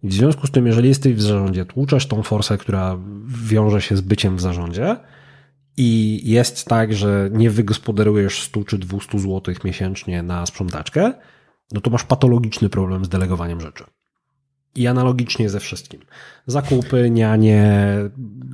[0.02, 3.96] I w związku z tym, jeżeli jesteś w zarządzie, tłuczesz tą forsę, która wiąże się
[3.96, 4.96] z byciem w zarządzie,
[5.76, 11.12] i jest tak, że nie wygospodarujesz 100 czy 200 zł miesięcznie na sprzątaczkę,
[11.72, 13.84] no to masz patologiczny problem z delegowaniem rzeczy.
[14.74, 16.00] I analogicznie ze wszystkim.
[16.46, 17.96] Zakupy, nianie,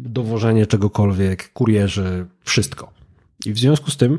[0.01, 2.93] dowożenie czegokolwiek, kurierzy, wszystko.
[3.47, 4.19] I w związku z tym,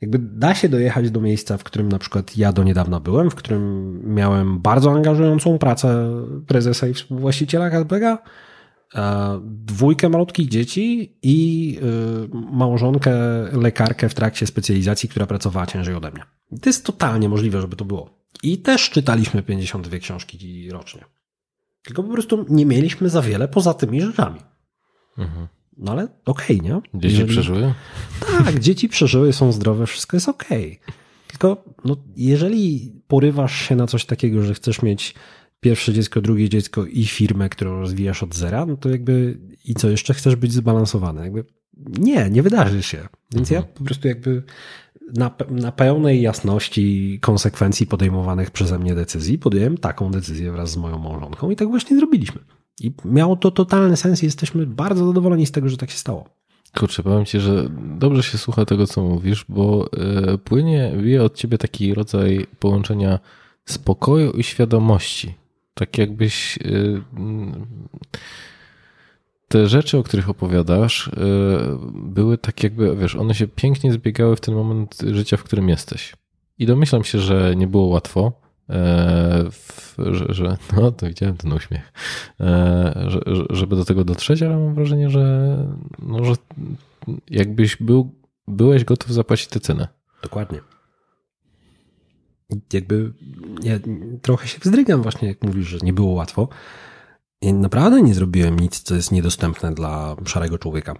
[0.00, 3.34] jakby da się dojechać do miejsca, w którym na przykład ja do niedawna byłem, w
[3.34, 6.10] którym miałem bardzo angażującą pracę
[6.46, 8.18] prezesa i współwłaściciela Hasbega,
[8.94, 13.12] E, dwójkę malutkich dzieci i e, małżonkę,
[13.52, 16.22] lekarkę w trakcie specjalizacji, która pracowała ciężej ode mnie.
[16.62, 18.10] To jest totalnie możliwe, żeby to było.
[18.42, 21.04] I też czytaliśmy 52 książki rocznie.
[21.82, 24.40] Tylko po prostu nie mieliśmy za wiele poza tymi rzeczami.
[25.18, 25.48] Mhm.
[25.76, 27.00] No ale okej, okay, nie?
[27.00, 27.30] Dzieci Jeżeli...
[27.30, 27.74] przeżyły?
[28.20, 30.80] Tak, dzieci przeżyły, są zdrowe, wszystko jest okej.
[30.82, 30.94] Okay.
[31.28, 35.14] Tylko no, jeżeli porywasz się na coś takiego, że chcesz mieć
[35.60, 39.90] pierwsze dziecko, drugie dziecko i firmę, którą rozwijasz od zera, no to jakby i co
[39.90, 41.22] jeszcze chcesz być zbalansowany?
[41.22, 41.44] Jakby
[41.98, 43.08] nie, nie wydarzy się.
[43.32, 43.62] Więc mhm.
[43.62, 44.42] ja po prostu jakby
[45.14, 50.98] na, na pełnej jasności konsekwencji podejmowanych przeze mnie decyzji podjąłem taką decyzję wraz z moją
[50.98, 52.40] małżonką i tak właśnie zrobiliśmy.
[52.80, 56.28] I miało to totalny sens i jesteśmy bardzo zadowoleni z tego, że tak się stało.
[56.78, 57.68] Kurczę, powiem ci, że
[57.98, 59.90] dobrze się słucha tego, co mówisz, bo
[60.34, 63.18] y, płynie, wie od ciebie taki rodzaj połączenia
[63.64, 65.34] spokoju i świadomości.
[65.74, 67.02] Tak jakbyś y,
[69.48, 71.12] te rzeczy, o których opowiadasz, y,
[71.94, 76.16] były tak jakby, wiesz, one się pięknie zbiegały w ten moment życia, w którym jesteś.
[76.58, 78.32] I domyślam się, że nie było łatwo,
[78.70, 79.44] e,
[79.98, 81.92] że, że no to widziałem ten uśmiech,
[82.40, 83.20] e, że,
[83.50, 85.56] żeby do tego dotrzeć, ale mam wrażenie, że,
[85.98, 86.32] no, że
[87.30, 88.14] jakbyś był,
[88.48, 89.88] byłeś gotów zapłacić tę cenę.
[90.22, 90.60] Dokładnie.
[92.72, 93.12] Jakby
[93.62, 93.78] ja
[94.22, 96.48] trochę się wzdrygam właśnie, jak mówisz, że nie było łatwo,
[97.40, 100.94] i naprawdę nie zrobiłem nic, co jest niedostępne dla szarego człowieka.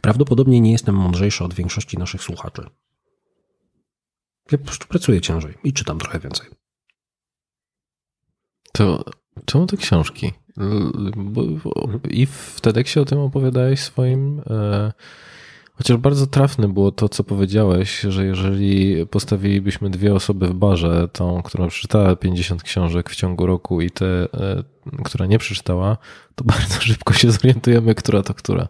[0.00, 2.62] Prawdopodobnie nie jestem mądrzejszy od większości naszych słuchaczy.
[4.52, 6.48] Ja po prostu pracuję ciężej i czytam trochę więcej.
[8.72, 9.04] To
[9.44, 10.32] czemu te książki?
[12.10, 14.92] I w TEDxie o tym opowiadałeś swoim e,
[15.76, 21.42] Chociaż bardzo trafne było to, co powiedziałeś, że jeżeli postawilibyśmy dwie osoby w barze, tą,
[21.42, 24.64] która przeczytała 50 książek w ciągu roku i tę, e,
[25.04, 25.96] która nie przeczytała,
[26.34, 28.68] to bardzo szybko się zorientujemy, która to która.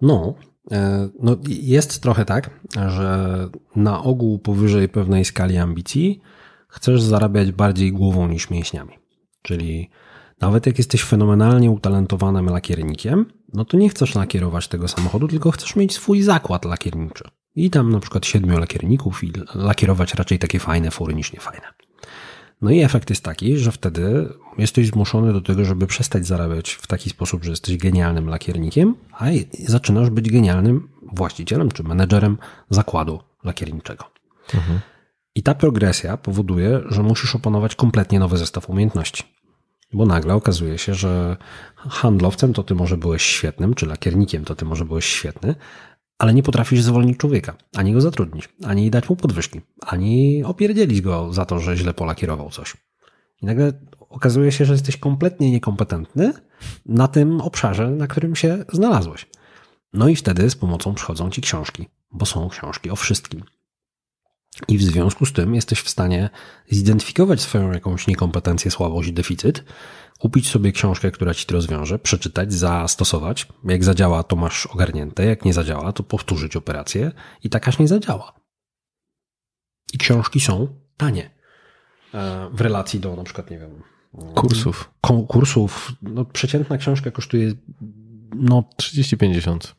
[0.00, 0.34] No,
[0.72, 2.50] e, no jest trochę tak,
[2.88, 6.20] że na ogół powyżej pewnej skali ambicji
[6.68, 8.94] chcesz zarabiać bardziej głową niż mięśniami.
[9.42, 9.90] Czyli
[10.40, 15.76] nawet jak jesteś fenomenalnie utalentowanym lakiernikiem, no to nie chcesz lakierować tego samochodu, tylko chcesz
[15.76, 17.24] mieć swój zakład lakierniczy.
[17.56, 21.66] I tam na przykład siedmiu lakierników i lakierować raczej takie fajne fury niż niefajne.
[22.62, 26.86] No i efekt jest taki, że wtedy jesteś zmuszony do tego, żeby przestać zarabiać w
[26.86, 29.26] taki sposób, że jesteś genialnym lakiernikiem, a
[29.66, 32.38] zaczynasz być genialnym właścicielem czy menedżerem
[32.70, 34.04] zakładu lakierniczego.
[34.54, 34.80] Mhm.
[35.34, 39.24] I ta progresja powoduje, że musisz opanować kompletnie nowy zestaw umiejętności.
[39.92, 41.36] Bo nagle okazuje się, że
[41.76, 45.54] handlowcem to ty może byłeś świetnym, czy lakiernikiem to ty może byłeś świetny,
[46.18, 51.32] ale nie potrafisz zwolnić człowieka, ani go zatrudnić, ani dać mu podwyżki, ani opierdzielić go
[51.32, 52.76] za to, że źle polakierował coś.
[53.42, 56.32] I nagle okazuje się, że jesteś kompletnie niekompetentny
[56.86, 59.26] na tym obszarze, na którym się znalazłeś.
[59.92, 63.42] No i wtedy z pomocą przychodzą ci książki, bo są książki o wszystkim.
[64.68, 66.30] I w związku z tym jesteś w stanie
[66.70, 69.64] zidentyfikować swoją jakąś niekompetencję, słabość, deficyt,
[70.18, 73.46] kupić sobie książkę, która ci to rozwiąże, przeczytać, zastosować.
[73.64, 75.24] Jak zadziała, to masz ogarnięte.
[75.24, 77.12] Jak nie zadziała, to powtórzyć operację
[77.44, 78.32] i takaż nie zadziała.
[79.92, 81.30] I książki są tanie.
[82.14, 83.82] E, w relacji do na przykład, nie wiem,
[84.34, 84.90] kursów.
[85.28, 85.92] Kursów.
[86.02, 87.52] No, przeciętna książka kosztuje
[88.34, 89.77] no 30-50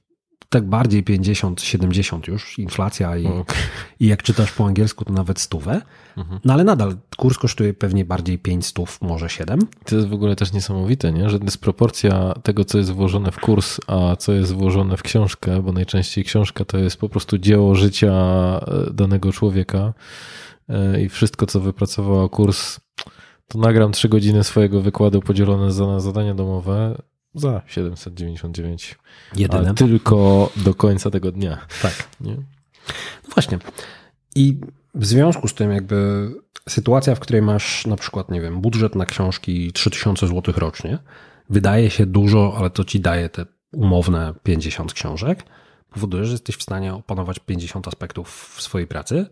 [0.50, 3.58] tak bardziej 50, 70 już, inflacja i, okay.
[4.00, 5.82] i jak czytasz po angielsku, to nawet stówę.
[6.18, 6.40] Mhm.
[6.46, 9.60] No ale nadal kurs kosztuje pewnie bardziej 5 stów, może 7.
[9.86, 11.30] To jest w ogóle też niesamowite, nie?
[11.30, 15.72] że dysproporcja tego, co jest włożone w kurs, a co jest włożone w książkę, bo
[15.72, 19.94] najczęściej książka to jest po prostu dzieło życia e, danego człowieka
[20.70, 22.80] e, i wszystko, co wypracowała kurs,
[23.48, 27.02] to nagram 3 godziny swojego wykładu podzielone za zadania domowe
[27.36, 28.98] za 799.
[29.36, 29.74] Jedyne.
[29.74, 31.58] tylko do końca tego dnia.
[31.82, 32.08] Tak.
[32.22, 32.36] Nie?
[32.36, 33.60] No właśnie.
[34.36, 34.60] I
[34.96, 36.30] w związku z tym jakby
[36.70, 41.00] sytuacja, w której masz na przykład, nie wiem, budżet na książki 3000 zł rocznie,
[41.50, 45.44] wydaje się dużo, ale to ci daje te umowne 50 książek,
[45.90, 49.26] powoduje, że jesteś w stanie opanować 50 aspektów w swojej pracy,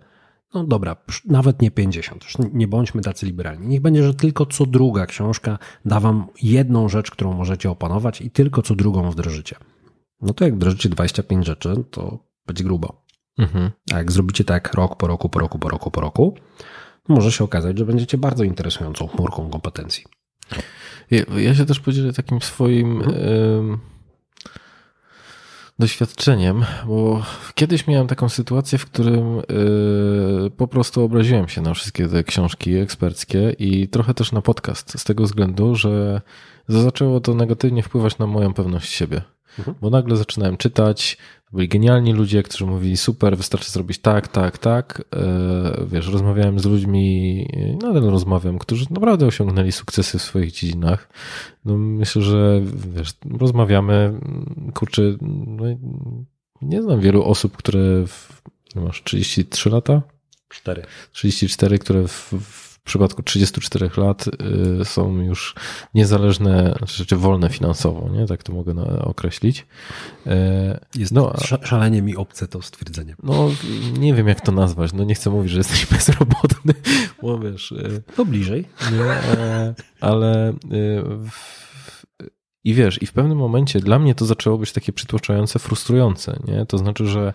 [0.53, 0.95] no dobra,
[1.25, 3.67] nawet nie 50, już nie bądźmy tacy liberalni.
[3.67, 8.31] Niech będzie, że tylko co druga książka da wam jedną rzecz, którą możecie opanować i
[8.31, 9.55] tylko co drugą wdrożycie.
[10.21, 13.05] No to jak wdrożycie 25 rzeczy, to będzie grubo.
[13.37, 13.71] Mhm.
[13.93, 16.35] A jak zrobicie tak rok po roku, po roku, po roku, po roku,
[17.07, 20.03] może się okazać, że będziecie bardzo interesującą chmurką kompetencji.
[21.11, 23.01] Ja, ja się też podzielę takim swoim...
[23.01, 23.79] Mhm
[25.79, 27.23] doświadczeniem, bo
[27.55, 32.75] kiedyś miałem taką sytuację, w którym yy, po prostu obraziłem się na wszystkie te książki
[32.75, 36.21] eksperckie i trochę też na podcast, z tego względu, że
[36.67, 39.21] zaczęło to negatywnie wpływać na moją pewność siebie.
[39.59, 39.77] Mhm.
[39.81, 41.17] Bo nagle zaczynałem czytać,
[41.53, 45.03] byli genialni ludzie, którzy mówili super, wystarczy zrobić tak, tak, tak.
[45.15, 47.47] E, wiesz, rozmawiałem z ludźmi,
[47.81, 51.09] nadal rozmawiam, którzy naprawdę osiągnęli sukcesy w swoich dziedzinach.
[51.65, 52.61] No myślę, że
[52.95, 54.19] wiesz, rozmawiamy,
[54.73, 55.63] kurczę, no,
[56.61, 58.41] nie znam wielu osób, które w,
[58.75, 60.01] masz 33 lata?
[60.49, 60.83] 4.
[61.11, 64.25] 34, które w, w przypadku 34 lat
[64.81, 65.55] y, są już
[65.93, 68.25] niezależne, znaczy wolne finansowo, nie?
[68.25, 69.65] Tak to mogę określić.
[70.27, 71.33] E, Jest no,
[71.63, 73.15] szalenie mi obce to stwierdzenie.
[73.23, 73.49] No,
[73.99, 74.93] nie wiem jak to nazwać.
[74.93, 76.73] No nie chcę mówić, że jesteś bezrobotny,
[77.21, 77.73] bo wiesz...
[78.15, 78.65] To bliżej.
[78.91, 80.53] Nie, e, ale
[81.29, 81.67] w,
[82.63, 86.65] i wiesz, i w pewnym momencie dla mnie to zaczęło być takie przytłaczające, frustrujące, nie?
[86.65, 87.33] To znaczy, że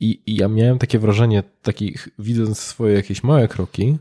[0.00, 3.98] i, i ja miałem takie wrażenie, takich, widząc swoje jakieś małe kroki,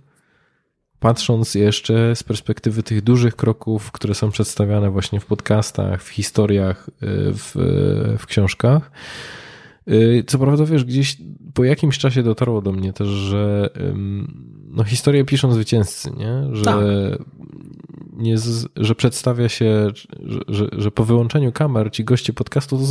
[1.01, 6.89] patrząc jeszcze z perspektywy tych dużych kroków, które są przedstawiane właśnie w podcastach, w historiach,
[6.89, 6.93] y,
[7.33, 7.55] w,
[8.19, 8.91] w książkach.
[9.87, 11.17] Y, co prawda, wiesz, gdzieś
[11.53, 13.69] po jakimś czasie dotarło do mnie też, że
[14.67, 16.55] no, historię piszą zwycięzcy, nie?
[16.55, 16.77] Że, tak.
[18.13, 19.87] nie z, że przedstawia się,
[20.23, 22.83] że, że, że, po wyłączeniu kamer ci goście podcastu to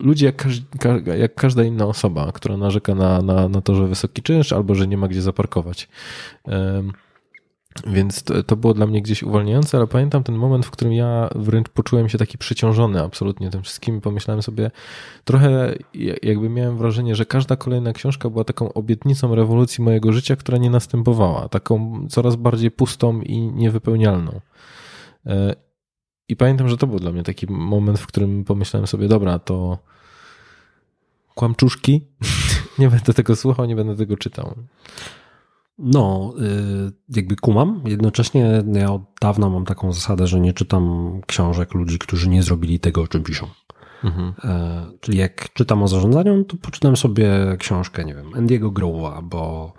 [0.00, 0.44] ludzie jak,
[1.18, 4.86] jak każda inna osoba, która narzeka na, na, na to, że wysoki czynsz albo że
[4.86, 5.88] nie ma gdzie zaparkować.
[7.86, 11.28] Więc to, to, było dla mnie gdzieś uwalniające, ale pamiętam ten moment, w którym ja
[11.34, 14.00] wręcz poczułem się taki przeciążony absolutnie tym wszystkim.
[14.00, 14.70] Pomyślałem sobie,
[15.24, 15.74] trochę
[16.22, 20.70] jakby miałem wrażenie, że każda kolejna książka była taką obietnicą rewolucji mojego życia, która nie
[20.70, 24.40] następowała, taką coraz bardziej pustą i niewypełnialną.
[26.32, 29.78] I pamiętam, że to był dla mnie taki moment, w którym pomyślałem sobie, dobra, to
[31.34, 32.06] kłamczuszki,
[32.78, 34.54] nie będę tego słuchał, nie będę tego czytał.
[35.78, 36.34] No,
[36.88, 37.82] y, jakby kumam.
[37.84, 42.80] Jednocześnie ja od dawna mam taką zasadę, że nie czytam książek ludzi, którzy nie zrobili
[42.80, 43.46] tego, o czym piszą.
[44.04, 44.34] Mhm.
[44.44, 49.72] E, czyli jak czytam o zarządzaniu, to poczytam sobie książkę, nie wiem, Andy'ego Grove'a, bo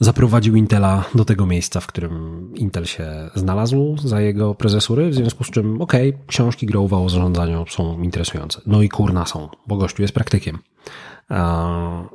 [0.00, 5.44] zaprowadził Intela do tego miejsca, w którym Intel się znalazł za jego prezesury, w związku
[5.44, 8.60] z czym, okej, okay, książki Grove'a o zarządzaniu są interesujące.
[8.66, 10.58] No i kurna są, bo gościu jest praktykiem.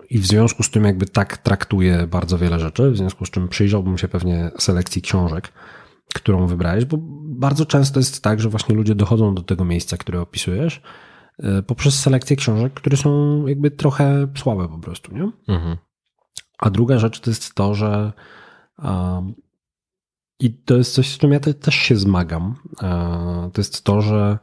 [0.10, 3.48] I w związku z tym jakby tak traktuje bardzo wiele rzeczy, w związku z czym
[3.48, 5.54] przyjrzałbym się pewnie selekcji książek,
[6.16, 10.22] którą wybrałeś, bo bardzo często jest tak, że właśnie ludzie dochodzą do tego miejsca, które
[10.22, 10.82] opisujesz,
[11.40, 15.32] e, poprzez selekcję książek, które są jakby trochę słabe po prostu, nie?
[15.48, 15.78] Mhm.
[16.62, 18.14] A druga rzecz to jest to, że
[18.84, 19.34] um,
[20.40, 22.56] i to jest coś, z czym ja te, też się zmagam.
[22.82, 24.40] Um, to jest to, że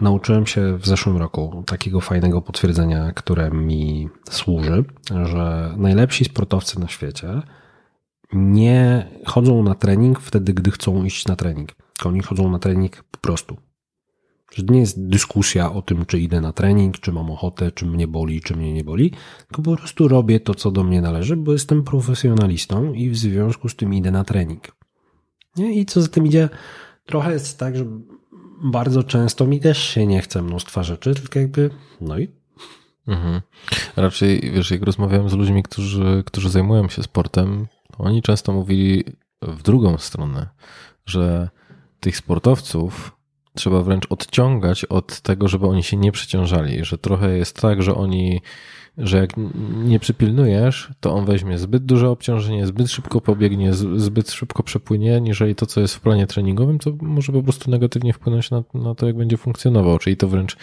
[0.00, 4.84] nauczyłem się w zeszłym roku takiego fajnego potwierdzenia, które mi służy,
[5.24, 7.42] że najlepsi sportowcy na świecie
[8.32, 11.72] nie chodzą na trening wtedy, gdy chcą iść na trening.
[12.04, 13.56] Oni chodzą na trening po prostu.
[14.52, 18.08] Że nie jest dyskusja o tym, czy idę na trening, czy mam ochotę, czy mnie
[18.08, 19.12] boli, czy mnie nie boli,
[19.48, 23.68] tylko po prostu robię to, co do mnie należy, bo jestem profesjonalistą i w związku
[23.68, 24.76] z tym idę na trening.
[25.56, 25.74] Nie?
[25.80, 26.48] I co za tym idzie,
[27.06, 27.84] trochę jest tak, że
[28.64, 32.28] bardzo często mi też się nie chce mnóstwa rzeczy, tylko jakby, no i.
[33.06, 33.40] Mhm.
[33.96, 37.66] Raczej, wiesz, jak rozmawiałem z ludźmi, którzy, którzy zajmują się sportem,
[37.98, 39.04] oni często mówili
[39.42, 40.48] w drugą stronę,
[41.06, 41.48] że
[42.00, 43.13] tych sportowców
[43.54, 47.94] trzeba wręcz odciągać od tego, żeby oni się nie przeciążali, że trochę jest tak, że
[47.94, 48.40] oni,
[48.98, 49.30] że jak
[49.84, 55.54] nie przypilnujesz, to on weźmie zbyt duże obciążenie, zbyt szybko pobiegnie, zbyt szybko przepłynie, niżeli
[55.54, 59.06] to, co jest w planie treningowym, to może po prostu negatywnie wpłynąć na, na to,
[59.06, 60.56] jak będzie funkcjonował, czyli to wręcz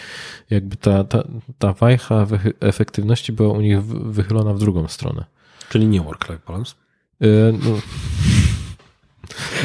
[0.49, 1.23] jakby ta, ta,
[1.59, 2.27] ta wajcha
[2.59, 5.25] efektywności była u nich wychylona w drugą stronę.
[5.69, 6.75] Czyli nie work-life balance?
[7.19, 7.53] Yy,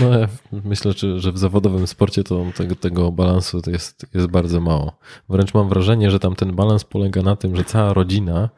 [0.01, 0.11] no.
[0.53, 4.61] No, myślę, że, że w zawodowym sporcie to tego, tego balansu to jest, jest bardzo
[4.61, 4.93] mało.
[5.29, 8.49] Wręcz mam wrażenie, że tam ten balans polega na tym, że cała rodzina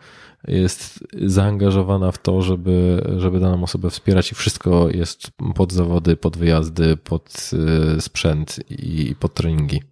[0.49, 6.37] jest zaangażowana w to, żeby, żeby daną osobę wspierać i wszystko jest pod zawody, pod
[6.37, 7.51] wyjazdy, pod
[7.97, 9.83] y, sprzęt i pod treningi.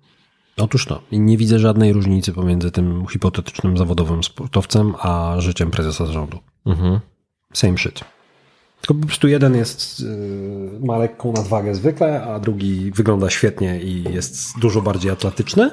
[0.56, 1.02] Otóż to.
[1.10, 6.38] I nie widzę żadnej różnicy pomiędzy tym hipotetycznym zawodowym sportowcem, a życiem prezesa zarządu.
[6.66, 7.00] Mhm.
[7.52, 8.15] Same shit.
[8.86, 14.04] Tylko po prostu jeden jest, y, ma lekką nadwagę zwykle, a drugi wygląda świetnie i
[14.14, 15.70] jest dużo bardziej atletyczny.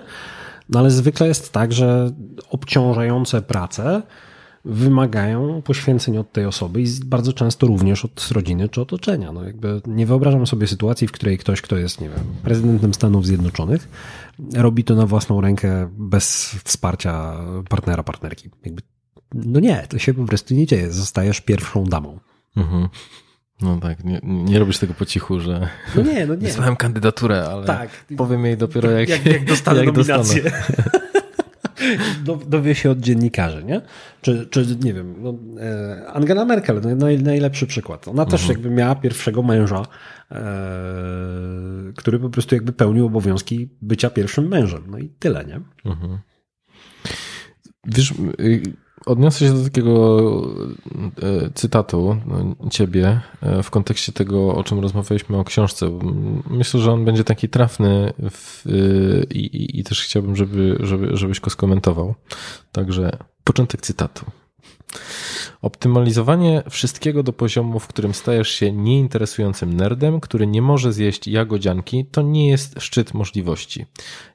[0.69, 2.11] No ale zwykle jest tak, że
[2.49, 4.02] obciążające prace
[4.65, 9.31] wymagają poświęceń od tej osoby i bardzo często również od rodziny czy otoczenia.
[9.31, 13.26] No jakby nie wyobrażam sobie sytuacji, w której ktoś, kto jest, nie wiem, prezydentem Stanów
[13.26, 13.90] Zjednoczonych,
[14.56, 17.34] robi to na własną rękę bez wsparcia
[17.69, 18.49] partnera, partnerki.
[18.65, 18.81] Jakby,
[19.34, 20.91] no nie, to się po prostu nie dzieje.
[20.91, 22.19] Zostajesz pierwszą damą.
[22.56, 22.90] Mhm.
[23.62, 26.48] No tak, nie, nie robisz tego po cichu, że no nie, no nie.
[26.48, 27.90] wysłałem kandydaturę, ale tak.
[28.18, 30.52] powiem jej dopiero jak, jak, jak dostanę jak nominację.
[32.24, 33.82] Do, dowie się od dziennikarzy, nie?
[34.22, 38.08] Czy, czy nie wiem, no, e, Angela Merkel, no, naj, najlepszy przykład.
[38.08, 38.50] Ona też mhm.
[38.50, 39.82] jakby miała pierwszego męża,
[40.32, 40.36] e,
[41.96, 44.84] który po prostu jakby pełnił obowiązki bycia pierwszym mężem.
[44.88, 45.62] No i tyle, nie?
[45.92, 46.18] Mhm.
[47.86, 48.62] Wiesz, y,
[49.06, 50.22] odniosę się do takiego
[51.22, 56.00] e, cytatu no, ciebie e, w kontekście tego, o czym rozmawialiśmy o książce.
[56.50, 58.64] Myślę, że on będzie taki trafny w,
[59.32, 62.16] i, i, i, też chciałbym, żeby, żeby, żebyś go skomentował.
[62.72, 64.26] Także początek cytatu.
[65.64, 72.06] Optymalizowanie wszystkiego do poziomu, w którym stajesz się nieinteresującym nerdem, który nie może zjeść jagodzianki,
[72.06, 73.85] to nie jest szczyt możliwości.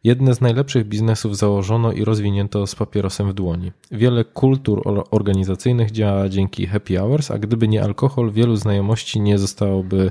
[0.05, 3.72] Jedne z najlepszych biznesów założono i rozwinięto z papierosem w dłoni.
[3.90, 10.10] Wiele kultur organizacyjnych działa dzięki happy hours, a gdyby nie alkohol, wielu znajomości nie zostałoby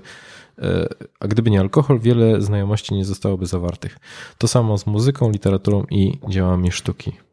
[0.60, 0.88] e,
[1.20, 4.00] a gdyby nie alkohol, wiele znajomości nie zostałoby zawartych.
[4.38, 7.27] To samo z muzyką, literaturą i dziełami sztuki.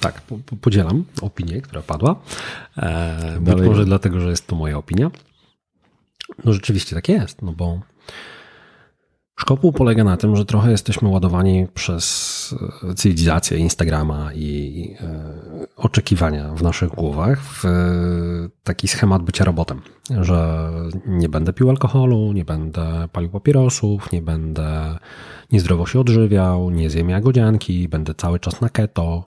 [0.00, 0.22] Tak,
[0.60, 2.16] podzielam opinię, która padła.
[2.76, 5.10] E, być może dlatego, że jest to moja opinia.
[6.44, 7.80] No rzeczywiście tak jest, no bo
[9.40, 12.54] szkopuł polega na tym, że trochę jesteśmy ładowani przez
[12.90, 17.64] e, cywilizację Instagrama i e, oczekiwania w naszych głowach w
[18.62, 19.82] taki schemat bycia robotem,
[20.20, 20.70] że
[21.06, 24.98] nie będę pił alkoholu, nie będę palił papierosów, nie będę
[25.52, 29.24] niezdrowo się odżywiał, nie zjem jagodzianki, będę cały czas na keto,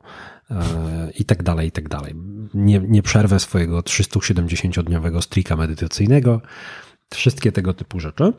[0.52, 2.16] E, i tak dalej, i tak dalej.
[2.54, 6.42] Nie, nie przerwę swojego 370-dniowego strika medytacyjnego,
[7.14, 8.34] wszystkie tego typu rzeczy.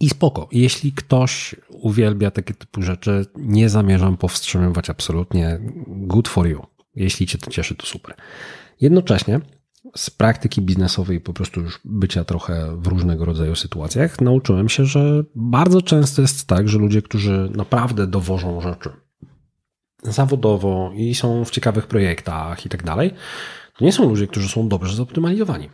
[0.00, 0.48] I spoko.
[0.52, 5.60] Jeśli ktoś uwielbia takie typu rzeczy, nie zamierzam powstrzymywać absolutnie.
[5.86, 6.66] Good for you.
[6.94, 8.14] Jeśli cię to cieszy, to super.
[8.80, 9.40] Jednocześnie
[9.96, 15.24] z praktyki biznesowej, po prostu już bycia trochę w różnego rodzaju sytuacjach, nauczyłem się, że
[15.34, 18.90] bardzo często jest tak, że ludzie, którzy naprawdę dowożą rzeczy,
[20.02, 23.14] zawodowo i są w ciekawych projektach i tak dalej,
[23.78, 25.70] to nie są ludzie, którzy są dobrze zoptymalizowani.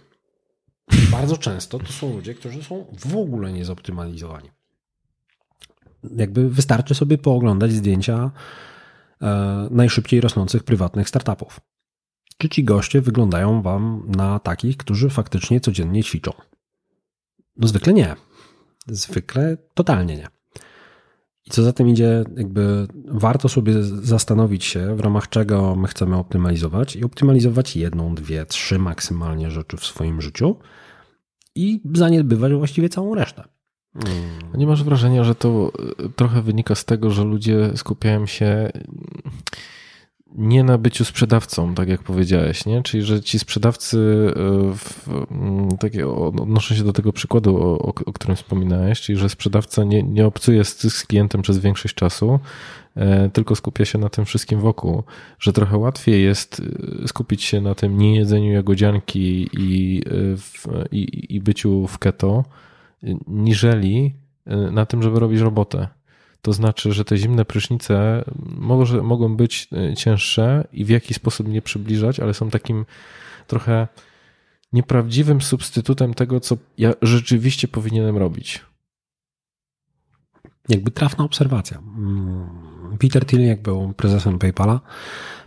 [1.10, 4.50] Bardzo często to są ludzie, którzy są w ogóle niezoptymalizowani.
[6.16, 8.30] Jakby wystarczy sobie pooglądać zdjęcia
[9.22, 11.60] e, najszybciej rosnących prywatnych startupów.
[12.38, 16.32] Czy ci goście wyglądają wam na takich, którzy faktycznie codziennie ćwiczą?
[17.56, 18.16] No zwykle nie.
[18.86, 20.35] Zwykle totalnie nie.
[21.46, 26.16] I co za tym idzie, jakby warto sobie zastanowić się, w ramach czego my chcemy
[26.16, 30.56] optymalizować i optymalizować jedną, dwie, trzy maksymalnie rzeczy w swoim życiu
[31.54, 33.44] i zaniedbywać właściwie całą resztę.
[34.54, 35.72] Nie masz wrażenia, że to
[36.16, 38.70] trochę wynika z tego, że ludzie skupiają się
[40.34, 42.82] nie na byciu sprzedawcą, tak jak powiedziałeś, nie?
[42.82, 43.98] Czyli, że ci sprzedawcy,
[44.28, 44.32] e,
[44.74, 49.84] w, mm, takie, odnoszę się do tego przykładu, o, o, którym wspominałeś, czyli, że sprzedawca
[49.84, 52.40] nie, nie obcuje z, z klientem przez większość czasu,
[52.96, 55.02] e, tylko skupia się na tym wszystkim wokół,
[55.38, 56.62] że trochę łatwiej jest
[57.04, 60.02] e, skupić się na tym niejedzeniu jagodzianki i,
[60.36, 62.44] w, i, i byciu w keto,
[63.26, 64.14] niżeli
[64.72, 65.88] na tym, żeby robić robotę.
[66.42, 68.24] To znaczy, że te zimne prysznice
[68.58, 72.86] może, mogą być e, cięższe i w jakiś sposób nie przybliżać, ale są takim
[73.46, 73.88] trochę
[74.72, 78.64] nieprawdziwym substytutem tego, co ja rzeczywiście powinienem robić.
[80.68, 81.78] Jakby trafna obserwacja.
[81.78, 84.80] Mm, Peter Thiel, jak był prezesem PayPala,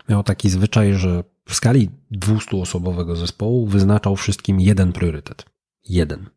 [0.10, 5.46] miał taki zwyczaj, że w skali 200-osobowego zespołu wyznaczał wszystkim jeden priorytet.
[5.90, 6.30] Jeden.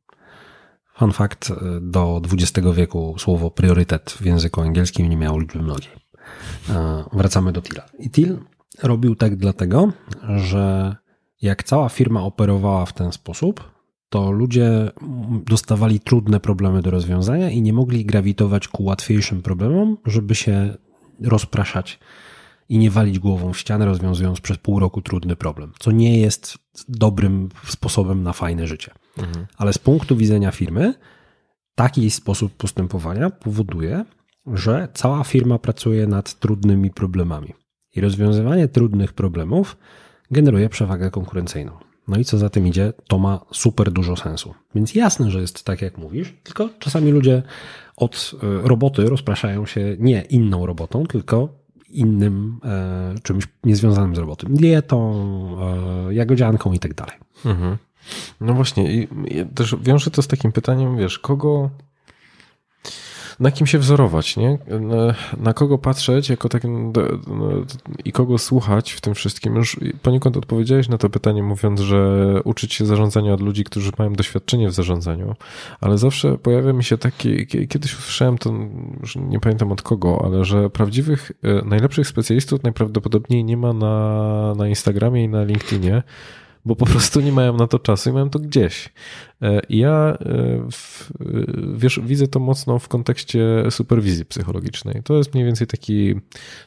[0.98, 5.92] Fun fact, e, do XX wieku słowo priorytet w języku angielskim nie miało liczby mnogiej.
[6.70, 7.86] E, wracamy do Tila.
[7.98, 8.38] I Til
[8.82, 9.92] robił tak dlatego,
[10.36, 10.96] że
[11.42, 13.72] jak cała firma operowała w ten sposób,
[14.08, 14.90] to ludzie
[15.46, 20.76] dostawali trudne problemy do rozwiązania i nie mogli grawitować ku łatwiejszym problemom, żeby się
[21.20, 21.98] rozpraszać
[22.68, 26.58] i nie walić głową w ścianę, rozwiązując przez pół roku trudny problem, co nie jest
[26.88, 28.90] dobrym sposobem na fajne życie.
[29.56, 30.94] Ale z punktu widzenia firmy,
[31.74, 34.04] taki sposób postępowania powoduje,
[34.46, 37.54] że cała firma pracuje nad trudnymi problemami.
[37.96, 39.76] I rozwiązywanie trudnych problemów
[40.30, 41.72] generuje przewagę konkurencyjną.
[42.08, 44.54] No i co za tym idzie, to ma super dużo sensu.
[44.74, 47.42] Więc jasne, że jest tak, jak mówisz, tylko czasami ludzie
[47.96, 51.48] od e, roboty rozpraszają się nie inną robotą, tylko
[51.88, 54.46] innym e, czymś niezwiązanym z roboty.
[54.50, 55.12] Dietą,
[56.08, 57.16] e, jagodzianką i tak dalej.
[57.44, 57.76] Mhm.
[58.40, 59.08] No właśnie, i
[59.54, 61.70] też wiąże to z takim pytaniem, wiesz, kogo,
[63.40, 64.58] na kim się wzorować, nie?
[64.80, 66.92] Na, na kogo patrzeć jako takim
[68.04, 69.56] i kogo słuchać w tym wszystkim.
[69.56, 74.12] Już poniekąd odpowiedziałeś na to pytanie, mówiąc, że uczyć się zarządzania od ludzi, którzy mają
[74.12, 75.34] doświadczenie w zarządzaniu,
[75.80, 78.52] ale zawsze pojawia mi się taki, kiedyś usłyszałem to,
[79.00, 84.54] już nie pamiętam od kogo, ale że prawdziwych, e, najlepszych specjalistów najprawdopodobniej nie ma na,
[84.54, 86.02] na Instagramie i na LinkedInie,
[86.64, 88.88] bo po prostu nie mają na to czasu i mają to gdzieś.
[89.42, 90.16] E, ja e,
[90.72, 91.12] w,
[91.74, 95.02] wiesz, widzę to mocno w kontekście superwizji psychologicznej.
[95.04, 95.92] To jest mniej więcej taki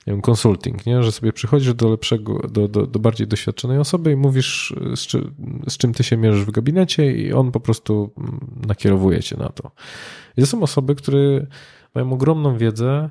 [0.07, 1.03] nie wiem, consulting, nie?
[1.03, 5.31] że sobie przychodzisz do lepszego, do, do, do bardziej doświadczonej osoby i mówisz, z, czy,
[5.69, 9.49] z czym ty się mierzysz w gabinecie i on po prostu mm, nakierowuje cię na
[9.49, 9.71] to.
[10.37, 11.47] I to są osoby, które
[11.95, 13.09] mają ogromną wiedzę,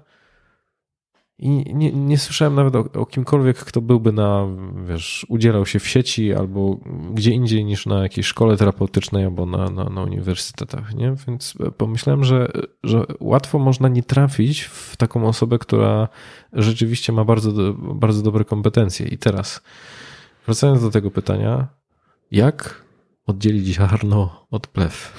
[1.44, 4.46] i nie, nie słyszałem nawet o, o, kimkolwiek, kto byłby na,
[4.88, 6.78] wiesz, udzielał się w sieci albo
[7.14, 11.14] gdzie indziej niż na jakiejś szkole terapeutycznej albo na, na, na uniwersytetach, nie?
[11.26, 12.48] Więc pomyślałem, że,
[12.82, 16.08] że łatwo można nie trafić w taką osobę, która
[16.52, 19.06] rzeczywiście ma bardzo, bardzo dobre kompetencje.
[19.08, 19.62] I teraz,
[20.46, 21.68] wracając do tego pytania,
[22.30, 22.84] jak
[23.26, 25.12] oddzielić ziarno od plew?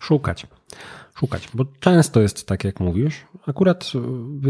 [0.00, 0.46] Szukać
[1.18, 3.26] szukać, bo często jest tak, jak mówisz.
[3.46, 3.98] Akurat y,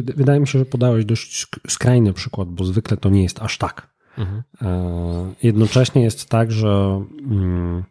[0.02, 3.96] wydaje mi się, że podałeś dość skrajny przykład, bo zwykle to nie jest aż tak.
[4.18, 4.42] Mhm.
[4.62, 7.84] E, jednocześnie jest tak, że mm,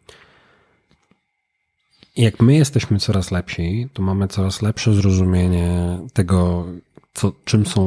[2.16, 6.66] jak my jesteśmy coraz lepsi, to mamy coraz lepsze zrozumienie tego,
[7.14, 7.82] co, czym są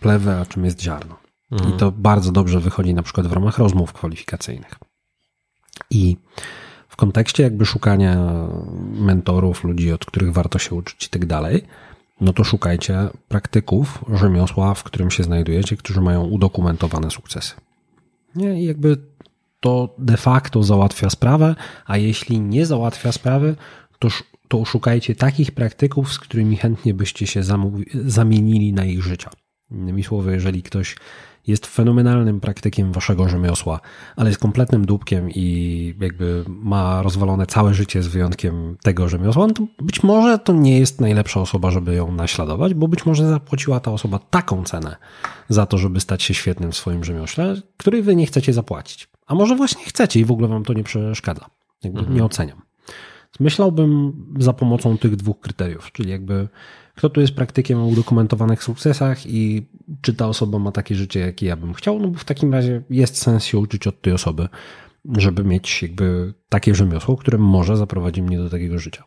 [0.00, 1.16] plewy, a czym jest ziarno.
[1.52, 1.74] Mhm.
[1.74, 4.74] I to bardzo dobrze wychodzi na przykład w ramach rozmów kwalifikacyjnych.
[5.90, 6.16] I
[6.88, 8.16] w kontekście jakby szukania
[8.92, 11.64] mentorów, ludzi, od których warto się uczyć i tak dalej,
[12.22, 17.54] no to szukajcie praktyków rzemiosła, w którym się znajdujecie, którzy mają udokumentowane sukcesy.
[18.34, 18.96] Nie, i jakby
[19.60, 21.54] to de facto załatwia sprawę,
[21.86, 23.56] a jeśli nie załatwia sprawy,
[23.98, 24.08] to,
[24.48, 27.42] to szukajcie takich praktyków, z którymi chętnie byście się
[28.04, 29.30] zamienili na ich życia.
[29.70, 30.96] Innymi słowy, jeżeli ktoś
[31.46, 33.80] jest fenomenalnym praktykiem waszego rzemiosła,
[34.16, 39.54] ale jest kompletnym dupkiem i jakby ma rozwalone całe życie z wyjątkiem tego rzemiosła, no
[39.54, 43.80] to być może to nie jest najlepsza osoba, żeby ją naśladować, bo być może zapłaciła
[43.80, 44.96] ta osoba taką cenę
[45.48, 49.08] za to, żeby stać się świetnym w swoim rzemiośle, której wy nie chcecie zapłacić.
[49.26, 51.46] A może właśnie chcecie i w ogóle wam to nie przeszkadza.
[51.84, 52.16] Jakby mhm.
[52.16, 52.62] nie oceniam.
[53.40, 56.48] Myślałbym za pomocą tych dwóch kryteriów, czyli jakby
[56.94, 59.66] kto tu jest praktykiem o udokumentowanych sukcesach i
[60.00, 62.82] czy ta osoba ma takie życie, jakie ja bym chciał, no bo w takim razie
[62.90, 64.48] jest sens się uczyć od tej osoby,
[65.16, 69.04] żeby mieć jakby takie rzemiosło, które może zaprowadzi mnie do takiego życia.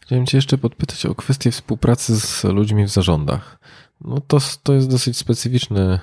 [0.00, 3.58] Chciałem Cię jeszcze podpytać o kwestię współpracy z ludźmi w zarządach.
[4.00, 5.98] No to, to jest dosyć specyficzny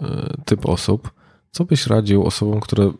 [0.00, 1.10] e, typ osób.
[1.54, 2.92] Co byś radził osobom, które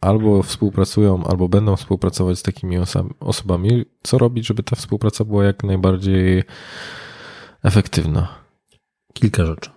[0.00, 2.76] albo współpracują, albo będą współpracować z takimi
[3.20, 3.84] osobami?
[4.02, 6.42] Co robić, żeby ta współpraca była jak najbardziej
[7.62, 8.28] efektywna?
[9.12, 9.70] Kilka rzeczy.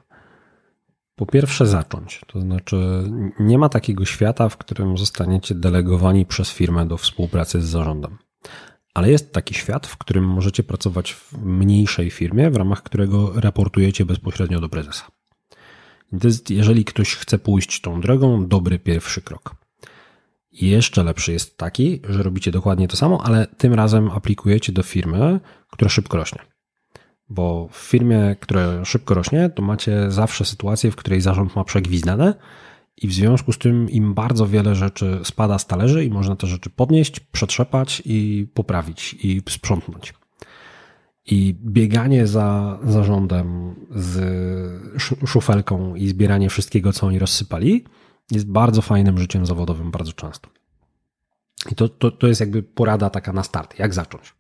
[1.16, 2.22] Po pierwsze, zacząć.
[2.28, 3.04] To znaczy,
[3.40, 8.18] nie ma takiego świata, w którym zostaniecie delegowani przez firmę do współpracy z zarządem.
[8.94, 14.06] Ale jest taki świat, w którym możecie pracować w mniejszej firmie, w ramach którego raportujecie
[14.06, 15.06] bezpośrednio do prezesa.
[16.22, 19.56] To jest, jeżeli ktoś chce pójść tą drogą, dobry pierwszy krok.
[20.52, 25.40] Jeszcze lepszy jest taki, że robicie dokładnie to samo, ale tym razem aplikujecie do firmy,
[25.72, 26.40] która szybko rośnie.
[27.30, 32.34] Bo w firmie, która szybko rośnie, to macie zawsze sytuację, w której zarząd ma przegwizdane
[32.98, 36.48] i w związku z tym im bardzo wiele rzeczy spada z talerzy i można te
[36.48, 40.14] rzeczy podnieść, przetrzepać i poprawić i sprzątnąć.
[41.26, 44.20] I bieganie za zarządem z
[45.28, 47.86] szufelką i zbieranie wszystkiego, co oni rozsypali,
[48.32, 50.50] jest bardzo fajnym życiem zawodowym bardzo często.
[51.72, 54.36] I to, to, to jest jakby porada taka na start, jak zacząć.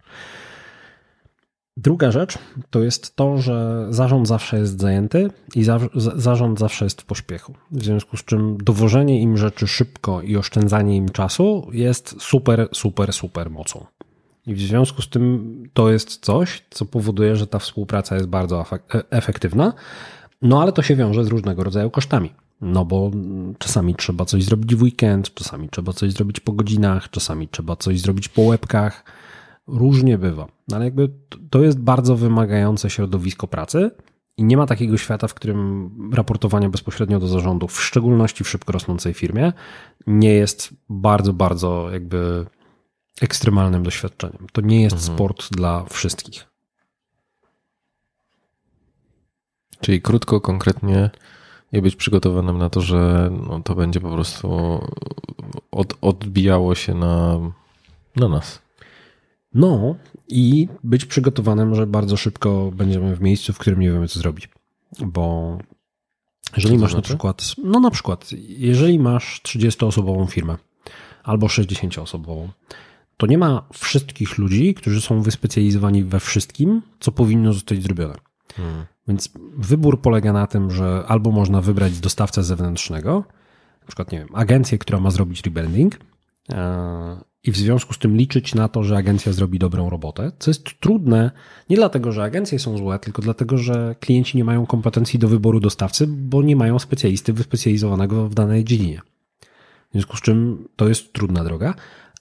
[1.78, 2.38] Druga rzecz
[2.70, 7.54] to jest to, że zarząd zawsze jest zajęty i za, zarząd zawsze jest w pośpiechu.
[7.72, 13.14] W związku z czym dowożenie im rzeczy szybko i oszczędzanie im czasu jest super, super,
[13.14, 13.86] super mocą.
[14.48, 18.66] I w związku z tym to jest coś, co powoduje, że ta współpraca jest bardzo
[18.72, 19.74] e, efektywna,
[20.42, 22.34] no ale to się wiąże z różnego rodzaju kosztami.
[22.62, 23.12] No bo
[23.58, 28.00] czasami trzeba coś zrobić w weekend, czasami trzeba coś zrobić po godzinach, czasami trzeba coś
[28.00, 29.04] zrobić po łebkach.
[29.68, 30.48] Różnie bywa.
[30.68, 31.10] No ale jakby
[31.50, 33.92] to jest bardzo wymagające środowisko pracy
[34.38, 38.72] i nie ma takiego świata, w którym raportowanie bezpośrednio do zarządu, w szczególności w szybko
[38.72, 39.54] rosnącej firmie,
[40.08, 42.46] nie jest bardzo, bardzo jakby
[43.22, 44.48] ekstremalnym doświadczeniem.
[44.52, 45.16] To nie jest mhm.
[45.16, 46.46] sport dla wszystkich.
[49.80, 51.10] Czyli krótko, konkretnie
[51.72, 54.80] i być przygotowanym na to, że no, to będzie po prostu
[55.72, 57.40] od, odbijało się na,
[58.16, 58.62] na nas.
[59.54, 59.96] No
[60.28, 64.50] i być przygotowanym, że bardzo szybko będziemy w miejscu, w którym nie wiemy, co zrobić.
[65.00, 65.58] Bo
[66.58, 66.96] jeżeli masz znaczy?
[66.96, 70.58] na przykład, no na przykład, jeżeli masz 30-osobową firmę
[71.24, 72.48] albo 60-osobową,
[73.18, 78.16] to nie ma wszystkich ludzi, którzy są wyspecjalizowani we wszystkim, co powinno zostać zrobione.
[78.56, 78.86] Hmm.
[79.08, 83.24] Więc wybór polega na tym, że albo można wybrać dostawcę zewnętrznego,
[83.82, 86.00] na przykład, nie wiem, agencję, która ma zrobić rebranding
[86.52, 90.52] e, i w związku z tym liczyć na to, że agencja zrobi dobrą robotę, co
[90.52, 91.32] jest trudne
[91.70, 95.60] nie dlatego, że agencje są złe, tylko dlatego, że klienci nie mają kompetencji do wyboru
[95.60, 99.02] dostawcy, bo nie mają specjalisty wyspecjalizowanego w danej dziedzinie.
[99.90, 101.74] W związku z czym to jest trudna droga.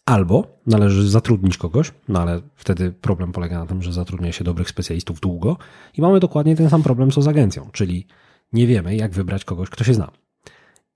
[0.06, 4.68] Albo należy zatrudnić kogoś, no ale wtedy problem polega na tym, że zatrudnia się dobrych
[4.68, 5.56] specjalistów długo
[5.94, 8.06] i mamy dokładnie ten sam problem co z agencją, czyli
[8.52, 10.10] nie wiemy, jak wybrać kogoś, kto się zna.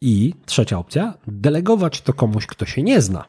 [0.01, 3.25] I trzecia opcja, delegować to komuś, kto się nie zna,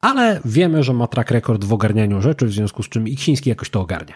[0.00, 3.70] ale wiemy, że ma track record w ogarnianiu rzeczy, w związku z czym Iksiński jakoś
[3.70, 4.14] to ogarnia.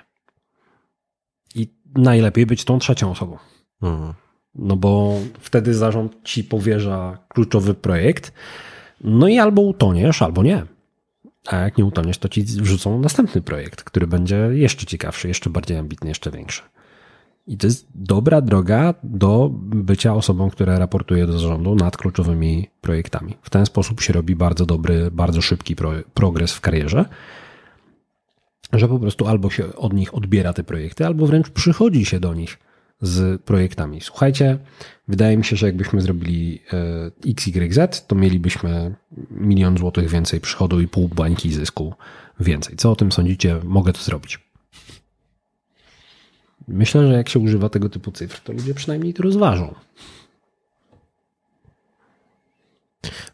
[1.54, 3.38] I najlepiej być tą trzecią osobą.
[3.82, 4.14] Mhm.
[4.54, 8.32] No bo wtedy zarząd ci powierza kluczowy projekt,
[9.02, 10.66] no i albo utoniesz, albo nie.
[11.46, 15.78] A jak nie utoniesz, to ci wrzucą następny projekt, który będzie jeszcze ciekawszy, jeszcze bardziej
[15.78, 16.62] ambitny, jeszcze większy.
[17.46, 23.36] I to jest dobra droga do bycia osobą, która raportuje do zarządu nad kluczowymi projektami.
[23.42, 27.04] W ten sposób się robi bardzo dobry, bardzo szybki pro, progres w karierze,
[28.72, 32.34] że po prostu albo się od nich odbiera te projekty, albo wręcz przychodzi się do
[32.34, 32.58] nich
[33.02, 34.00] z projektami.
[34.00, 34.58] Słuchajcie,
[35.08, 36.62] wydaje mi się, że jakbyśmy zrobili
[37.26, 38.94] e, XYZ, to mielibyśmy
[39.30, 41.94] milion złotych więcej przychodu i pół bańki zysku
[42.40, 42.76] więcej.
[42.76, 43.60] Co o tym sądzicie?
[43.64, 44.38] Mogę to zrobić.
[46.68, 49.74] Myślę, że jak się używa tego typu cyfr, to ludzie przynajmniej to rozważą.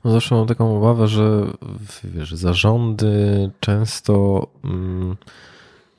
[0.05, 1.47] No zawsze mam taką obawę, że
[2.05, 5.17] wiesz, zarządy często mm,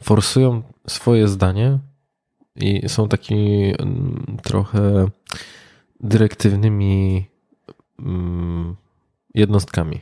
[0.03, 1.79] forsują swoje zdanie
[2.59, 5.07] i są takimi mm, trochę
[5.99, 7.25] dyrektywnymi
[7.99, 8.75] mm,
[9.33, 10.01] jednostkami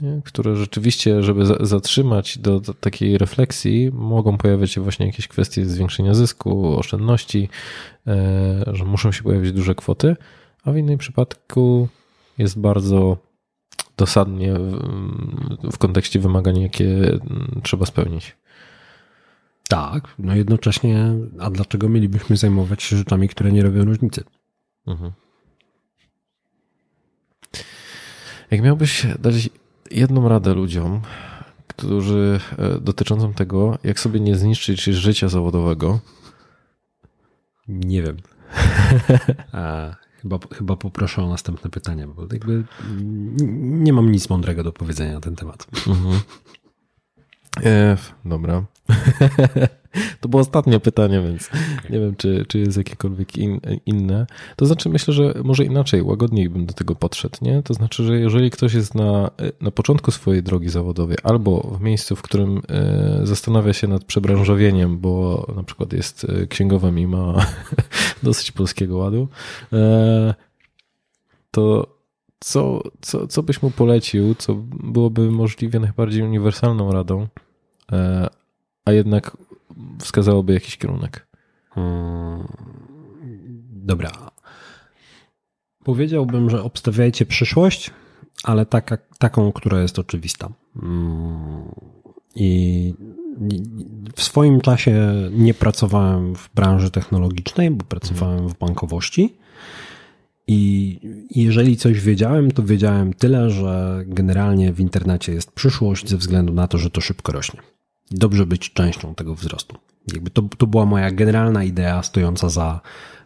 [0.00, 0.20] nie?
[0.24, 6.78] które rzeczywiście, żeby zatrzymać do, takiej refleksji, mogą pojawiać się właśnie jakieś kwestie zwiększenia zysku,
[6.78, 7.48] oszczędności,
[8.06, 10.16] e, że muszą się pojawić duże kwoty,
[10.64, 11.88] a w innym przypadku
[12.38, 13.16] jest bardzo
[13.96, 17.18] dosadnie w, w kontekście wymagań, jakie
[17.62, 18.36] trzeba spełnić.
[19.68, 24.24] Tak, no jednocześnie, a dlaczego mielibyśmy zajmować się rzeczami, które nie robią różnicy?
[24.86, 25.12] Mhm.
[28.50, 29.50] Jak miałbyś dać
[29.90, 31.00] jedną radę ludziom,
[31.66, 36.00] którzy e, dotyczącą tego, jak sobie nie zniszczyć życia zawodowego?
[37.68, 38.16] Nie wiem.
[39.52, 42.64] A, chyba, chyba poproszę o następne pytanie, bo jakby
[43.50, 45.66] nie mam nic mądrego do powiedzenia na ten temat.
[45.86, 46.20] Mhm.
[47.64, 48.64] E, dobra.
[50.20, 51.50] To było ostatnie pytanie, więc
[51.90, 54.26] nie wiem, czy, czy jest jakiekolwiek in, inne.
[54.56, 57.36] To znaczy, myślę, że może inaczej, łagodniej bym do tego podszedł.
[57.42, 57.62] Nie?
[57.62, 59.30] To znaczy, że jeżeli ktoś jest na,
[59.60, 64.98] na początku swojej drogi zawodowej albo w miejscu, w którym e, zastanawia się nad przebranżowieniem,
[64.98, 67.46] bo na przykład jest e, księgowym i ma
[68.22, 69.28] dosyć polskiego ładu,
[69.72, 70.34] e,
[71.50, 71.96] to
[72.40, 74.54] co, co, co byś mu polecił, co
[74.84, 77.26] byłoby możliwie najbardziej uniwersalną radą,
[78.84, 79.36] a jednak
[79.98, 81.26] wskazałoby jakiś kierunek?
[81.70, 82.46] Hmm,
[83.70, 84.10] dobra.
[85.84, 87.90] Powiedziałbym, że obstawiajcie przyszłość,
[88.44, 90.48] ale taka, taką, która jest oczywista.
[90.80, 91.74] Hmm,
[92.34, 92.94] I
[94.16, 99.36] w swoim czasie nie pracowałem w branży technologicznej, bo pracowałem w bankowości.
[100.48, 101.00] I
[101.30, 106.68] jeżeli coś wiedziałem, to wiedziałem tyle, że generalnie w internecie jest przyszłość ze względu na
[106.68, 107.60] to, że to szybko rośnie
[108.10, 109.76] dobrze być częścią tego wzrostu.
[110.12, 112.80] Jakby to, to była moja generalna idea stojąca za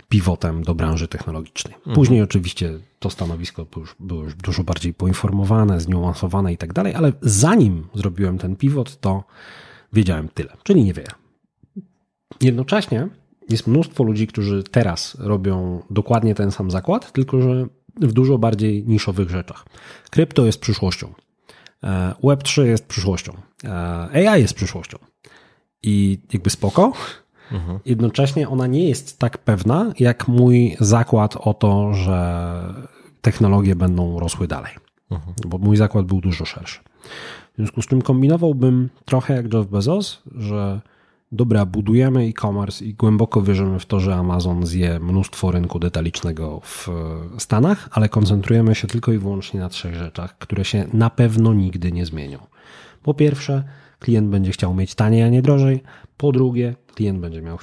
[0.09, 1.75] pivotem do branży technologicznej.
[1.75, 1.95] Mhm.
[1.95, 2.29] Później mhm.
[2.31, 7.87] oczywiście to stanowisko już, było już dużo bardziej poinformowane, zniuansowane i tak dalej, ale zanim
[7.95, 9.25] zrobiłem ten pivot, to
[9.93, 11.11] wiedziałem tyle, czyli niewiele.
[12.41, 13.09] Jednocześnie
[13.51, 17.67] jest mnóstwo ludzi, którzy teraz robią dokładnie ten sam zakład, tylko że
[17.97, 19.65] w dużo bardziej niszowych rzeczach.
[20.11, 21.13] Krypto jest przyszłością.
[21.83, 23.33] E, Web3 jest przyszłością.
[23.65, 24.99] E, AI jest przyszłością.
[25.83, 26.93] I jakby spoko.
[27.53, 27.79] Mhm.
[27.85, 32.61] Jednocześnie ona nie jest tak pewna, jak mój zakład o to, że
[33.21, 34.73] technologie będą rosły dalej.
[35.11, 35.35] Mhm.
[35.47, 36.81] Bo mój zakład był dużo szerszy.
[37.53, 40.81] W związku z czym kombinowałbym trochę jak Jeff Bezos, że
[41.33, 46.89] dobra, budujemy e-commerce i głęboko wierzymy w to, że Amazon zje mnóstwo rynku detalicznego w
[47.39, 51.93] Stanach, ale koncentrujemy się tylko i wyłącznie na trzech rzeczach, które się na pewno nigdy
[51.93, 52.39] nie zmienią.
[53.03, 53.65] Po pierwsze,
[53.99, 55.83] klient będzie chciał mieć taniej, a nie drożej.
[56.17, 57.59] Po drugie, klient będzie miał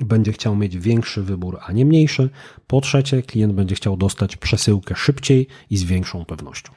[0.00, 2.30] będzie chciał mieć większy wybór, a nie mniejszy.
[2.66, 6.72] Po trzecie, klient będzie chciał dostać przesyłkę szybciej i z większą pewnością.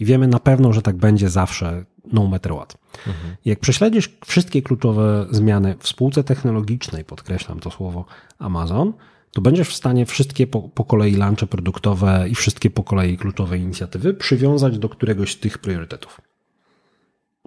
[0.00, 2.78] I wiemy na pewno, że tak będzie zawsze, no matter what.
[3.06, 3.36] Mhm.
[3.44, 8.04] Jak prześledzisz wszystkie kluczowe zmiany w spółce technologicznej, podkreślam to słowo
[8.38, 8.92] Amazon,
[9.32, 13.58] to będziesz w stanie wszystkie po, po kolei lunche produktowe i wszystkie po kolei kluczowe
[13.58, 16.20] inicjatywy przywiązać do któregoś z tych priorytetów.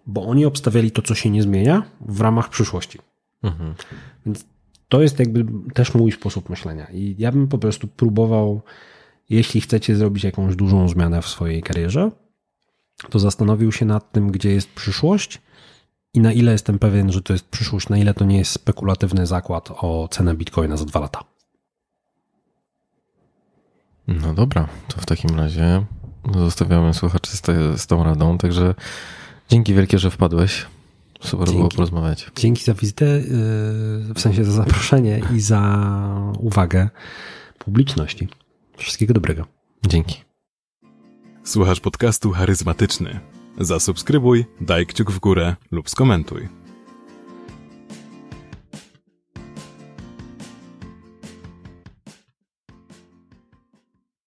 [0.06, 3.00] Bo oni obstawiali to, co się nie zmienia, w ramach przyszłości.
[3.44, 3.74] Mhm.
[4.26, 4.46] Więc
[4.90, 6.88] to jest jakby też mój sposób myślenia.
[6.92, 8.62] I ja bym po prostu próbował,
[9.30, 12.12] jeśli chcecie zrobić jakąś dużą zmianę w swojej karierze,
[13.10, 15.42] to zastanowił się nad tym, gdzie jest przyszłość
[16.14, 19.28] i na ile jestem pewien, że to jest przyszłość, na ile to nie jest spekulatywny
[19.28, 21.24] zakład o cenę bitcoina za dwa lata.
[24.08, 25.86] No dobra, to w takim razie
[26.36, 28.38] zostawiamy słuchaczy z, te, z tą radą.
[28.38, 28.76] Także
[29.50, 30.66] dzięki wielkie, że wpadłeś.
[31.22, 31.58] Super Dzięki.
[31.58, 32.32] było porozmawiać.
[32.36, 35.62] Dzięki za wizytę, yy, w sensie za zaproszenie i za
[36.40, 36.90] uwagę
[37.60, 38.28] publiczności.
[38.78, 39.46] Wszystkiego dobrego.
[39.88, 40.33] Dzięki.
[41.44, 43.20] Słuchasz podcastu charyzmatyczny.
[43.58, 46.50] Zasubskrybuj, daj kciuk w górę lub skomentuj.